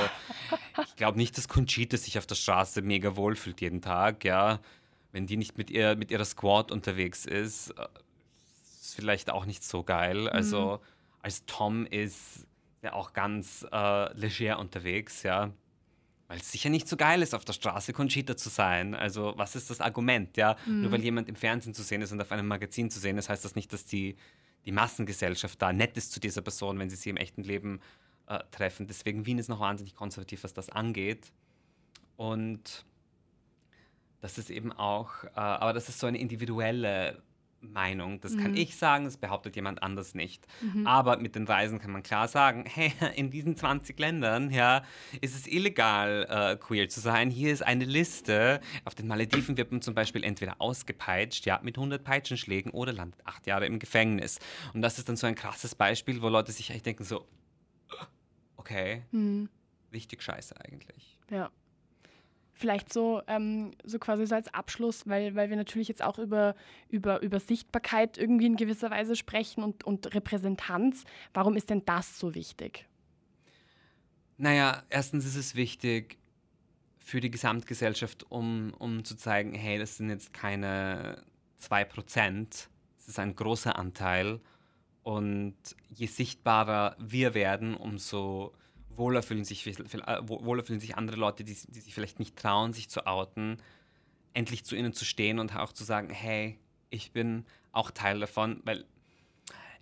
ich 0.86 0.96
glaube 0.96 1.18
nicht, 1.18 1.36
dass 1.36 1.48
Conchita 1.48 1.98
sich 1.98 2.16
auf 2.16 2.24
der 2.24 2.34
Straße 2.34 2.80
mega 2.80 3.14
wohlfühlt 3.14 3.60
jeden 3.60 3.82
Tag, 3.82 4.24
ja. 4.24 4.60
Wenn 5.12 5.26
die 5.26 5.36
nicht 5.36 5.58
mit, 5.58 5.70
ihr, 5.70 5.96
mit 5.96 6.10
ihrer 6.10 6.24
Squad 6.24 6.72
unterwegs 6.72 7.26
ist, 7.26 7.74
vielleicht 8.94 9.30
auch 9.30 9.46
nicht 9.46 9.64
so 9.64 9.82
geil. 9.82 10.28
Also 10.28 10.80
mhm. 10.80 10.86
als 11.22 11.44
Tom 11.46 11.86
ist 11.86 12.46
er 12.82 12.94
auch 12.94 13.12
ganz 13.12 13.66
äh, 13.72 14.12
leger 14.16 14.58
unterwegs, 14.58 15.22
ja. 15.22 15.52
Weil 16.28 16.38
es 16.38 16.50
sicher 16.50 16.70
nicht 16.70 16.88
so 16.88 16.96
geil 16.96 17.20
ist, 17.20 17.34
auf 17.34 17.44
der 17.44 17.52
Straße 17.52 17.92
Conchita 17.92 18.36
zu 18.36 18.48
sein. 18.48 18.94
Also, 18.94 19.34
was 19.36 19.54
ist 19.54 19.68
das 19.70 19.80
Argument, 19.80 20.36
ja? 20.36 20.56
Mhm. 20.66 20.82
Nur 20.82 20.92
weil 20.92 21.02
jemand 21.02 21.28
im 21.28 21.36
Fernsehen 21.36 21.74
zu 21.74 21.82
sehen 21.82 22.00
ist 22.00 22.10
und 22.10 22.20
auf 22.20 22.32
einem 22.32 22.48
Magazin 22.48 22.90
zu 22.90 22.98
sehen 22.98 23.18
ist, 23.18 23.28
heißt 23.28 23.44
das 23.44 23.54
nicht, 23.54 23.72
dass 23.72 23.84
die, 23.84 24.16
die 24.64 24.72
Massengesellschaft 24.72 25.60
da 25.60 25.72
nett 25.72 25.96
ist 25.96 26.10
zu 26.10 26.20
dieser 26.20 26.40
Person, 26.40 26.78
wenn 26.78 26.88
sie 26.88 26.96
sie 26.96 27.10
im 27.10 27.18
echten 27.18 27.42
Leben 27.42 27.80
äh, 28.26 28.38
treffen. 28.50 28.86
Deswegen 28.86 29.26
Wien 29.26 29.38
ist 29.38 29.48
noch 29.48 29.60
wahnsinnig 29.60 29.94
konservativ, 29.94 30.44
was 30.44 30.54
das 30.54 30.70
angeht. 30.70 31.32
Und 32.16 32.86
das 34.20 34.38
ist 34.38 34.50
eben 34.50 34.72
auch, 34.72 35.24
äh, 35.24 35.30
aber 35.34 35.72
das 35.72 35.88
ist 35.88 35.98
so 35.98 36.06
eine 36.06 36.18
individuelle 36.18 37.22
Meinung. 37.62 38.20
Das 38.20 38.32
mhm. 38.32 38.42
kann 38.42 38.56
ich 38.56 38.76
sagen, 38.76 39.04
das 39.04 39.16
behauptet 39.16 39.56
jemand 39.56 39.82
anders 39.82 40.14
nicht. 40.14 40.46
Mhm. 40.60 40.86
Aber 40.86 41.16
mit 41.18 41.34
den 41.34 41.46
Reisen 41.46 41.78
kann 41.78 41.92
man 41.92 42.02
klar 42.02 42.28
sagen, 42.28 42.64
hey, 42.68 42.92
in 43.14 43.30
diesen 43.30 43.56
20 43.56 43.98
Ländern 43.98 44.50
ja, 44.50 44.82
ist 45.20 45.34
es 45.34 45.46
illegal, 45.46 46.26
äh, 46.28 46.56
queer 46.56 46.88
zu 46.88 47.00
sein. 47.00 47.30
Hier 47.30 47.52
ist 47.52 47.62
eine 47.62 47.84
Liste. 47.84 48.60
Auf 48.84 48.94
den 48.94 49.06
Malediven 49.06 49.56
wird 49.56 49.72
man 49.72 49.82
zum 49.82 49.94
Beispiel 49.94 50.24
entweder 50.24 50.60
ausgepeitscht, 50.60 51.46
ja, 51.46 51.60
mit 51.62 51.76
100 51.76 52.02
Peitschenschlägen 52.02 52.72
oder 52.72 52.92
landet 52.92 53.20
acht 53.24 53.46
Jahre 53.46 53.66
im 53.66 53.78
Gefängnis. 53.78 54.38
Und 54.74 54.82
das 54.82 54.98
ist 54.98 55.08
dann 55.08 55.16
so 55.16 55.26
ein 55.26 55.34
krasses 55.34 55.74
Beispiel, 55.74 56.22
wo 56.22 56.28
Leute 56.28 56.52
sich 56.52 56.70
eigentlich 56.70 56.82
denken 56.82 57.04
so, 57.04 57.26
okay, 58.56 59.02
mhm. 59.12 59.48
richtig 59.92 60.22
scheiße 60.22 60.54
eigentlich. 60.60 61.18
Ja. 61.30 61.50
Vielleicht 62.54 62.92
so, 62.92 63.22
ähm, 63.26 63.72
so 63.82 63.98
quasi 63.98 64.26
so 64.26 64.34
als 64.34 64.52
Abschluss, 64.52 65.06
weil, 65.06 65.34
weil 65.34 65.50
wir 65.50 65.56
natürlich 65.56 65.88
jetzt 65.88 66.02
auch 66.02 66.18
über, 66.18 66.54
über, 66.88 67.22
über 67.22 67.40
Sichtbarkeit 67.40 68.18
irgendwie 68.18 68.46
in 68.46 68.56
gewisser 68.56 68.90
Weise 68.90 69.16
sprechen 69.16 69.64
und, 69.64 69.84
und 69.84 70.14
Repräsentanz. 70.14 71.04
Warum 71.34 71.56
ist 71.56 71.70
denn 71.70 71.84
das 71.84 72.18
so 72.18 72.34
wichtig? 72.34 72.86
Naja, 74.36 74.82
erstens 74.90 75.24
ist 75.24 75.36
es 75.36 75.54
wichtig 75.54 76.18
für 76.98 77.20
die 77.20 77.30
Gesamtgesellschaft, 77.30 78.30
um, 78.30 78.72
um 78.78 79.04
zu 79.04 79.16
zeigen, 79.16 79.54
hey, 79.54 79.78
das 79.78 79.96
sind 79.96 80.08
jetzt 80.08 80.32
keine 80.32 81.22
2%, 81.60 82.68
es 82.98 83.08
ist 83.08 83.18
ein 83.18 83.34
großer 83.34 83.76
Anteil. 83.76 84.40
Und 85.02 85.56
je 85.88 86.06
sichtbarer 86.06 86.96
wir 86.98 87.34
werden, 87.34 87.74
umso 87.76 88.52
wohler 88.96 89.22
fühlen 89.22 89.44
sich, 89.44 89.66
äh, 89.66 90.28
wohler 90.28 90.64
fühlen 90.64 90.80
sich 90.80 90.96
andere 90.96 91.16
Leute, 91.16 91.44
die, 91.44 91.54
die 91.54 91.80
sich 91.80 91.94
vielleicht 91.94 92.18
nicht 92.18 92.36
trauen, 92.36 92.72
sich 92.72 92.88
zu 92.88 93.06
outen, 93.06 93.58
endlich 94.34 94.64
zu 94.64 94.76
ihnen 94.76 94.92
zu 94.92 95.04
stehen 95.04 95.38
und 95.38 95.54
auch 95.56 95.72
zu 95.72 95.84
sagen, 95.84 96.10
hey, 96.10 96.58
ich 96.90 97.12
bin 97.12 97.44
auch 97.72 97.90
Teil 97.90 98.20
davon, 98.20 98.60
weil 98.64 98.84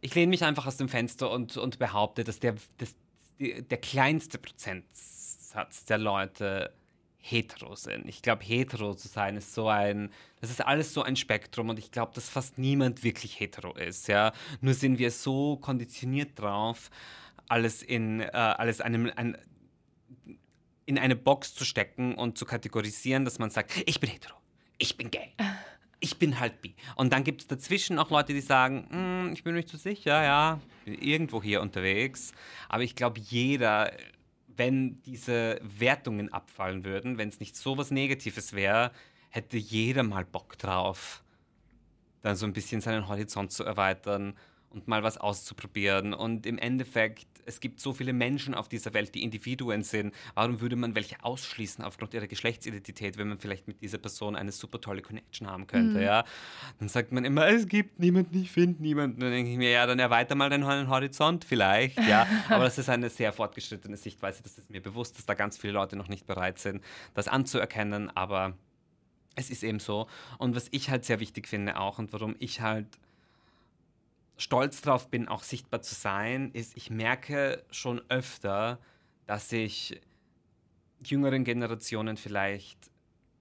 ich 0.00 0.14
lehne 0.14 0.30
mich 0.30 0.44
einfach 0.44 0.66
aus 0.66 0.76
dem 0.76 0.88
Fenster 0.88 1.30
und, 1.30 1.56
und 1.56 1.78
behaupte, 1.78 2.24
dass 2.24 2.40
der, 2.40 2.54
das, 2.78 2.94
der 3.38 3.78
kleinste 3.78 4.38
Prozentsatz 4.38 5.84
der 5.84 5.98
Leute 5.98 6.72
hetero 7.18 7.74
sind. 7.74 8.08
Ich 8.08 8.22
glaube, 8.22 8.42
hetero 8.42 8.94
zu 8.94 9.08
sein 9.08 9.36
ist 9.36 9.54
so 9.54 9.68
ein, 9.68 10.10
das 10.40 10.50
ist 10.50 10.64
alles 10.64 10.94
so 10.94 11.02
ein 11.02 11.16
Spektrum 11.16 11.68
und 11.68 11.78
ich 11.78 11.90
glaube, 11.90 12.12
dass 12.14 12.28
fast 12.28 12.58
niemand 12.58 13.04
wirklich 13.04 13.38
hetero 13.38 13.74
ist. 13.74 14.08
Ja? 14.08 14.32
Nur 14.60 14.74
sind 14.74 14.98
wir 14.98 15.10
so 15.10 15.56
konditioniert 15.56 16.38
drauf, 16.38 16.90
alles 17.50 17.82
in, 17.82 18.20
äh, 18.20 18.30
alles 18.32 18.80
einem, 18.80 19.10
ein, 19.16 19.36
in 20.86 20.98
eine 20.98 21.16
Box 21.16 21.54
zu 21.54 21.64
stecken 21.64 22.14
und 22.14 22.38
zu 22.38 22.46
kategorisieren, 22.46 23.24
dass 23.24 23.38
man 23.38 23.50
sagt, 23.50 23.82
ich 23.86 24.00
bin 24.00 24.08
hetero, 24.08 24.36
ich 24.78 24.96
bin 24.96 25.10
gay, 25.10 25.32
ich 26.00 26.18
bin 26.18 26.38
halt 26.38 26.62
bi. 26.62 26.74
Und 26.94 27.12
dann 27.12 27.24
gibt 27.24 27.40
es 27.42 27.46
dazwischen 27.48 27.98
auch 27.98 28.10
Leute, 28.10 28.32
die 28.32 28.40
sagen, 28.40 28.86
hm, 28.90 29.32
ich 29.32 29.42
bin 29.42 29.54
nicht 29.54 29.68
so 29.68 29.76
sicher, 29.76 30.22
ja, 30.22 30.60
bin 30.84 30.94
irgendwo 30.94 31.42
hier 31.42 31.60
unterwegs. 31.60 32.32
Aber 32.68 32.84
ich 32.84 32.94
glaube, 32.94 33.18
jeder, 33.18 33.92
wenn 34.46 35.02
diese 35.02 35.60
Wertungen 35.62 36.32
abfallen 36.32 36.84
würden, 36.84 37.18
wenn 37.18 37.28
es 37.30 37.40
nicht 37.40 37.56
so 37.56 37.76
was 37.76 37.90
Negatives 37.90 38.52
wäre, 38.52 38.92
hätte 39.28 39.56
jeder 39.56 40.04
mal 40.04 40.24
Bock 40.24 40.56
drauf, 40.56 41.24
dann 42.22 42.36
so 42.36 42.46
ein 42.46 42.52
bisschen 42.52 42.80
seinen 42.80 43.08
Horizont 43.08 43.50
zu 43.50 43.64
erweitern 43.64 44.36
und 44.70 44.88
mal 44.88 45.02
was 45.02 45.18
auszuprobieren. 45.18 46.14
Und 46.14 46.46
im 46.46 46.58
Endeffekt 46.58 47.26
es 47.50 47.60
gibt 47.60 47.80
so 47.80 47.92
viele 47.92 48.12
Menschen 48.12 48.54
auf 48.54 48.68
dieser 48.68 48.94
Welt, 48.94 49.14
die 49.14 49.22
Individuen 49.22 49.82
sind. 49.82 50.14
Warum 50.34 50.60
würde 50.60 50.76
man 50.76 50.94
welche 50.94 51.22
ausschließen 51.22 51.84
aufgrund 51.84 52.14
ihrer 52.14 52.26
Geschlechtsidentität, 52.26 53.18
wenn 53.18 53.28
man 53.28 53.38
vielleicht 53.38 53.66
mit 53.66 53.82
dieser 53.82 53.98
Person 53.98 54.36
eine 54.36 54.52
super 54.52 54.80
tolle 54.80 55.02
Connection 55.02 55.48
haben 55.48 55.66
könnte? 55.66 55.98
Mhm. 55.98 56.04
Ja? 56.04 56.24
Dann 56.78 56.88
sagt 56.88 57.12
man 57.12 57.24
immer, 57.24 57.48
es 57.48 57.66
gibt 57.66 57.98
niemanden, 57.98 58.40
ich 58.40 58.50
finde 58.50 58.82
niemanden. 58.82 59.20
Dann 59.20 59.30
denke 59.30 59.50
ich 59.50 59.56
mir, 59.56 59.70
ja, 59.70 59.86
dann 59.86 59.98
erweiter 59.98 60.34
mal 60.34 60.48
deinen 60.50 60.88
Horizont 60.88 61.44
vielleicht. 61.44 61.98
Ja? 61.98 62.26
Aber 62.48 62.64
das 62.64 62.78
ist 62.78 62.88
eine 62.88 63.10
sehr 63.10 63.32
fortgeschrittene 63.32 63.96
Sichtweise. 63.96 64.42
Das 64.42 64.58
ist 64.58 64.70
mir 64.70 64.80
bewusst, 64.80 65.18
dass 65.18 65.26
da 65.26 65.34
ganz 65.34 65.58
viele 65.58 65.72
Leute 65.72 65.96
noch 65.96 66.08
nicht 66.08 66.26
bereit 66.26 66.58
sind, 66.58 66.82
das 67.14 67.28
anzuerkennen. 67.28 68.10
Aber 68.16 68.54
es 69.34 69.50
ist 69.50 69.64
eben 69.64 69.80
so. 69.80 70.06
Und 70.38 70.54
was 70.54 70.68
ich 70.70 70.90
halt 70.90 71.04
sehr 71.04 71.20
wichtig 71.20 71.48
finde 71.48 71.78
auch 71.78 71.98
und 71.98 72.12
warum 72.12 72.36
ich 72.38 72.60
halt 72.60 72.86
stolz 74.40 74.80
drauf 74.80 75.10
bin, 75.10 75.28
auch 75.28 75.42
sichtbar 75.42 75.82
zu 75.82 75.94
sein, 75.94 76.50
ist, 76.52 76.76
ich 76.76 76.90
merke 76.90 77.62
schon 77.70 78.00
öfter, 78.08 78.78
dass 79.26 79.52
ich 79.52 80.00
jüngeren 81.04 81.44
Generationen 81.44 82.16
vielleicht 82.16 82.90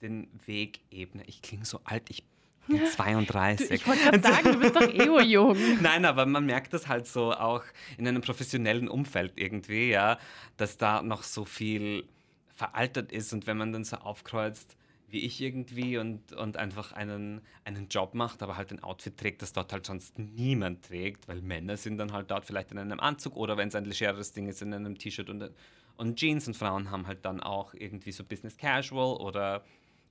den 0.02 0.28
Weg 0.46 0.82
ebne. 0.92 1.24
Ich 1.28 1.42
klinge 1.42 1.66
so 1.66 1.80
alt, 1.86 2.10
ich 2.10 2.24
bin 2.68 2.86
32. 2.86 3.68
Du, 3.68 3.74
ich 3.74 3.88
wollte 3.88 4.04
gerade 4.04 4.22
sagen, 4.22 4.52
du 4.52 4.60
bist 4.60 4.76
doch 4.76 4.82
eh 4.90 5.24
jung. 5.24 5.58
Nein, 5.82 6.04
aber 6.04 6.26
man 6.26 6.46
merkt 6.46 6.74
das 6.74 6.88
halt 6.88 7.08
so 7.08 7.32
auch 7.32 7.64
in 7.98 8.06
einem 8.06 8.22
professionellen 8.22 8.90
Umfeld 8.90 9.34
irgendwie, 9.38 9.92
ja, 9.92 10.18
dass 10.58 10.78
da 10.78 11.02
noch 11.02 11.24
so 11.24 11.46
viel 11.46 12.08
veraltet 12.54 13.14
ist 13.14 13.32
und 13.32 13.48
wenn 13.48 13.58
man 13.58 13.72
dann 13.72 13.86
so 13.86 13.96
aufkreuzt, 13.98 14.76
wie 15.12 15.20
ich 15.20 15.42
irgendwie 15.42 15.98
und, 15.98 16.34
und 16.34 16.58
einfach 16.58 16.92
einen, 16.92 17.42
einen 17.64 17.88
Job 17.90 18.14
macht, 18.14 18.44
aber 18.44 18.58
halt 18.58 18.72
ein 18.72 18.84
Outfit 18.84 19.18
trägt, 19.18 19.42
das 19.42 19.54
dort 19.54 19.74
halt 19.74 19.86
sonst 19.86 20.18
niemand 20.20 20.86
trägt, 20.86 21.28
weil 21.28 21.42
Männer 21.42 21.78
sind 21.78 21.98
dann 21.98 22.14
halt 22.14 22.32
dort 22.32 22.46
vielleicht 22.46 22.72
in 22.72 22.78
einem 22.78 23.00
Anzug 23.00 23.36
oder 23.36 23.58
wenn 23.58 23.70
es 23.70 23.76
ein 23.76 23.86
legeres 23.86 24.34
Ding 24.34 24.48
ist, 24.48 24.62
in 24.62 24.74
einem 24.74 24.98
T-Shirt 24.98 25.30
und, 25.30 25.50
und 25.98 26.16
Jeans 26.18 26.48
und 26.48 26.56
Frauen 26.56 26.92
haben 26.92 27.08
halt 27.08 27.26
dann 27.26 27.42
auch 27.42 27.74
irgendwie 27.74 28.12
so 28.12 28.24
Business 28.24 28.58
Casual 28.58 29.18
oder, 29.18 29.64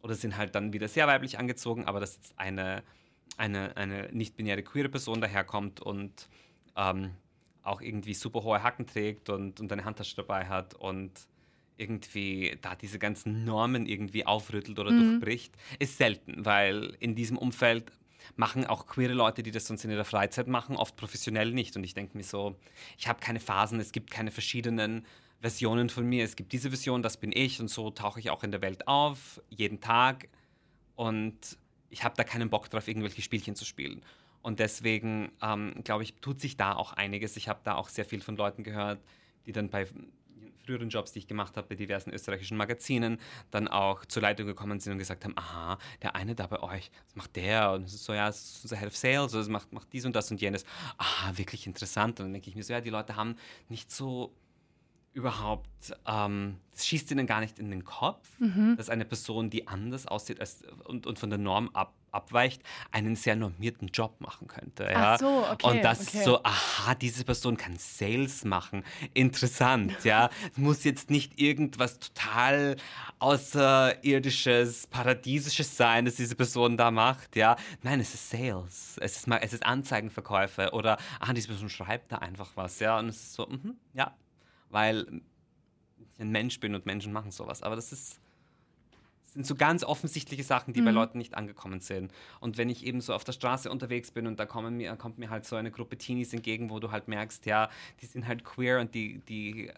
oder 0.03 0.15
sind 0.15 0.37
halt 0.37 0.55
dann 0.55 0.73
wieder 0.73 0.89
sehr 0.89 1.07
weiblich 1.07 1.39
angezogen, 1.39 1.85
aber 1.85 2.01
dass 2.01 2.17
jetzt 2.17 2.39
eine, 2.39 2.83
eine, 3.37 3.77
eine 3.77 4.09
nicht-binäre 4.13 4.63
queere 4.63 4.89
Person 4.89 5.21
daherkommt 5.21 5.81
und 5.81 6.29
ähm, 6.77 7.11
auch 7.63 7.81
irgendwie 7.81 8.15
super 8.15 8.43
hohe 8.43 8.63
Hacken 8.63 8.87
trägt 8.87 9.29
und, 9.29 9.61
und 9.61 9.71
eine 9.71 9.85
Handtasche 9.85 10.17
dabei 10.17 10.47
hat 10.47 10.75
und 10.75 11.13
irgendwie 11.79 12.59
da 12.61 12.75
diese 12.75 12.99
ganzen 12.99 13.45
Normen 13.45 13.87
irgendwie 13.87 14.27
aufrüttelt 14.27 14.79
oder 14.79 14.91
mhm. 14.91 15.21
durchbricht, 15.21 15.55
ist 15.79 15.97
selten, 15.97 16.45
weil 16.45 16.97
in 17.01 17.15
diesem 17.15 17.39
Umfeld 17.39 17.91
machen 18.37 18.67
auch 18.67 18.87
queere 18.87 19.15
Leute, 19.15 19.43
die 19.43 19.51
das 19.51 19.67
sonst 19.67 19.85
in 19.85 19.91
ihrer 19.91 20.05
Freizeit 20.05 20.49
machen, 20.49 20.77
oft 20.77 20.97
professionell 20.97 21.53
nicht. 21.53 21.77
Und 21.77 21.85
ich 21.85 21.95
denke 21.95 22.17
mir 22.17 22.25
so, 22.25 22.57
ich 22.99 23.09
habe 23.09 23.21
keine 23.21 23.41
Phasen, 23.41 23.81
es 23.81 23.93
gibt 23.93 24.11
keine 24.11 24.31
verschiedenen 24.31 25.07
Versionen 25.41 25.89
von 25.89 26.07
mir. 26.07 26.25
Es 26.25 26.37
gibt 26.37 26.53
diese 26.53 26.71
Version, 26.71 27.03
das 27.03 27.17
bin 27.17 27.33
ich 27.33 27.61
und 27.61 27.69
so 27.69 27.91
tauche 27.91 28.21
ich 28.21 28.31
auch 28.31 28.43
in 28.43 28.51
der 28.51 28.61
Welt 28.61 28.87
auf, 28.87 29.41
jeden 29.49 29.81
Tag. 29.81 30.29
Und 30.97 31.59
ich 31.91 32.05
habe 32.05 32.17
da 32.17 32.25
keinen 32.25 32.51
Bock 32.51 32.69
drauf, 32.69 32.89
irgendwelche 32.89 33.23
Spielchen 33.23 33.55
zu 33.55 33.65
spielen. 33.65 34.03
Und 34.43 34.59
deswegen, 34.61 35.31
ähm, 35.43 35.75
glaube 35.85 36.03
ich, 36.03 36.15
tut 36.15 36.41
sich 36.41 36.57
da 36.57 36.75
auch 36.75 36.93
einiges. 36.93 37.37
Ich 37.37 37.49
habe 37.49 37.61
da 37.65 37.75
auch 37.75 37.89
sehr 37.89 38.05
viel 38.05 38.21
von 38.21 38.37
Leuten 38.37 38.63
gehört, 38.63 39.01
die 39.47 39.53
dann 39.53 39.69
bei 39.69 39.87
früheren 40.69 40.91
Jobs, 40.91 41.13
die 41.13 41.21
ich 41.21 41.27
gemacht 41.27 41.57
habe 41.57 41.67
bei 41.67 41.75
diversen 41.75 42.13
österreichischen 42.13 42.57
Magazinen, 42.59 43.19
dann 43.51 43.69
auch 43.69 44.05
zur 44.05 44.23
Leitung 44.23 44.47
gekommen 44.47 44.81
sind 44.81 44.93
und 44.93 44.99
gesagt 44.99 45.25
haben, 45.25 45.37
aha, 45.37 45.79
der 46.03 46.15
eine 46.15 46.35
da 46.35 46.47
bei 46.47 46.61
euch, 46.61 46.91
was 47.07 47.17
macht 47.17 47.37
der? 47.37 47.73
Und 47.73 47.89
so, 47.89 48.13
ja, 48.13 48.27
das 48.27 48.43
ist 48.43 48.65
unser 48.65 48.77
Head 48.77 48.89
of 48.89 48.97
Sales, 48.97 49.35
also 49.35 49.51
macht, 49.51 49.73
macht 49.73 49.89
dies 49.93 50.05
und 50.05 50.15
das 50.15 50.31
und 50.31 50.41
jenes. 50.41 50.65
Aha, 50.99 51.37
wirklich 51.39 51.67
interessant. 51.67 52.21
Und 52.21 52.27
dann 52.27 52.33
denke 52.35 52.51
ich 52.51 52.57
mir 52.57 52.63
so, 52.63 52.75
ja, 52.75 52.81
die 52.83 52.91
Leute 52.91 53.17
haben 53.17 53.37
nicht 53.69 53.91
so 53.91 54.35
überhaupt, 55.19 55.93
ähm, 56.07 56.59
das 56.71 56.87
schießt 56.87 57.11
ihnen 57.11 57.27
gar 57.27 57.41
nicht 57.41 57.59
in 57.59 57.71
den 57.71 57.85
Kopf, 57.85 58.29
mhm. 58.39 58.77
dass 58.77 58.89
eine 58.89 59.05
Person, 59.05 59.51
die 59.51 59.67
anders 59.67 60.07
aussieht 60.07 60.41
als, 60.41 60.63
und, 60.85 61.09
und 61.09 61.19
von 61.19 61.29
der 61.29 61.41
Norm 61.41 61.71
ab, 61.73 61.93
abweicht, 62.13 62.63
einen 62.93 63.17
sehr 63.17 63.35
normierten 63.35 63.89
Job 63.89 64.21
machen 64.21 64.47
könnte. 64.47 64.85
Ja? 64.85 65.15
Ach 65.15 65.19
so, 65.19 65.45
okay. 65.51 65.67
Und 65.67 65.85
das 65.85 66.07
okay. 66.07 66.19
ist 66.19 66.25
so, 66.25 66.43
aha, 66.45 66.95
diese 66.95 67.25
Person 67.25 67.57
kann 67.57 67.77
Sales 67.79 68.45
machen. 68.45 68.85
Interessant, 69.13 70.05
ja. 70.05 70.31
Muss 70.57 70.85
jetzt 70.85 71.11
nicht 71.11 71.41
irgendwas 71.41 71.99
total 71.99 72.77
außerirdisches, 73.19 74.87
paradiesisches 74.87 75.77
sein, 75.77 76.05
das 76.05 76.15
diese 76.15 76.37
Person 76.37 76.77
da 76.77 76.93
macht, 76.93 77.35
ja. 77.35 77.57
Nein, 77.83 77.99
es 77.99 78.15
ist 78.15 78.31
Sales. 78.31 78.99
Es 79.01 79.17
ist, 79.17 79.29
es 79.29 79.53
ist 79.53 79.67
Anzeigenverkäufe 79.67 80.71
oder, 80.71 80.97
aha, 81.19 81.33
diese 81.33 81.49
Person 81.49 81.69
schreibt 81.69 82.13
da 82.13 82.19
einfach 82.19 82.53
was, 82.55 82.79
ja. 82.79 83.01
Und 83.01 83.09
es 83.09 83.17
ist 83.17 83.35
so, 83.35 83.47
mh, 83.47 83.75
ja, 83.95 84.15
weil 84.71 85.23
ich 86.15 86.21
ein 86.21 86.31
Mensch 86.31 86.61
bin 86.61 86.75
und 86.75 86.87
Menschen 86.87 87.13
machen 87.13 87.31
sowas. 87.31 87.63
Aber 87.63 87.77
das 87.77 87.93
ist 87.93 88.21
sind 89.33 89.47
so 89.47 89.55
ganz 89.55 89.85
offensichtliche 89.85 90.43
Sachen, 90.43 90.73
die 90.73 90.81
mhm. 90.81 90.87
bei 90.87 90.91
Leuten 90.91 91.19
nicht 91.19 91.37
angekommen 91.37 91.81
sind. 91.81 92.13
Und 92.41 92.59
wenn 92.59 92.69
ich 92.69 92.85
eben 92.85 93.01
so 93.01 93.15
auf 93.15 93.25
der 93.25 93.33
Straße 93.33 93.71
unterwegs 93.71 94.11
bin 94.11 94.27
und 94.27 94.41
da 94.41 94.47
mir, 94.71 94.97
kommt 94.97 95.19
mir 95.19 95.31
halt 95.31 95.45
so 95.45 95.57
eine 95.57 95.71
Gruppe 95.71 95.97
Teenies 95.99 96.33
entgegen, 96.33 96.71
wo 96.71 96.81
du 96.81 96.91
halt 96.91 97.09
merkst, 97.09 97.47
ja, 97.47 97.69
die 98.01 98.07
sind 98.07 98.27
halt 98.27 98.45
queer 98.45 98.81
und 98.81 98.95
die, 98.95 99.19
die 99.29 99.69
äh, 99.69 99.75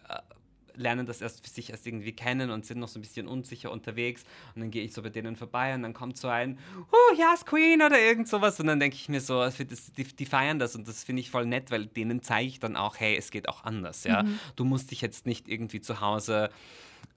lernen 0.75 1.05
das 1.05 1.21
erst 1.21 1.43
für 1.43 1.49
sich 1.49 1.69
erst 1.69 1.87
irgendwie 1.87 2.13
kennen 2.13 2.51
und 2.51 2.65
sind 2.65 2.79
noch 2.79 2.87
so 2.87 2.99
ein 2.99 3.01
bisschen 3.01 3.27
unsicher 3.27 3.71
unterwegs. 3.71 4.23
Und 4.55 4.61
dann 4.61 4.71
gehe 4.71 4.83
ich 4.83 4.93
so 4.93 5.01
bei 5.01 5.09
denen 5.09 5.35
vorbei 5.35 5.73
und 5.73 5.83
dann 5.83 5.93
kommt 5.93 6.17
so 6.17 6.27
ein, 6.27 6.57
oh, 6.91 7.15
ja, 7.15 7.31
yes, 7.31 7.45
Queen 7.45 7.81
oder 7.81 7.99
irgend 7.99 8.27
sowas. 8.27 8.59
Und 8.59 8.67
dann 8.67 8.79
denke 8.79 8.95
ich 8.95 9.09
mir 9.09 9.21
so, 9.21 9.47
die, 9.49 10.03
die, 10.03 10.25
feiern 10.25 10.59
das 10.59 10.75
und 10.75 10.87
das 10.87 11.03
finde 11.03 11.21
ich 11.21 11.31
voll 11.31 11.45
nett, 11.45 11.71
weil 11.71 11.85
denen 11.85 12.21
zeige 12.21 12.47
ich 12.47 12.59
dann 12.59 12.75
auch, 12.75 12.99
hey, 12.99 13.15
es 13.15 13.31
geht 13.31 13.49
auch 13.49 13.63
anders. 13.63 14.03
Ja? 14.03 14.23
Mhm. 14.23 14.39
Du 14.55 14.65
musst 14.65 14.91
dich 14.91 15.01
jetzt 15.01 15.25
nicht 15.25 15.47
irgendwie 15.47 15.81
zu 15.81 16.01
Hause 16.01 16.49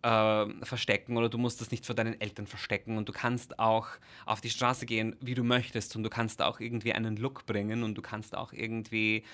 äh, 0.03 0.47
verstecken 0.65 1.17
oder 1.17 1.29
du 1.29 1.39
musst 1.39 1.61
das 1.61 1.71
nicht 1.71 1.87
vor 1.87 1.95
deinen 1.95 2.21
Eltern 2.21 2.47
verstecken 2.47 2.99
und 2.99 3.09
du 3.09 3.13
kannst 3.13 3.59
auch 3.59 3.89
auf 4.27 4.41
die 4.41 4.51
Straße 4.51 4.87
gehen, 4.87 5.17
wie 5.21 5.35
du 5.35 5.43
möchtest 5.43 5.97
und 5.97 6.03
du 6.03 6.11
kannst 6.11 6.43
auch 6.43 6.61
irgendwie 6.61 6.93
einen 6.93 7.17
Look 7.17 7.47
bringen 7.47 7.83
und 7.83 7.95
du 7.95 8.03
kannst 8.03 8.37
auch 8.37 8.53
irgendwie, 8.53 9.25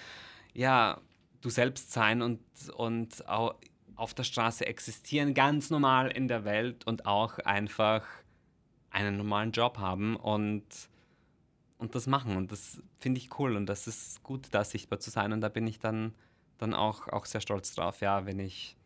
ja, 0.55 1.01
du 1.41 1.51
selbst 1.51 1.93
sein 1.93 2.23
und, 2.23 2.41
und 2.77 3.29
auch 3.29 3.57
auf 4.01 4.15
der 4.15 4.25
Straße 4.25 4.67
existieren, 4.67 5.35
ganz 5.35 5.69
normal 5.69 6.11
in 6.11 6.27
der 6.27 6.45
Welt 6.45 6.87
und 6.87 7.05
auch 7.05 7.39
einfach 7.41 8.07
einen 8.91 9.19
normalen 9.19 9.53
Job 9.53 9.79
haben 9.79 10.17
und, 10.17 10.65
und 11.77 11.95
das 11.95 12.07
machen. 12.07 12.37
Und 12.37 12.51
das 12.51 12.83
finde 12.99 13.19
ich 13.19 13.39
cool 13.39 13.57
und 13.57 13.67
das 13.67 13.87
ist 13.87 14.23
gut, 14.23 14.49
da 14.53 14.65
sichtbar 14.65 15.01
zu 15.01 15.11
sein. 15.11 15.33
Und 15.33 15.43
da 15.43 15.51
bin 15.51 15.67
ich 15.67 15.79
dann, 15.79 16.15
dann 16.57 16.73
auch, 16.73 17.09
auch 17.09 17.27
sehr 17.27 17.43
stolz 17.43 17.75
drauf, 17.75 18.01
ja, 18.01 18.25
wenn 18.25 18.39
ich 18.39 18.77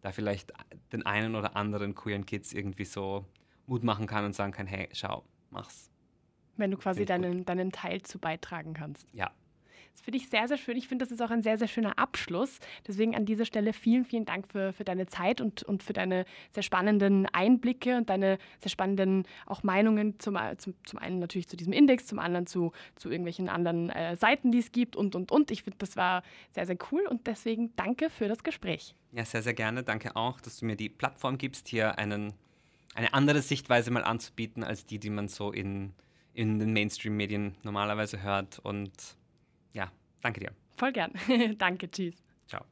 da 0.00 0.12
vielleicht 0.12 0.52
den 0.92 1.04
einen 1.04 1.34
oder 1.34 1.56
anderen 1.56 1.94
queeren 1.94 2.24
Kids 2.24 2.54
irgendwie 2.54 2.86
so 2.86 3.26
Mut 3.66 3.84
machen 3.84 4.06
kann 4.06 4.24
und 4.24 4.34
sagen 4.34 4.52
kann, 4.52 4.66
hey, 4.66 4.88
schau, 4.92 5.24
mach's. 5.50 5.90
Wenn 6.56 6.70
du 6.70 6.78
quasi 6.78 7.04
deinen, 7.04 7.44
deinen 7.44 7.70
Teil 7.70 8.00
zu 8.02 8.18
beitragen 8.18 8.72
kannst. 8.72 9.08
Ja, 9.12 9.30
das 9.94 10.02
finde 10.02 10.18
ich 10.18 10.28
sehr, 10.28 10.48
sehr 10.48 10.56
schön. 10.56 10.76
Ich 10.76 10.88
finde, 10.88 11.04
das 11.04 11.12
ist 11.12 11.22
auch 11.22 11.30
ein 11.30 11.44
sehr, 11.44 11.56
sehr 11.56 11.68
schöner 11.68 11.98
Abschluss. 12.00 12.58
Deswegen 12.86 13.14
an 13.14 13.26
dieser 13.26 13.44
Stelle 13.44 13.72
vielen, 13.72 14.04
vielen 14.04 14.24
Dank 14.24 14.48
für, 14.50 14.72
für 14.72 14.84
deine 14.84 15.06
Zeit 15.06 15.40
und, 15.40 15.62
und 15.62 15.84
für 15.84 15.92
deine 15.92 16.24
sehr 16.52 16.64
spannenden 16.64 17.26
Einblicke 17.26 17.96
und 17.96 18.10
deine 18.10 18.38
sehr 18.58 18.70
spannenden 18.70 19.24
auch 19.46 19.62
Meinungen. 19.62 20.18
Zum, 20.18 20.36
zum, 20.58 20.74
zum 20.84 20.98
einen 20.98 21.20
natürlich 21.20 21.48
zu 21.48 21.56
diesem 21.56 21.72
Index, 21.72 22.06
zum 22.06 22.18
anderen 22.18 22.46
zu, 22.48 22.72
zu 22.96 23.08
irgendwelchen 23.08 23.48
anderen 23.48 23.88
äh, 23.90 24.16
Seiten, 24.16 24.50
die 24.50 24.58
es 24.58 24.72
gibt 24.72 24.96
und, 24.96 25.14
und, 25.14 25.30
und. 25.30 25.52
Ich 25.52 25.62
finde, 25.62 25.78
das 25.78 25.96
war 25.96 26.24
sehr, 26.50 26.66
sehr 26.66 26.76
cool 26.90 27.06
und 27.08 27.28
deswegen 27.28 27.72
danke 27.76 28.10
für 28.10 28.26
das 28.26 28.42
Gespräch. 28.42 28.96
Ja, 29.12 29.24
sehr, 29.24 29.42
sehr 29.42 29.54
gerne. 29.54 29.84
Danke 29.84 30.16
auch, 30.16 30.40
dass 30.40 30.58
du 30.58 30.66
mir 30.66 30.74
die 30.74 30.88
Plattform 30.88 31.38
gibst, 31.38 31.68
hier 31.68 31.98
einen, 31.98 32.32
eine 32.96 33.14
andere 33.14 33.42
Sichtweise 33.42 33.92
mal 33.92 34.02
anzubieten, 34.02 34.64
als 34.64 34.86
die, 34.86 34.98
die 34.98 35.10
man 35.10 35.28
so 35.28 35.52
in, 35.52 35.92
in 36.32 36.58
den 36.58 36.72
Mainstream-Medien 36.72 37.54
normalerweise 37.62 38.24
hört. 38.24 38.58
Und 38.58 38.90
ja, 39.74 39.92
danke 40.22 40.40
dir. 40.40 40.52
Voll 40.76 40.92
gern. 40.92 41.12
danke, 41.58 41.90
tschüss. 41.90 42.14
Ciao. 42.48 42.62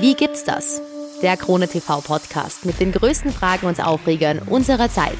Wie 0.00 0.14
gibt's 0.14 0.44
das? 0.44 0.82
Der 1.22 1.36
Krone 1.36 1.68
TV 1.68 2.00
Podcast 2.00 2.66
mit 2.66 2.80
den 2.80 2.92
größten 2.92 3.30
Fragen 3.30 3.66
und 3.66 3.82
Aufregern 3.82 4.40
unserer 4.40 4.90
Zeit. 4.90 5.16